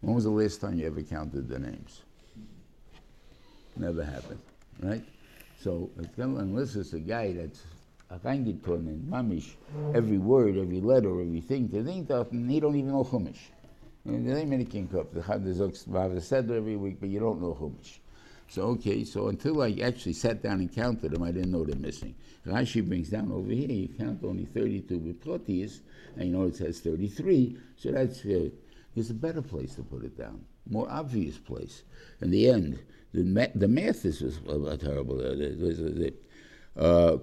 When 0.00 0.14
was 0.14 0.24
the 0.24 0.30
last 0.30 0.60
time 0.60 0.78
you 0.78 0.86
ever 0.86 1.02
counted 1.02 1.48
the 1.48 1.58
names? 1.58 2.02
Never 3.76 4.04
happened, 4.04 4.40
right? 4.80 5.04
So, 5.64 5.88
unless 6.18 6.76
it's 6.76 6.92
a 6.92 7.00
guy 7.00 7.32
that's 7.32 7.62
a 8.10 8.18
reingetan 8.18 8.86
in 8.86 9.08
mamish, 9.10 9.54
every 9.94 10.18
word, 10.18 10.58
every 10.58 10.82
letter, 10.82 11.22
everything, 11.22 11.70
to 11.70 11.82
think 11.82 12.06
that 12.08 12.26
he 12.30 12.60
don't 12.60 12.76
even 12.76 12.90
know 12.90 13.02
Chumash. 13.02 13.48
And 14.04 14.28
there 14.28 14.36
ain't 14.36 14.50
many 14.50 14.66
king 14.66 14.88
cup. 14.88 15.14
The 15.14 15.22
Chad 15.22 15.42
Zok 15.42 16.20
said 16.20 16.50
every 16.50 16.76
week, 16.76 17.00
but 17.00 17.08
you 17.08 17.18
don't 17.18 17.40
know 17.40 17.56
Chumash. 17.58 17.96
So 18.46 18.64
okay, 18.72 19.04
so 19.04 19.28
until 19.28 19.62
I 19.62 19.78
actually 19.82 20.12
sat 20.12 20.42
down 20.42 20.60
and 20.60 20.70
counted 20.70 21.12
them, 21.12 21.22
I 21.22 21.30
didn't 21.30 21.50
know 21.50 21.64
they're 21.64 21.76
missing. 21.76 22.14
Rashi 22.46 22.86
brings 22.86 23.08
down 23.08 23.32
over 23.32 23.50
here, 23.50 23.70
you 23.70 23.88
count 23.88 24.22
only 24.22 24.44
32 24.44 25.00
Biprotis, 25.00 25.80
and 26.16 26.26
you 26.26 26.36
know 26.36 26.44
it 26.44 26.56
says 26.56 26.80
33, 26.80 27.56
so 27.78 27.90
that's 27.90 28.22
uh, 28.26 28.50
there's 28.94 29.08
a 29.08 29.14
better 29.14 29.40
place 29.40 29.76
to 29.76 29.82
put 29.82 30.04
it 30.04 30.18
down, 30.18 30.44
more 30.68 30.90
obvious 30.90 31.38
place. 31.38 31.84
In 32.20 32.30
the 32.30 32.50
end, 32.50 32.80
the, 33.14 33.50
the 33.54 33.68
math 33.68 34.04
is 34.04 34.20
was, 34.20 34.38
uh, 34.48 34.76
terrible. 34.76 35.20
Uh, 35.20 35.34
the, 35.34 36.12
uh, 36.76 37.16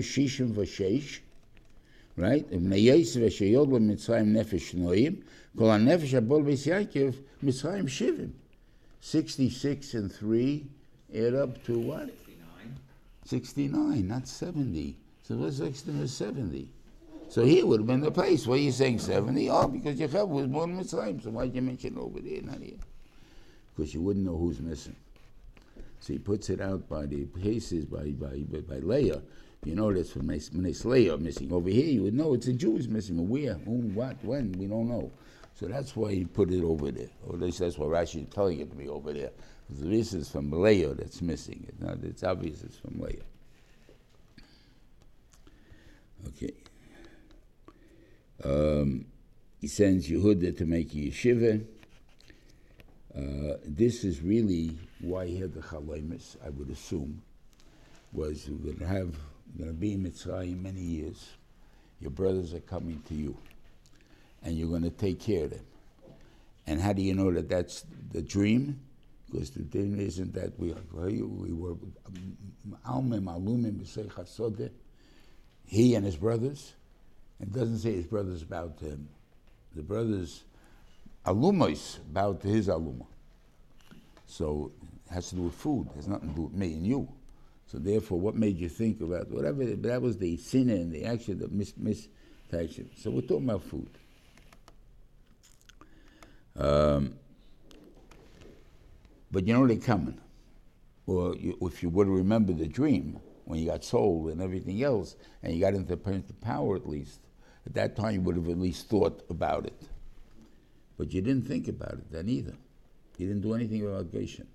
shishim 0.00 0.54
v'sheish, 0.54 1.18
right? 2.16 2.46
Yosef 2.50 3.40
lo 3.40 3.66
mitzrayim 3.66 4.32
nefesh 4.32 4.74
noyim. 4.76 5.22
Kol 5.58 5.70
mitzrayim 7.44 7.86
shivim. 7.88 8.30
66 9.00 9.94
and 9.94 10.12
3 10.12 10.64
add 11.12 11.34
up 11.34 11.64
to 11.64 11.76
what? 11.76 12.06
69. 12.06 12.78
69, 13.24 14.06
not 14.06 14.28
70. 14.28 14.96
So 15.24 15.34
what's 15.34 15.58
next 15.58 15.82
to 15.82 16.06
70? 16.06 16.68
So 17.28 17.44
here 17.44 17.66
would 17.66 17.80
have 17.80 17.86
been 17.88 18.00
the 18.00 18.12
place. 18.12 18.46
Why 18.46 18.54
are 18.54 18.58
you 18.58 18.70
saying 18.70 19.00
70? 19.00 19.50
Oh, 19.50 19.66
because 19.66 19.98
Yechav 19.98 20.28
was 20.28 20.46
born 20.46 20.70
in 20.70 20.84
Mitzrayim. 20.84 21.20
So 21.20 21.30
why'd 21.30 21.52
you 21.52 21.62
mention 21.62 21.98
over 21.98 22.20
there, 22.20 22.42
not 22.42 22.60
here? 22.60 22.76
Because 23.74 23.94
you 23.94 24.02
wouldn't 24.02 24.26
know 24.26 24.36
who's 24.36 24.60
missing. 24.60 24.96
So 26.00 26.12
he 26.12 26.18
puts 26.18 26.50
it 26.50 26.60
out 26.60 26.88
by 26.88 27.06
the 27.06 27.26
cases, 27.40 27.84
by, 27.84 28.10
by, 28.10 28.38
by, 28.50 28.60
by 28.60 28.78
Leah. 28.78 29.22
You 29.64 29.76
know 29.76 29.92
that's 29.92 30.10
from 30.10 30.26
Menes 30.26 30.84
Leah 30.84 31.16
missing. 31.16 31.52
Over 31.52 31.70
here, 31.70 31.86
you 31.86 32.02
would 32.02 32.14
know 32.14 32.34
it's 32.34 32.48
a 32.48 32.52
Jew 32.52 32.76
is 32.76 32.88
missing. 32.88 33.16
But 33.16 33.26
where, 33.26 33.54
whom, 33.54 33.94
what, 33.94 34.16
when, 34.24 34.50
we 34.52 34.66
don't 34.66 34.88
know. 34.88 35.12
So 35.54 35.66
that's 35.66 35.94
why 35.94 36.12
he 36.12 36.24
put 36.24 36.50
it 36.50 36.64
over 36.64 36.90
there. 36.90 37.10
Or 37.24 37.36
at 37.36 37.40
least 37.40 37.60
that's 37.60 37.78
why 37.78 37.86
Rashi 37.86 38.24
is 38.24 38.34
telling 38.34 38.58
it 38.58 38.70
to 38.70 38.76
be 38.76 38.88
over 38.88 39.12
there. 39.12 39.30
Because 39.68 39.84
this 39.84 40.12
is 40.12 40.28
from 40.28 40.50
Leah 40.50 40.94
that's 40.94 41.22
missing. 41.22 41.64
It's, 41.68 41.80
not, 41.80 41.98
it's 42.02 42.24
obvious 42.24 42.62
it's 42.64 42.76
from 42.76 43.00
Leah. 43.00 43.22
Okay. 46.28 46.54
Um, 48.44 49.06
he 49.60 49.68
sends 49.68 50.08
Yehuda 50.08 50.56
to 50.58 50.66
make 50.66 50.92
a 50.94 50.96
yeshiva. 50.96 51.64
Uh, 53.16 53.58
this 53.64 54.04
is 54.04 54.22
really 54.22 54.78
why 55.00 55.26
he 55.26 55.38
had 55.38 55.52
the 55.52 55.60
chalemis, 55.60 56.36
I 56.44 56.48
would 56.50 56.70
assume, 56.70 57.22
was 58.12 58.48
we're 58.48 58.72
going 58.72 58.78
to 58.78 58.86
have, 58.86 59.16
we're 59.54 59.64
going 59.64 59.74
to 59.74 59.80
be 59.80 59.92
in 59.92 60.04
Mitzrayim 60.04 60.62
many 60.62 60.80
years. 60.80 61.30
Your 62.00 62.10
brothers 62.10 62.54
are 62.54 62.60
coming 62.60 63.02
to 63.08 63.14
you, 63.14 63.36
and 64.42 64.56
you're 64.56 64.68
going 64.68 64.82
to 64.82 64.90
take 64.90 65.20
care 65.20 65.44
of 65.44 65.50
them. 65.50 65.66
And 66.66 66.80
how 66.80 66.92
do 66.92 67.02
you 67.02 67.14
know 67.14 67.30
that 67.32 67.48
that's 67.48 67.84
the 68.12 68.22
dream? 68.22 68.80
Because 69.30 69.50
the 69.50 69.62
dream 69.62 69.98
isn't 69.98 70.34
that 70.34 70.58
we, 70.58 70.72
are, 70.72 70.82
we 70.92 71.52
were 71.52 71.74
almim 72.86 73.24
alumim 73.24 73.80
he 75.64 75.94
and 75.94 76.04
his 76.04 76.16
brothers. 76.16 76.74
It 77.40 77.52
doesn't 77.52 77.78
say 77.78 77.92
his 77.94 78.06
brothers 78.06 78.42
about 78.42 78.78
him. 78.80 79.08
The 79.74 79.82
brothers 79.82 80.44
alumos 81.24 81.98
about 82.10 82.42
his 82.42 82.68
aluma. 82.68 83.06
So 84.26 84.72
it 85.06 85.12
has 85.12 85.28
to 85.30 85.36
do 85.36 85.42
with 85.42 85.54
food. 85.54 85.88
It 85.92 85.96
has 85.96 86.08
nothing 86.08 86.30
to 86.30 86.34
do 86.34 86.42
with 86.42 86.54
me 86.54 86.74
and 86.74 86.86
you. 86.86 87.08
So 87.66 87.78
therefore, 87.78 88.20
what 88.20 88.34
made 88.34 88.58
you 88.58 88.68
think 88.68 89.00
about 89.00 89.30
whatever? 89.30 89.64
That 89.64 90.02
was 90.02 90.18
the 90.18 90.36
sin 90.36 90.68
and 90.68 90.92
the 90.92 91.04
action, 91.04 91.38
the 91.38 91.48
mis 91.48 91.72
misaction. 91.72 92.88
So 92.98 93.10
we're 93.10 93.22
talking 93.22 93.48
about 93.48 93.62
food. 93.62 93.88
Um, 96.56 97.14
but 99.30 99.46
you 99.46 99.54
know 99.54 99.66
they're 99.66 99.76
coming. 99.78 100.20
Or 101.06 101.34
you, 101.36 101.56
if 101.62 101.82
you 101.82 101.88
would 101.88 102.08
remember 102.08 102.52
the 102.52 102.66
dream 102.66 103.18
when 103.44 103.58
you 103.58 103.66
got 103.66 103.84
sold 103.84 104.30
and 104.30 104.40
everything 104.40 104.82
else, 104.82 105.16
and 105.42 105.54
you 105.54 105.60
got 105.60 105.74
into 105.74 105.96
the 105.96 106.34
power 106.42 106.76
at 106.76 106.86
least, 106.86 107.20
at 107.66 107.74
that 107.74 107.96
time 107.96 108.14
you 108.14 108.20
would 108.20 108.36
have 108.36 108.48
at 108.48 108.58
least 108.58 108.88
thought 108.88 109.24
about 109.30 109.66
it. 109.66 109.88
But 111.02 111.12
you 111.12 111.20
didn't 111.20 111.48
think 111.48 111.66
about 111.66 111.94
it 111.94 112.12
then 112.12 112.28
either. 112.28 112.54
You 113.18 113.26
didn't 113.26 113.42
do 113.42 113.54
anything 113.54 113.84
about 113.84 114.12
Geshem. 114.12 114.46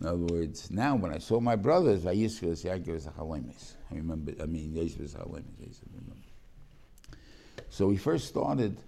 In 0.00 0.06
other 0.06 0.24
words, 0.24 0.70
now 0.70 0.96
when 0.96 1.12
I 1.12 1.18
saw 1.18 1.38
my 1.38 1.54
brothers, 1.54 2.06
I 2.06 2.12
used 2.12 2.40
to 2.40 2.56
say, 2.56 2.72
I 2.72 2.78
to 2.78 3.04
the 3.04 3.10
Chalames." 3.10 3.74
I 3.90 3.96
remember, 3.96 4.32
I 4.40 4.46
mean, 4.46 4.74
Yosef 4.74 5.00
was 5.00 5.14
remember. 5.92 6.16
So 7.68 7.90
he 7.90 7.98
first 7.98 8.26
started 8.26 8.78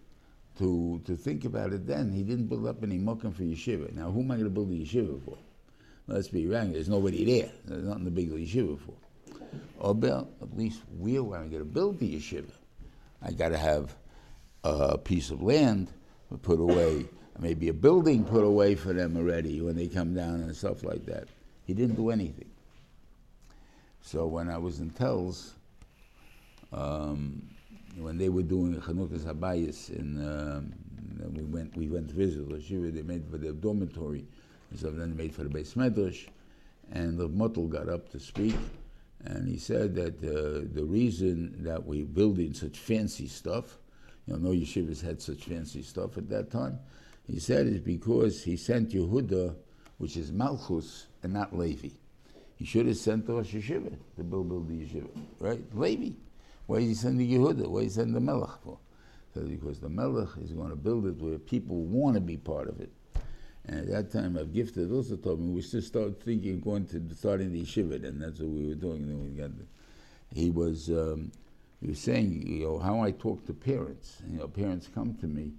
to, 0.56 1.02
to 1.04 1.14
think 1.14 1.44
about 1.44 1.74
it 1.74 1.86
then. 1.86 2.10
He 2.10 2.22
didn't 2.22 2.46
build 2.46 2.66
up 2.66 2.82
any 2.82 2.98
mukim 2.98 3.34
for 3.34 3.42
yeshiva. 3.42 3.92
Now, 3.92 4.10
who 4.10 4.20
am 4.20 4.30
I 4.30 4.36
going 4.36 4.44
to 4.44 4.50
build 4.50 4.70
a 4.70 4.76
yeshiva 4.76 5.22
for? 5.22 5.36
Let's 6.06 6.28
be 6.28 6.46
wrong, 6.46 6.72
there's 6.72 6.88
nobody 6.88 7.22
there. 7.22 7.52
There's 7.66 7.84
nothing 7.84 8.06
to 8.06 8.10
build 8.10 8.30
a 8.30 8.38
yeshiva 8.38 8.78
for. 8.80 8.94
Or 9.78 9.94
build, 9.94 10.26
at 10.40 10.56
least 10.56 10.80
I 11.34 11.48
going 11.48 11.50
to 11.58 11.64
build 11.66 11.98
the 11.98 12.16
yeshiva? 12.16 12.50
I 13.20 13.32
got 13.32 13.50
to 13.50 13.58
have 13.58 13.94
a 14.64 14.96
piece 14.96 15.30
of 15.30 15.42
land 15.42 15.92
put 16.38 16.60
away, 16.60 17.06
maybe 17.38 17.68
a 17.68 17.72
building 17.72 18.24
put 18.24 18.44
away 18.44 18.74
for 18.74 18.92
them 18.92 19.16
already 19.16 19.60
when 19.60 19.76
they 19.76 19.88
come 19.88 20.14
down 20.14 20.34
and 20.34 20.54
stuff 20.54 20.84
like 20.84 21.04
that. 21.06 21.28
He 21.66 21.74
didn't 21.74 21.96
do 21.96 22.10
anything. 22.10 22.50
So 24.02 24.26
when 24.26 24.48
I 24.48 24.58
was 24.58 24.80
in 24.80 24.90
Telz, 24.90 25.50
um, 26.72 27.42
when 27.96 28.18
they 28.18 28.28
were 28.28 28.42
doing 28.42 28.74
Chanukas 28.80 29.24
Habayis, 29.24 29.90
and 29.90 30.18
um, 30.26 30.72
we 31.34 31.42
went 31.44 31.76
we 31.76 31.88
went 31.88 32.08
to 32.08 32.14
visit 32.14 32.48
the 32.48 32.60
Shiva, 32.60 32.90
they 32.90 33.02
made 33.02 33.24
for 33.30 33.38
their 33.38 33.52
dormitory, 33.52 34.24
and 34.70 34.78
so 34.78 34.90
then 34.90 35.10
they 35.10 35.24
made 35.24 35.34
for 35.34 35.44
the 35.44 35.48
Beis 35.48 35.74
Medrash, 35.74 36.28
and 36.92 37.18
the 37.18 37.28
Motel 37.28 37.64
got 37.66 37.88
up 37.88 38.08
to 38.10 38.20
speak, 38.20 38.54
and 39.24 39.48
he 39.48 39.58
said 39.58 39.94
that 39.96 40.16
uh, 40.24 40.66
the 40.72 40.84
reason 40.84 41.62
that 41.62 41.84
we 41.84 42.02
building 42.02 42.54
such 42.54 42.78
fancy 42.78 43.26
stuff, 43.26 43.78
you 44.26 44.34
know, 44.34 44.50
no 44.50 44.50
yeshivas 44.50 45.02
had 45.02 45.20
such 45.20 45.44
fancy 45.44 45.82
stuff 45.82 46.16
at 46.16 46.28
that 46.28 46.50
time, 46.50 46.78
he 47.26 47.38
said 47.38 47.66
it's 47.66 47.80
because 47.80 48.42
he 48.42 48.56
sent 48.56 48.90
Yehuda, 48.90 49.54
which 49.98 50.16
is 50.16 50.32
Malchus, 50.32 51.06
and 51.22 51.32
not 51.32 51.56
Levi. 51.56 51.90
He 52.56 52.64
should 52.64 52.86
have 52.86 52.96
sent 52.96 53.26
the 53.26 53.34
Rosh 53.34 53.54
Yeshiva 53.54 53.96
to 54.16 54.22
build, 54.22 54.48
build 54.48 54.68
the 54.68 54.84
yeshiva, 54.84 55.08
right? 55.38 55.62
Levi. 55.74 56.14
Why 56.66 56.78
is 56.78 56.88
he 56.88 56.94
sending 56.94 57.28
Yehuda? 57.28 57.66
Why 57.66 57.80
is 57.80 57.94
he 57.94 58.00
sending 58.00 58.14
the 58.14 58.20
Melech 58.20 58.60
for? 58.62 58.78
So 59.32 59.42
because 59.42 59.78
the 59.78 59.88
Melech 59.88 60.28
is 60.42 60.52
going 60.52 60.70
to 60.70 60.76
build 60.76 61.06
it 61.06 61.16
where 61.16 61.38
people 61.38 61.76
want 61.76 62.16
to 62.16 62.20
be 62.20 62.36
part 62.36 62.68
of 62.68 62.80
it. 62.80 62.90
And 63.66 63.80
at 63.80 63.88
that 63.88 64.12
time, 64.12 64.36
I've 64.36 64.52
gifted 64.52 64.90
also 64.92 65.16
told 65.16 65.40
me 65.40 65.52
we 65.52 65.62
should 65.62 65.84
start 65.84 66.22
thinking 66.22 66.60
going 66.60 66.86
to 66.88 67.02
starting 67.14 67.52
the 67.52 67.62
yeshiva, 67.62 68.04
and 68.04 68.20
that's 68.20 68.40
what 68.40 68.48
we 68.48 68.66
were 68.68 68.74
doing. 68.74 69.06
then 69.06 69.22
we 69.22 69.30
got 69.30 69.50
the, 69.56 69.64
he 70.34 70.50
was 70.50 70.90
um, 70.90 71.30
was 71.88 71.98
saying, 71.98 72.46
you 72.46 72.66
know, 72.66 72.78
how 72.78 73.00
I 73.00 73.10
talk 73.10 73.46
to 73.46 73.54
parents. 73.54 74.22
You 74.28 74.38
know, 74.38 74.48
parents 74.48 74.88
come 74.94 75.14
to 75.14 75.26
me 75.26 75.52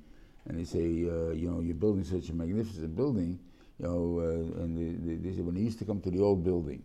and 0.48 0.60
they 0.60 0.64
say, 0.64 0.80
uh, 0.80 1.32
you 1.32 1.50
know, 1.50 1.62
you're 1.62 1.76
building 1.76 2.04
such 2.04 2.30
a 2.30 2.34
magnificent 2.34 2.96
building, 2.96 3.40
you 3.80 3.88
know, 3.88 4.20
uh, 4.20 4.62
and 4.62 4.78
they, 4.78 5.30
they, 5.30 5.36
say 5.36 5.42
when 5.42 5.56
they 5.56 5.62
used 5.62 5.80
to 5.80 5.86
come 5.86 6.02
to 6.02 6.12
the 6.12 6.20
old 6.20 6.44
building, 6.44 6.84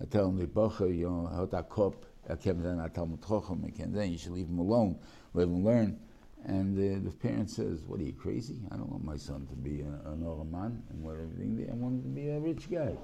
I 0.00 0.04
tell 0.06 0.26
them 0.26 0.36
the 0.36 0.86
you 0.86 1.08
know, 1.08 1.30
how 1.32 1.46
to 1.46 1.62
cop, 1.62 2.04
I 2.28 2.34
kept 2.34 2.62
them 2.62 2.78
Chochem, 3.18 3.80
and 3.80 3.94
then 3.94 4.10
you 4.10 4.18
should 4.18 4.32
leave 4.32 4.48
them 4.48 4.58
alone, 4.58 4.98
let 5.34 5.42
them 5.42 5.64
learn. 5.64 5.98
And 6.44 6.76
the 6.76 7.10
parent 7.12 7.50
says, 7.50 7.84
"What 7.86 8.00
are 8.00 8.02
you 8.02 8.12
crazy? 8.12 8.58
I 8.72 8.76
don't 8.76 8.90
want 8.90 9.04
my 9.04 9.16
son 9.16 9.46
to 9.46 9.54
be 9.54 9.82
an 9.82 10.24
Oraman 10.24 10.80
and 10.90 11.00
what 11.00 11.14
everything. 11.14 11.68
I 11.70 11.74
want 11.74 11.94
him 11.94 12.02
to 12.02 12.08
be 12.08 12.28
a 12.30 12.40
rich 12.40 12.68
guy. 12.68 12.96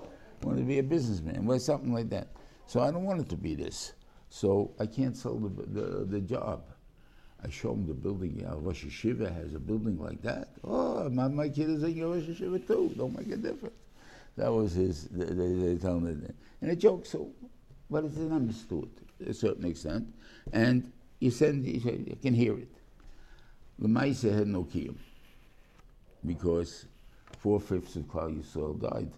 I 0.42 0.44
want 0.44 0.58
him 0.58 0.64
to 0.64 0.68
be 0.68 0.80
a 0.80 0.82
businessman, 0.82 1.46
or 1.46 1.58
something 1.60 1.92
like 1.92 2.10
that. 2.10 2.32
So 2.66 2.80
I 2.80 2.90
don't 2.90 3.04
want 3.04 3.20
it 3.20 3.28
to 3.28 3.36
be 3.36 3.54
this. 3.54 3.92
So 4.30 4.72
I 4.78 4.86
can't 4.86 5.16
sell 5.16 5.36
the 5.36 5.48
the, 5.48 6.04
the 6.04 6.20
job. 6.20 6.62
I 7.44 7.50
show 7.50 7.72
him 7.72 7.86
the 7.86 7.94
building. 7.94 8.40
Yeah, 8.40 8.54
Rosh 8.56 8.84
Yeshiva 8.84 9.32
has 9.32 9.54
a 9.54 9.60
building 9.60 9.98
like 9.98 10.20
that. 10.22 10.48
Oh, 10.64 11.08
my, 11.08 11.28
my 11.28 11.48
kid 11.48 11.70
is 11.70 11.82
in 11.84 12.02
Rosh 12.02 12.24
Yeshiva 12.24 12.66
too. 12.66 12.92
Don't 12.96 13.16
make 13.16 13.30
a 13.30 13.36
difference. 13.36 13.76
That 14.36 14.52
was 14.52 14.72
his. 14.72 15.04
They, 15.04 15.24
they, 15.24 15.76
tell 15.76 15.98
him 15.98 16.20
that, 16.20 16.34
and 16.62 16.70
a 16.70 16.76
joke. 16.76 17.06
So, 17.06 17.28
but 17.90 18.04
it's 18.04 18.18
understood 18.18 18.88
to 19.20 19.30
a 19.30 19.34
certain 19.34 19.64
extent, 19.64 20.06
and 20.52 20.92
you 21.20 21.30
send 21.30 21.64
you, 21.64 22.16
can 22.22 22.34
hear 22.34 22.56
it. 22.58 22.68
The 23.78 23.88
Maisa 23.88 24.36
had 24.36 24.48
no 24.48 24.64
kiyum 24.64 24.96
because 26.26 26.86
four 27.38 27.60
fifths 27.60 27.96
of 27.96 28.02
Klal 28.04 28.36
Yisrael 28.36 28.80
died. 28.80 29.10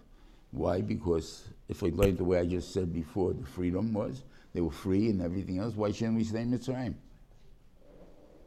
Why? 0.51 0.81
Because 0.81 1.47
if 1.69 1.81
we 1.81 1.91
learned 1.91 2.17
the 2.17 2.23
way 2.23 2.39
I 2.39 2.45
just 2.45 2.73
said 2.73 2.93
before, 2.93 3.33
the 3.33 3.45
freedom 3.45 3.93
was 3.93 4.23
they 4.53 4.61
were 4.61 4.71
free 4.71 5.09
and 5.09 5.21
everything 5.21 5.59
else. 5.59 5.75
Why 5.75 5.91
shouldn't 5.91 6.17
we 6.17 6.23
stay 6.23 6.41
in 6.41 6.51
Mitzrayim? 6.51 6.95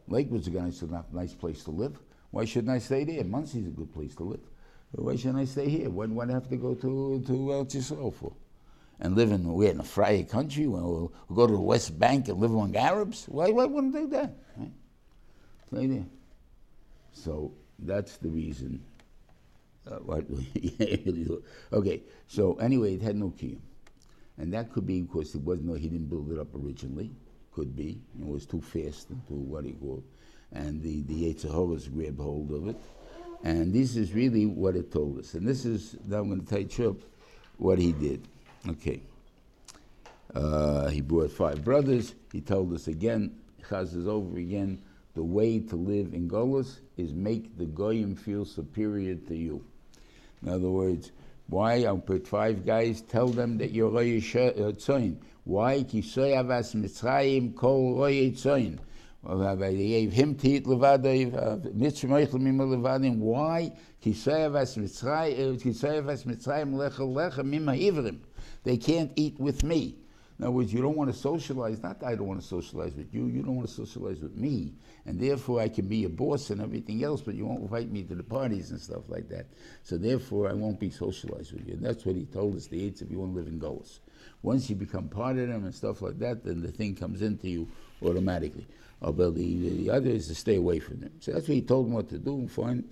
Lakewood's 0.09 0.49
a 0.49 0.51
nice, 0.51 0.83
nice 1.13 1.35
place 1.35 1.65
to 1.65 1.71
live. 1.71 1.99
Why 2.31 2.45
shouldn't 2.45 2.73
I 2.73 2.79
stay 2.79 3.05
there? 3.05 3.25
Monsey's 3.25 3.67
a 3.67 3.71
good 3.71 3.93
place 3.93 4.15
to 4.17 4.25
live. 4.25 4.41
Why 4.93 5.17
shouldn't 5.17 5.39
I 5.39 5.45
stay 5.45 5.69
here? 5.69 5.91
What 5.91 6.11
do 6.11 6.21
I 6.21 6.27
have 6.31 6.49
to 6.51 6.57
go 6.57 6.75
to 6.75 7.23
to 7.27 7.33
Eretz 7.33 7.75
Yisrael 7.75 8.15
for? 8.15 8.33
And 9.01 9.17
live 9.17 9.33
in 9.33 9.53
we're 9.53 9.71
in 9.71 9.81
a 9.81 9.85
free 9.85 10.23
country. 10.25 10.67
We'll, 10.67 11.13
we'll 11.29 11.37
go 11.37 11.47
to 11.47 11.53
the 11.53 11.61
West 11.61 11.99
Bank 11.99 12.29
and 12.29 12.39
live 12.39 12.53
among 12.53 12.77
Arabs. 12.77 13.25
Why, 13.27 13.51
why 13.51 13.65
wouldn't 13.65 13.93
they 13.93 14.03
do 14.03 14.09
that? 14.09 14.37
Right? 14.57 14.73
Stay 15.67 15.87
there. 15.87 16.07
So 17.13 17.53
that's 17.79 18.19
the 18.19 18.29
reason. 18.29 18.85
Uh, 19.91 20.21
okay. 21.73 22.03
So 22.29 22.55
anyway, 22.55 22.95
it 22.95 23.03
had 23.03 23.17
no 23.17 23.31
kiyum, 23.31 23.59
and 24.39 24.53
that 24.53 24.73
could 24.73 24.87
be 24.87 25.03
because 25.03 25.35
it 25.35 25.43
wasn't. 25.43 25.79
He 25.79 25.89
didn't 25.89 26.09
build 26.09 26.33
it 26.33 26.39
up 26.39 26.55
originally. 26.55 27.11
Could 27.53 27.77
be 27.77 28.01
it 28.19 28.27
was 28.27 28.47
too 28.47 28.61
fast 28.61 29.09
too 29.09 29.35
what 29.35 29.65
he 29.65 29.73
called, 29.73 30.05
and 30.53 30.83
the 30.83 31.03
the 31.03 31.33
Yetzirahs 31.33 31.93
grabbed 31.93 32.21
hold 32.21 32.51
of 32.51 32.69
it, 32.69 32.77
and 33.45 33.73
this 33.73 33.97
is 33.97 34.13
really 34.13 34.47
what 34.47 34.75
it 34.77 34.91
told 34.91 35.19
us. 35.19 35.35
And 35.35 35.47
this 35.47 35.65
is 35.65 35.97
now 36.07 36.19
I'm 36.19 36.29
going 36.29 36.45
to 36.45 36.63
touch 36.63 36.81
up 36.81 36.97
what 37.59 37.79
he 37.79 37.93
did. 37.93 38.27
Okay. 38.69 39.03
Uh, 40.35 40.89
he 40.89 41.01
brought 41.01 41.31
five 41.31 41.63
brothers. 41.65 42.15
He 42.33 42.41
told 42.41 42.73
us 42.73 42.89
again, 42.89 43.37
Chaz 43.63 43.95
is 43.95 44.09
over 44.09 44.37
again. 44.39 44.83
The 45.15 45.23
way 45.23 45.61
to 45.61 45.77
live 45.77 46.13
in 46.13 46.29
Golos 46.29 46.81
is 46.97 47.15
make 47.15 47.57
the 47.57 47.67
goyim 47.67 48.17
feel 48.17 48.45
superior 48.45 49.15
to 49.15 49.37
you. 49.37 49.65
In 50.43 50.49
other 50.49 50.71
words, 50.71 51.13
why? 51.47 51.85
I'll 51.85 51.99
put 51.99 52.27
five 52.27 52.65
guys, 52.65 53.03
tell 53.03 53.29
them 53.29 53.59
that 53.59 53.71
you're 53.71 53.91
Roy 53.91 54.17
uh, 54.17 54.73
Tzoin. 54.73 55.17
Why? 55.45 55.83
Ki 55.83 56.01
avas 56.01 56.75
Mitzrayim 56.75 57.55
kol 57.55 57.99
Roy 57.99 58.31
Tzoin. 58.31 58.79
They 59.27 59.77
gave 59.77 60.13
him 60.13 60.35
to 60.37 60.49
eat 60.49 60.65
levadim, 60.65 61.35
uh, 61.35 61.71
mitzvah 61.73 62.27
levadim. 62.27 63.19
Why? 63.19 63.73
Ki 64.01 64.13
avas 64.13 64.77
uh, 64.79 64.81
Mitzrayim, 64.81 66.75
lecha 66.75 67.01
lecha 67.01 67.45
mima 67.45 67.73
ivrim. 67.73 68.21
They 68.65 68.79
can't 68.79 69.13
eat 69.17 69.39
with 69.39 69.63
me. 69.65 69.99
In 70.45 70.49
other 70.49 70.57
words, 70.57 70.75
you 70.75 70.83
don't 70.83 70.95
want 70.95 71.11
to 71.11 71.19
socialize. 71.19 71.83
Not 71.83 72.01
that 72.01 72.07
I 72.07 72.15
don't 72.17 72.27
want 72.27 72.43
to 72.43 72.47
socialize 72.47 72.95
with 72.95 73.15
you. 73.15 73.29
You 73.29 73.41
don't 73.41 73.57
want 73.57 73.67
to 73.67 73.73
socialize 73.73 74.21
with 74.21 74.37
me, 74.37 74.75
and 75.07 75.19
therefore 75.19 75.63
I 75.63 75.71
can 75.71 75.89
be 75.89 75.97
your 75.97 76.11
boss 76.11 76.51
and 76.51 76.61
everything 76.61 77.03
else, 77.03 77.23
but 77.23 77.35
you 77.35 77.47
won't 77.47 77.63
invite 77.63 77.91
me 77.91 78.03
to 78.03 78.15
the 78.15 78.23
parties 78.23 78.71
and 78.71 78.79
stuff 78.79 79.09
like 79.09 79.31
that. 79.31 79.47
So 79.85 79.97
therefore, 79.97 80.51
I 80.51 80.53
won't 80.53 80.79
be 80.79 80.91
socialized 80.91 81.55
with 81.55 81.67
you. 81.67 81.73
And 81.73 81.83
that's 81.83 82.05
what 82.05 82.17
he 82.17 82.27
told 82.27 82.57
us. 82.57 82.67
The 82.67 82.85
eights 82.85 83.01
if 83.01 83.11
you 83.11 83.21
want 83.21 83.33
to 83.33 83.39
live 83.39 83.47
in 83.47 83.59
goals. 83.59 84.01
Once 84.43 84.69
you 84.69 84.77
become 84.77 85.09
part 85.09 85.39
of 85.39 85.49
them 85.49 85.65
and 85.65 85.75
stuff 85.75 86.03
like 86.03 86.19
that, 86.19 86.45
then 86.45 86.61
the 86.61 86.71
thing 86.71 86.95
comes 86.95 87.23
into 87.23 87.49
you 87.49 87.67
automatically. 88.03 88.67
Although 89.01 89.31
the, 89.31 89.71
the 89.71 89.89
other 89.89 90.11
is 90.11 90.29
to 90.29 90.35
stay 90.35 90.57
away 90.57 90.79
from 90.79 91.01
them. 91.01 91.13
So 91.21 91.33
that's 91.33 91.49
what 91.49 91.55
he 91.55 91.63
told 91.63 91.87
them 91.87 91.95
what 91.95 92.11
to 92.11 92.19
do 92.19 92.35
and 92.35 92.53
fine. 92.53 92.85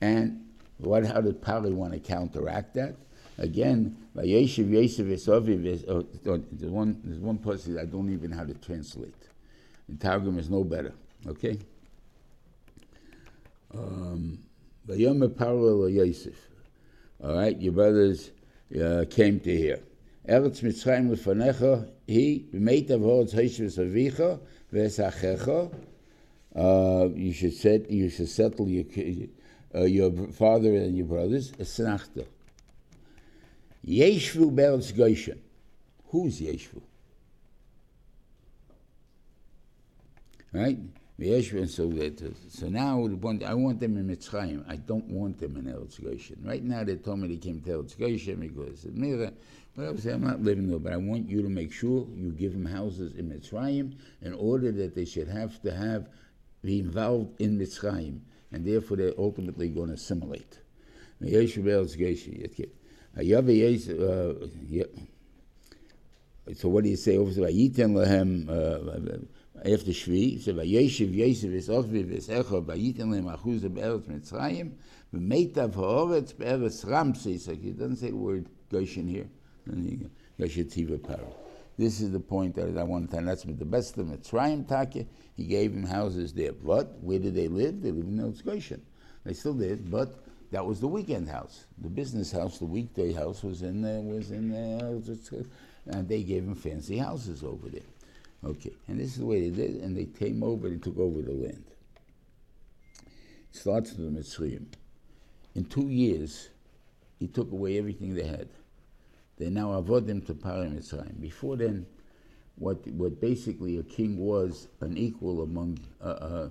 And 0.00 0.46
what? 0.78 1.04
How 1.04 1.20
did 1.20 1.42
Pali 1.42 1.72
want 1.72 1.92
to 1.92 1.98
counteract 1.98 2.74
that? 2.74 2.94
Again, 3.40 3.96
Vayeshiv 4.14 4.68
Esaviv 4.68 5.64
is, 5.64 5.84
oh, 5.88 6.06
oh, 6.26 6.44
there's 6.52 6.70
one, 6.70 7.00
there's 7.02 7.18
one 7.18 7.38
person 7.38 7.78
I 7.78 7.86
don't 7.86 8.12
even 8.12 8.32
know 8.32 8.36
how 8.36 8.44
to 8.44 8.52
translate. 8.52 9.14
The 9.88 9.96
Targum 9.96 10.38
is 10.38 10.50
no 10.50 10.62
better, 10.62 10.92
okay? 11.26 11.58
Um, 13.74 14.40
Vayom 14.86 15.36
parallel 15.38 15.88
Yosef. 15.88 16.36
All 17.24 17.34
right, 17.34 17.58
your 17.58 17.72
brothers 17.72 18.30
uh, 18.78 19.06
came 19.08 19.40
to 19.40 19.56
here. 19.56 19.80
Eretz 20.28 20.60
Mitzrayim 20.60 21.08
lefanecha, 21.08 21.90
he 22.06 22.46
b'meitav 22.52 23.00
ha'otz 23.00 23.32
ha'ishes 23.32 23.78
avicha 23.78 24.38
v'esachecha. 24.70 25.72
Uh, 26.54 27.08
you 27.14 27.32
should 27.32 27.54
set, 27.54 27.90
you 27.90 28.10
should 28.10 28.28
settle 28.28 28.68
your, 28.68 28.84
uh, 29.74 29.84
your 29.84 30.12
father 30.32 30.74
and 30.74 30.94
your 30.94 31.06
brothers. 31.06 31.52
Esnachta. 31.52 32.26
Yeshvu 33.86 34.54
Beretz 34.54 34.96
Goshen. 34.96 35.40
Who's 36.08 36.40
Yeshvu? 36.40 36.82
Right? 40.52 40.78
Yeshvu, 41.18 41.58
and 41.58 41.70
so 41.70 41.86
that, 41.88 42.34
so 42.48 42.68
now 42.68 43.04
I 43.46 43.54
want 43.54 43.80
them 43.80 43.96
in 43.98 44.08
Mitzrayim. 44.08 44.64
I 44.68 44.76
don't 44.76 45.06
want 45.06 45.38
them 45.38 45.56
in 45.56 45.64
Eretz 45.64 46.02
Goshen. 46.02 46.42
Right 46.42 46.64
now 46.64 46.82
they 46.82 46.96
told 46.96 47.20
me 47.20 47.28
they 47.28 47.36
came 47.36 47.60
to 47.60 47.70
Eretz 47.70 47.98
Goshen 47.98 48.40
because 48.40 48.84
of 48.84 48.96
Mira. 48.96 49.32
But 49.76 49.88
I 49.88 49.96
say 49.96 50.12
I'm 50.12 50.24
not 50.24 50.42
living 50.42 50.68
there, 50.68 50.78
but 50.78 50.92
I 50.92 50.96
want 50.96 51.28
you 51.28 51.42
to 51.42 51.48
make 51.48 51.72
sure 51.72 52.06
you 52.14 52.32
give 52.32 52.52
them 52.52 52.64
houses 52.64 53.14
in 53.16 53.28
Mitzrayim 53.30 53.96
in 54.22 54.32
order 54.34 54.72
that 54.72 54.94
they 54.94 55.04
should 55.04 55.28
have 55.28 55.60
to 55.62 55.72
have 55.72 56.08
be 56.62 56.80
involved 56.80 57.40
in 57.40 57.58
Mitzrayim, 57.58 58.20
and 58.50 58.66
therefore 58.66 58.96
they're 58.96 59.14
ultimately 59.18 59.68
going 59.68 59.88
to 59.88 59.94
assimilate. 59.94 60.58
Yeshvu 61.22 61.62
Beretz 61.62 61.98
Goshen. 61.98 62.70
Uh, 63.16 63.22
so 66.54 66.68
what 66.68 66.84
do 66.84 66.90
you 66.90 66.96
say 66.96 67.16
over? 67.16 67.30
Vayitem 67.32 67.94
lehem 67.94 68.48
uh, 68.48 69.18
after 69.58 69.90
Shvi. 69.90 70.40
So 70.40 70.54
Vayeshiv 70.54 71.12
Yosef 71.14 71.50
is 71.50 71.68
Ochvi 71.68 72.04
v'Esecha 72.04 72.64
Vayitem 72.64 73.10
lehem 73.10 73.36
achuz 73.36 73.62
be'eretz 73.62 74.06
Mitzrayim 74.08 74.72
v'meitav 75.12 75.74
ha'oretz 75.74 76.36
be'eretz 76.36 76.88
Ramses. 76.88 77.48
Like 77.48 77.60
he 77.60 77.70
doesn't 77.72 77.96
say 77.96 78.10
the 78.10 78.16
word 78.16 78.48
Goshen 78.70 79.08
here. 79.08 79.26
Goshen 79.66 80.64
Tiva 80.64 80.98
Paro. 80.98 81.32
This 81.76 82.00
is 82.00 82.12
the 82.12 82.20
point 82.20 82.54
that 82.56 82.76
I 82.78 82.82
want 82.84 83.10
to 83.10 83.16
tell. 83.16 83.24
That's 83.24 83.42
the 83.42 83.64
best 83.64 83.98
of 83.98 84.06
Mitzrayim 84.06 84.68
Take. 84.68 85.08
He 85.36 85.44
gave 85.44 85.72
him 85.72 85.84
houses 85.84 86.32
there. 86.32 86.52
But 86.52 86.98
where 87.00 87.18
did 87.18 87.34
they 87.34 87.48
live? 87.48 87.82
They 87.82 87.90
lived 87.90 88.08
in 88.08 88.18
Eretz 88.18 88.44
Goshen. 88.44 88.82
They 89.24 89.34
still 89.34 89.54
did, 89.54 89.90
but 89.90 90.14
that 90.50 90.66
was 90.66 90.80
the 90.80 90.88
weekend 90.88 91.28
house. 91.28 91.64
The 91.78 91.88
business 91.88 92.32
house, 92.32 92.58
the 92.58 92.64
weekday 92.64 93.12
house 93.12 93.42
was 93.42 93.62
in 93.62 93.82
there, 93.82 94.00
was 94.00 94.30
in 94.30 94.50
there, 94.50 95.00
and 95.86 96.08
they 96.08 96.22
gave 96.22 96.44
him 96.44 96.54
fancy 96.54 96.98
houses 96.98 97.44
over 97.44 97.68
there. 97.68 97.82
Okay, 98.44 98.72
and 98.88 98.98
this 98.98 99.12
is 99.12 99.18
the 99.18 99.26
way 99.26 99.48
they 99.48 99.56
did, 99.56 99.82
and 99.82 99.96
they 99.96 100.06
came 100.06 100.42
over 100.42 100.66
and 100.66 100.82
took 100.82 100.98
over 100.98 101.20
the 101.20 101.32
land. 101.32 101.64
It 103.52 103.56
starts 103.56 103.92
with 103.94 104.12
the 104.12 104.20
Mitzrayim. 104.20 104.66
In 105.54 105.64
two 105.64 105.88
years, 105.88 106.48
he 107.18 107.26
took 107.26 107.52
away 107.52 107.78
everything 107.78 108.14
they 108.14 108.26
had. 108.26 108.48
They 109.36 109.50
now 109.50 109.80
avodim 109.80 110.26
to 110.26 110.34
Pari 110.34 110.68
Mitzrayim. 110.68 111.20
Before 111.20 111.56
then, 111.56 111.86
what 112.56 112.86
what 112.88 113.20
basically 113.20 113.78
a 113.78 113.82
king 113.82 114.18
was 114.18 114.68
an 114.80 114.96
equal 114.96 115.42
among 115.42 115.78
uh, 116.02 116.04
uh, 116.04 116.48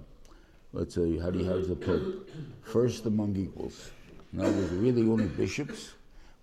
let's 0.74 0.96
say, 0.96 1.18
how 1.18 1.30
do 1.30 1.40
you 1.40 1.46
have 1.46 1.68
the 1.68 1.76
Pope? 1.76 2.30
First 2.64 3.06
among 3.06 3.36
equals. 3.36 3.92
In 4.34 4.42
other 4.42 4.52
words, 4.52 4.72
really 4.74 5.02
only 5.04 5.26
bishops, 5.26 5.94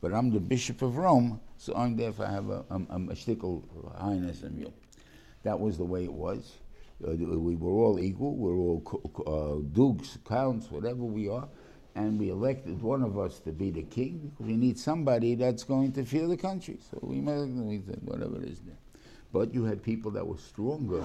but 0.00 0.12
I'm 0.12 0.30
the 0.30 0.40
Bishop 0.40 0.82
of 0.82 0.96
Rome, 0.96 1.40
so 1.56 1.74
I'm 1.74 1.96
therefore 1.96 2.26
I 2.26 2.32
have 2.32 2.50
a, 2.50 2.64
a, 2.70 2.76
a 2.76 3.14
shtickle 3.14 3.62
highness 3.98 4.42
and 4.42 4.58
you. 4.58 4.72
That 5.44 5.60
was 5.60 5.78
the 5.78 5.84
way 5.84 6.04
it 6.04 6.12
was. 6.12 6.54
Uh, 7.06 7.12
we 7.12 7.54
were 7.54 7.70
all 7.70 8.00
equal. 8.00 8.34
We 8.34 8.52
were 8.52 8.58
all 8.58 9.22
uh, 9.26 9.68
dukes, 9.72 10.18
counts, 10.26 10.70
whatever 10.70 11.04
we 11.04 11.28
are, 11.28 11.46
and 11.94 12.18
we 12.18 12.30
elected 12.30 12.82
one 12.82 13.02
of 13.02 13.18
us 13.18 13.38
to 13.40 13.52
be 13.52 13.70
the 13.70 13.82
king 13.82 14.32
we 14.38 14.56
need 14.56 14.78
somebody 14.78 15.34
that's 15.34 15.62
going 15.62 15.92
to 15.92 16.04
fear 16.04 16.26
the 16.26 16.36
country. 16.36 16.78
So 16.90 16.98
we 17.02 17.20
we 17.20 17.76
whatever 18.02 18.36
it 18.36 18.48
is. 18.48 18.60
There. 18.60 18.76
But 19.32 19.54
you 19.54 19.64
had 19.64 19.82
people 19.82 20.10
that 20.12 20.26
were 20.26 20.38
stronger 20.38 21.04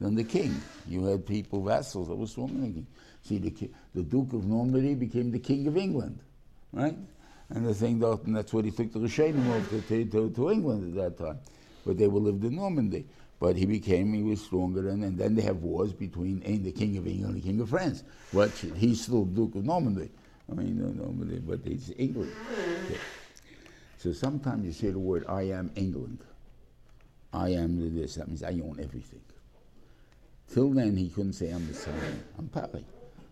than 0.00 0.14
the 0.14 0.24
king. 0.24 0.60
You 0.88 1.04
had 1.04 1.26
people, 1.26 1.62
vassals, 1.62 2.08
that 2.08 2.16
were 2.16 2.26
stronger 2.26 2.54
than 2.54 2.62
the 2.62 2.72
king. 2.72 2.86
See, 3.22 3.38
the, 3.38 3.70
the 3.94 4.02
Duke 4.02 4.32
of 4.34 4.44
Normandy 4.44 4.94
became 4.94 5.30
the 5.30 5.38
King 5.38 5.66
of 5.66 5.76
England, 5.76 6.18
right? 6.72 6.96
And 7.50 7.66
the 7.66 7.74
thing 7.74 7.98
that, 8.00 8.22
and 8.24 8.36
that's 8.36 8.52
what 8.52 8.64
he 8.64 8.70
took 8.70 8.92
the 8.92 8.98
Rishonim 8.98 9.48
over 9.48 9.80
to, 9.80 10.04
to, 10.04 10.30
to, 10.30 10.50
England 10.50 10.98
at 10.98 11.16
that 11.16 11.24
time. 11.24 11.38
But 11.86 11.98
they 11.98 12.08
were 12.08 12.20
lived 12.20 12.44
in 12.44 12.56
Normandy. 12.56 13.06
But 13.40 13.56
he 13.56 13.66
became, 13.66 14.12
he 14.12 14.22
was 14.22 14.42
stronger 14.42 14.82
than, 14.82 15.02
and 15.04 15.18
then 15.18 15.34
they 15.34 15.42
have 15.42 15.62
wars 15.62 15.92
between 15.92 16.42
eh, 16.44 16.58
the 16.62 16.72
King 16.72 16.96
of 16.96 17.06
England 17.06 17.34
and 17.34 17.42
the 17.42 17.46
King 17.46 17.60
of 17.60 17.70
France. 17.70 18.02
But 18.32 18.50
he's 18.50 19.02
still 19.02 19.24
Duke 19.24 19.54
of 19.54 19.64
Normandy. 19.64 20.10
I 20.50 20.54
mean, 20.54 20.78
no, 20.78 21.04
Normandy, 21.04 21.38
but 21.38 21.60
it's 21.64 21.90
England. 21.96 22.32
Mm-hmm. 22.32 22.86
Okay. 22.86 23.00
So 23.98 24.12
sometimes 24.12 24.66
you 24.66 24.72
say 24.72 24.90
the 24.90 24.98
word, 24.98 25.24
I 25.28 25.42
am 25.42 25.70
England. 25.76 26.18
I 27.32 27.50
am 27.50 27.94
this. 27.96 28.16
That 28.16 28.28
means 28.28 28.42
I 28.42 28.52
own 28.52 28.78
everything. 28.80 29.20
Till 30.52 30.70
then, 30.70 30.96
he 30.96 31.08
couldn't 31.08 31.32
say, 31.32 31.50
I'm 31.50 31.62
Mitzrayim. 31.62 32.18
I'm 32.38 32.48
Pari. 32.48 32.84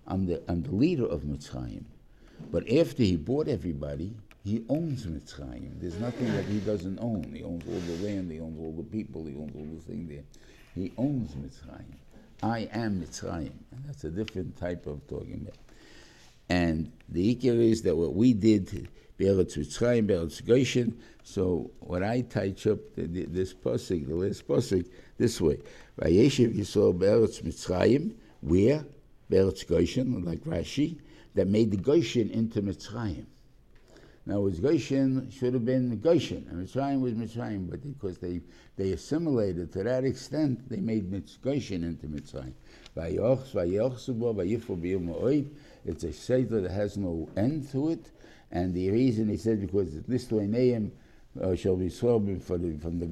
I'm 0.07 0.27
the, 0.27 0.43
I'm 0.49 0.63
the 0.63 0.75
leader 0.75 1.07
of 1.07 1.23
Mitzrayim. 1.23 1.85
But 2.51 2.71
after 2.71 3.03
he 3.03 3.17
bought 3.17 3.49
everybody, 3.49 4.15
He 4.45 4.65
owns 4.69 5.07
Mitzrayim. 5.07 5.81
There's 5.81 5.99
nothing 6.01 6.27
that 6.33 6.45
he 6.45 6.59
doesn't 6.59 6.99
own. 6.99 7.33
He 7.33 7.45
owns 7.45 7.63
all 7.69 7.79
the 7.79 8.05
land, 8.05 8.31
he 8.31 8.41
owns 8.41 8.59
all 8.59 8.73
the 8.73 8.83
people, 8.83 9.25
he 9.25 9.37
owns 9.37 9.55
all 9.55 9.65
the 9.65 9.81
thing 9.81 10.09
there. 10.09 10.25
He 10.75 10.93
owns 10.99 11.33
Mitzrayim. 11.33 11.95
I 12.43 12.69
am 12.73 13.01
Mitzrayim. 13.01 13.53
And 13.71 13.85
that's 13.87 14.03
a 14.03 14.11
different 14.11 14.57
type 14.57 14.87
of 14.87 15.07
talking 15.07 15.43
about. 15.43 15.59
And 16.49 16.91
the 17.09 17.35
ikir 17.37 17.71
is 17.71 17.83
that 17.83 17.97
what 17.97 18.15
we 18.15 18.33
did, 18.33 18.89
Be'eretz 19.23 19.57
Mitzrayim, 19.57 20.09
Be'eretz 20.09 20.45
Goshen, 20.45 20.99
so 21.23 21.71
when 21.79 22.03
I 22.03 22.23
touch 22.23 22.67
up 22.67 22.81
the, 22.97 23.07
the, 23.07 23.27
this 23.27 23.55
pasuk, 23.55 24.09
the 24.09 24.17
last 24.17 24.49
pasuk, 24.49 24.85
this 25.17 25.41
way. 25.41 25.59
Vayeshev 26.01 26.57
Yisrael 26.57 26.99
Be'eretz 26.99 27.41
Mitzrayim, 27.41 28.17
where? 28.41 28.85
Be'eretz 29.31 29.65
Goshen, 29.65 30.25
like 30.25 30.41
Rashi, 30.41 30.99
that 31.35 31.47
made 31.47 31.71
the 31.71 31.77
Goshen 31.77 32.31
into 32.31 32.63
Mitzrayim. 32.63 33.27
Now, 34.27 34.45
it 34.47 34.61
Goshen 34.61 35.31
should 35.31 35.55
have 35.55 35.65
been 35.65 36.01
Goshen, 36.01 36.49
and 36.51 36.67
Mitzrayim 36.67 37.01
was 37.01 37.15
Mitzrayim, 37.15 37.71
but 37.71 37.81
because 37.81 38.19
they, 38.19 38.41
they 38.77 38.91
assimilated 38.91 39.73
to 39.75 39.85
that 39.85 40.05
extent, 40.05 40.69
they 40.69 40.79
made 40.79 41.09
Mitz, 41.13 41.41
Goshen 41.41 41.85
into 41.85 42.09
Mitzrayim. 42.09 42.55
It's 45.85 46.05
a 46.05 46.13
seder 46.13 46.61
that 46.61 46.71
has 46.71 46.97
no 46.97 47.29
end 47.37 47.71
to 47.71 47.91
it, 47.91 48.11
and 48.53 48.75
the 48.75 48.91
reason 48.91 49.31
he 49.31 49.39
says 49.39 49.59
because 49.59 49.95
this 50.03 50.31
Lithuanian 50.31 50.93
uh, 51.41 51.55
shall 51.55 51.77
be 51.77 51.89
swerving 51.89 52.39
for 52.39 52.59
the, 52.59 52.77
from 52.79 52.99
the. 52.99 53.07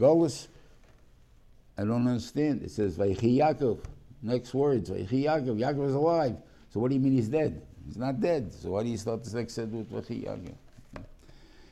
I 1.79 1.85
don't 1.85 2.07
understand. 2.07 2.63
It 2.63 2.71
says 2.71 2.99
Vayichi 2.99 3.39
Yaakov. 3.39 3.83
Next 4.23 4.53
words, 4.53 4.91
Vayichi 4.91 5.25
Yaakov. 5.25 5.59
Yaakov 5.59 5.89
is 5.89 5.95
alive. 5.95 6.37
So 6.69 6.79
what 6.79 6.89
do 6.89 6.95
you 6.95 7.01
mean 7.01 7.15
he's 7.15 7.29
dead? 7.29 7.63
He's 7.87 7.97
not 7.97 8.21
dead. 8.21 8.53
So 8.53 8.73
why 8.73 8.83
do 8.83 8.91
you 8.91 8.99
start 8.99 9.25
the 9.25 9.35
next 9.39 9.55
seder 9.55 9.79
with 9.79 9.91
Vayichi 9.91 10.27
Yaakov? 10.27 10.55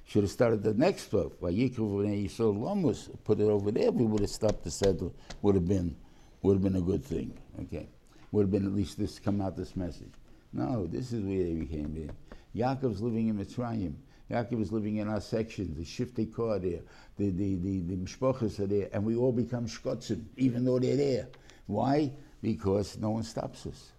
Should 0.06 0.22
have 0.22 0.32
started 0.32 0.62
the 0.62 0.72
next 0.72 1.10
book. 1.10 1.38
Vayikru 1.38 1.76
v'nei 1.76 2.24
Yisrael 2.24 2.56
Lomus. 2.56 3.10
Put 3.24 3.40
it 3.40 3.44
over 3.44 3.70
there. 3.70 3.90
We 3.90 4.06
would 4.06 4.22
have 4.22 4.30
stopped 4.30 4.64
the 4.64 4.70
seder. 4.70 5.10
Would 5.42 5.56
have 5.56 5.68
been, 5.68 5.94
would 6.40 6.54
have 6.54 6.62
been 6.62 6.76
a 6.76 6.80
good 6.80 7.04
thing. 7.04 7.36
Okay, 7.60 7.86
would 8.32 8.44
have 8.44 8.50
been 8.50 8.64
at 8.64 8.72
least 8.72 8.98
this 8.98 9.18
come 9.18 9.42
out 9.42 9.58
this 9.58 9.76
message. 9.76 10.12
No, 10.54 10.86
this 10.86 11.12
is 11.12 11.22
where 11.22 11.44
they 11.44 11.52
became 11.52 11.94
there. 11.94 12.14
Yaakov's 12.58 13.00
living 13.00 13.28
in 13.28 13.38
Mitzrayim. 13.38 13.94
Yaakov 14.30 14.60
is 14.60 14.72
living 14.72 14.96
in 14.96 15.08
our 15.08 15.20
section. 15.20 15.74
The 15.74 15.84
Shiftei 15.84 16.32
Kor 16.32 16.58
there. 16.58 16.80
The 17.16 17.30
the 17.30 17.54
the, 17.56 17.80
the 17.80 17.96
mishpachas 17.96 18.60
are 18.60 18.66
there, 18.66 18.88
and 18.92 19.04
we 19.04 19.16
all 19.16 19.32
become 19.32 19.66
shkotzim, 19.66 20.24
even 20.36 20.64
though 20.64 20.78
they're 20.78 20.96
there. 20.96 21.28
Why? 21.66 22.12
Because 22.42 22.98
no 22.98 23.10
one 23.10 23.22
stops 23.22 23.66
us. 23.66 23.92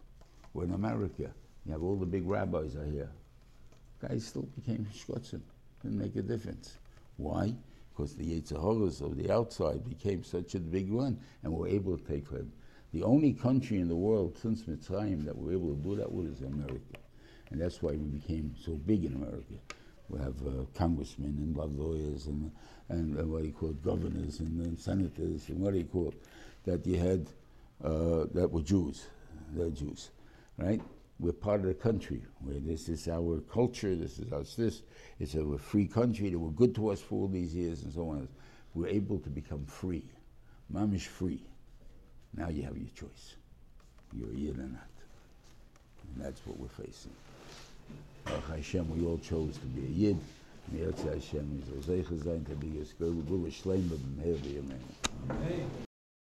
We're 0.53 0.65
in 0.65 0.73
America. 0.73 1.31
You 1.65 1.71
have 1.71 1.83
all 1.83 1.95
the 1.95 2.05
big 2.05 2.27
rabbis 2.27 2.75
are 2.75 2.85
here. 2.85 3.09
Guys 4.01 4.25
still 4.25 4.47
became 4.55 4.85
shkotzim. 4.93 5.41
Didn't 5.81 5.97
make 5.97 6.15
a 6.15 6.21
difference. 6.21 6.77
Why? 7.17 7.55
Because 7.91 8.15
the 8.15 8.39
Yetzahoras 8.39 9.01
of 9.01 9.17
the 9.17 9.31
outside 9.31 9.87
became 9.87 10.23
such 10.23 10.55
a 10.55 10.59
big 10.59 10.91
one, 10.91 11.19
and 11.43 11.51
we're 11.51 11.67
able 11.69 11.97
to 11.97 12.03
take 12.03 12.29
them. 12.29 12.51
The 12.93 13.03
only 13.03 13.33
country 13.33 13.79
in 13.79 13.87
the 13.87 13.95
world 13.95 14.37
since 14.37 14.63
Mitzrayim 14.63 15.25
that 15.25 15.37
we're 15.37 15.53
able 15.53 15.75
to 15.75 15.81
do 15.81 15.95
that 15.95 16.11
with 16.11 16.33
is 16.33 16.41
America. 16.41 16.97
And 17.51 17.61
that's 17.61 17.81
why 17.81 17.91
we 17.91 17.97
became 17.97 18.55
so 18.63 18.73
big 18.73 19.05
in 19.05 19.13
America. 19.15 19.55
We 20.09 20.19
have 20.19 20.35
uh, 20.45 20.65
congressmen 20.75 21.35
and 21.37 21.77
lawyers 21.77 22.27
and, 22.27 22.51
and 22.89 23.19
uh, 23.19 23.23
what 23.23 23.41
do 23.41 23.47
you 23.47 23.53
call 23.53 23.69
it, 23.69 23.83
governors 23.83 24.39
and, 24.39 24.59
and 24.65 24.79
senators 24.79 25.49
and 25.49 25.59
what 25.59 25.73
do 25.73 25.79
you 25.79 25.85
call 25.85 26.09
it, 26.09 26.23
that 26.65 26.85
you 26.85 26.97
had, 26.97 27.27
uh, 27.83 28.25
that 28.33 28.49
were 28.51 28.61
Jews. 28.61 29.05
They're 29.53 29.69
Jews, 29.69 30.09
right? 30.57 30.81
We're 31.19 31.33
part 31.33 31.61
of 31.61 31.67
the 31.67 31.73
country 31.73 32.23
where 32.39 32.59
this 32.59 32.87
is 32.87 33.07
our 33.07 33.41
culture, 33.51 33.95
this 33.95 34.19
is 34.19 34.31
us 34.31 34.55
this. 34.55 34.83
It's 35.19 35.35
a 35.35 35.57
free 35.57 35.87
country, 35.87 36.29
they 36.29 36.35
were 36.35 36.51
good 36.51 36.73
to 36.75 36.89
us 36.89 37.01
for 37.01 37.15
all 37.15 37.27
these 37.27 37.53
years 37.53 37.83
and 37.83 37.93
so 37.93 38.09
on. 38.09 38.27
We're 38.73 38.87
able 38.87 39.19
to 39.19 39.29
become 39.29 39.65
free. 39.65 40.05
Mamish 40.73 41.07
free. 41.07 41.41
Now 42.35 42.49
you 42.49 42.63
have 42.63 42.77
your 42.77 42.89
choice. 42.95 43.35
You're 44.13 44.33
yid 44.33 44.57
or 44.57 44.63
not. 44.63 44.87
And 46.15 46.25
that's 46.25 46.39
what 46.45 46.59
we're 46.59 46.67
facing. 46.67 47.11
Baruch 48.29 48.57
Hashem, 48.57 48.87
we 48.95 49.05
all 49.07 49.17
chose 49.17 49.57
to 49.57 49.65
be 49.65 49.81
a 49.81 49.89
Yid. 49.89 50.17
Mir 50.71 50.91
Hashem, 50.91 51.49
we 51.51 51.63
shall 51.65 51.95
zeichel 51.95 52.23
sein, 52.23 52.45
to 52.45 52.55
be 52.55 52.67
a 52.67 52.83
Yisrael, 52.83 53.15
we 53.15 53.21
will 53.23 53.45
a 53.45 53.49
Shleim, 53.49 53.89
Amen. 54.59 55.88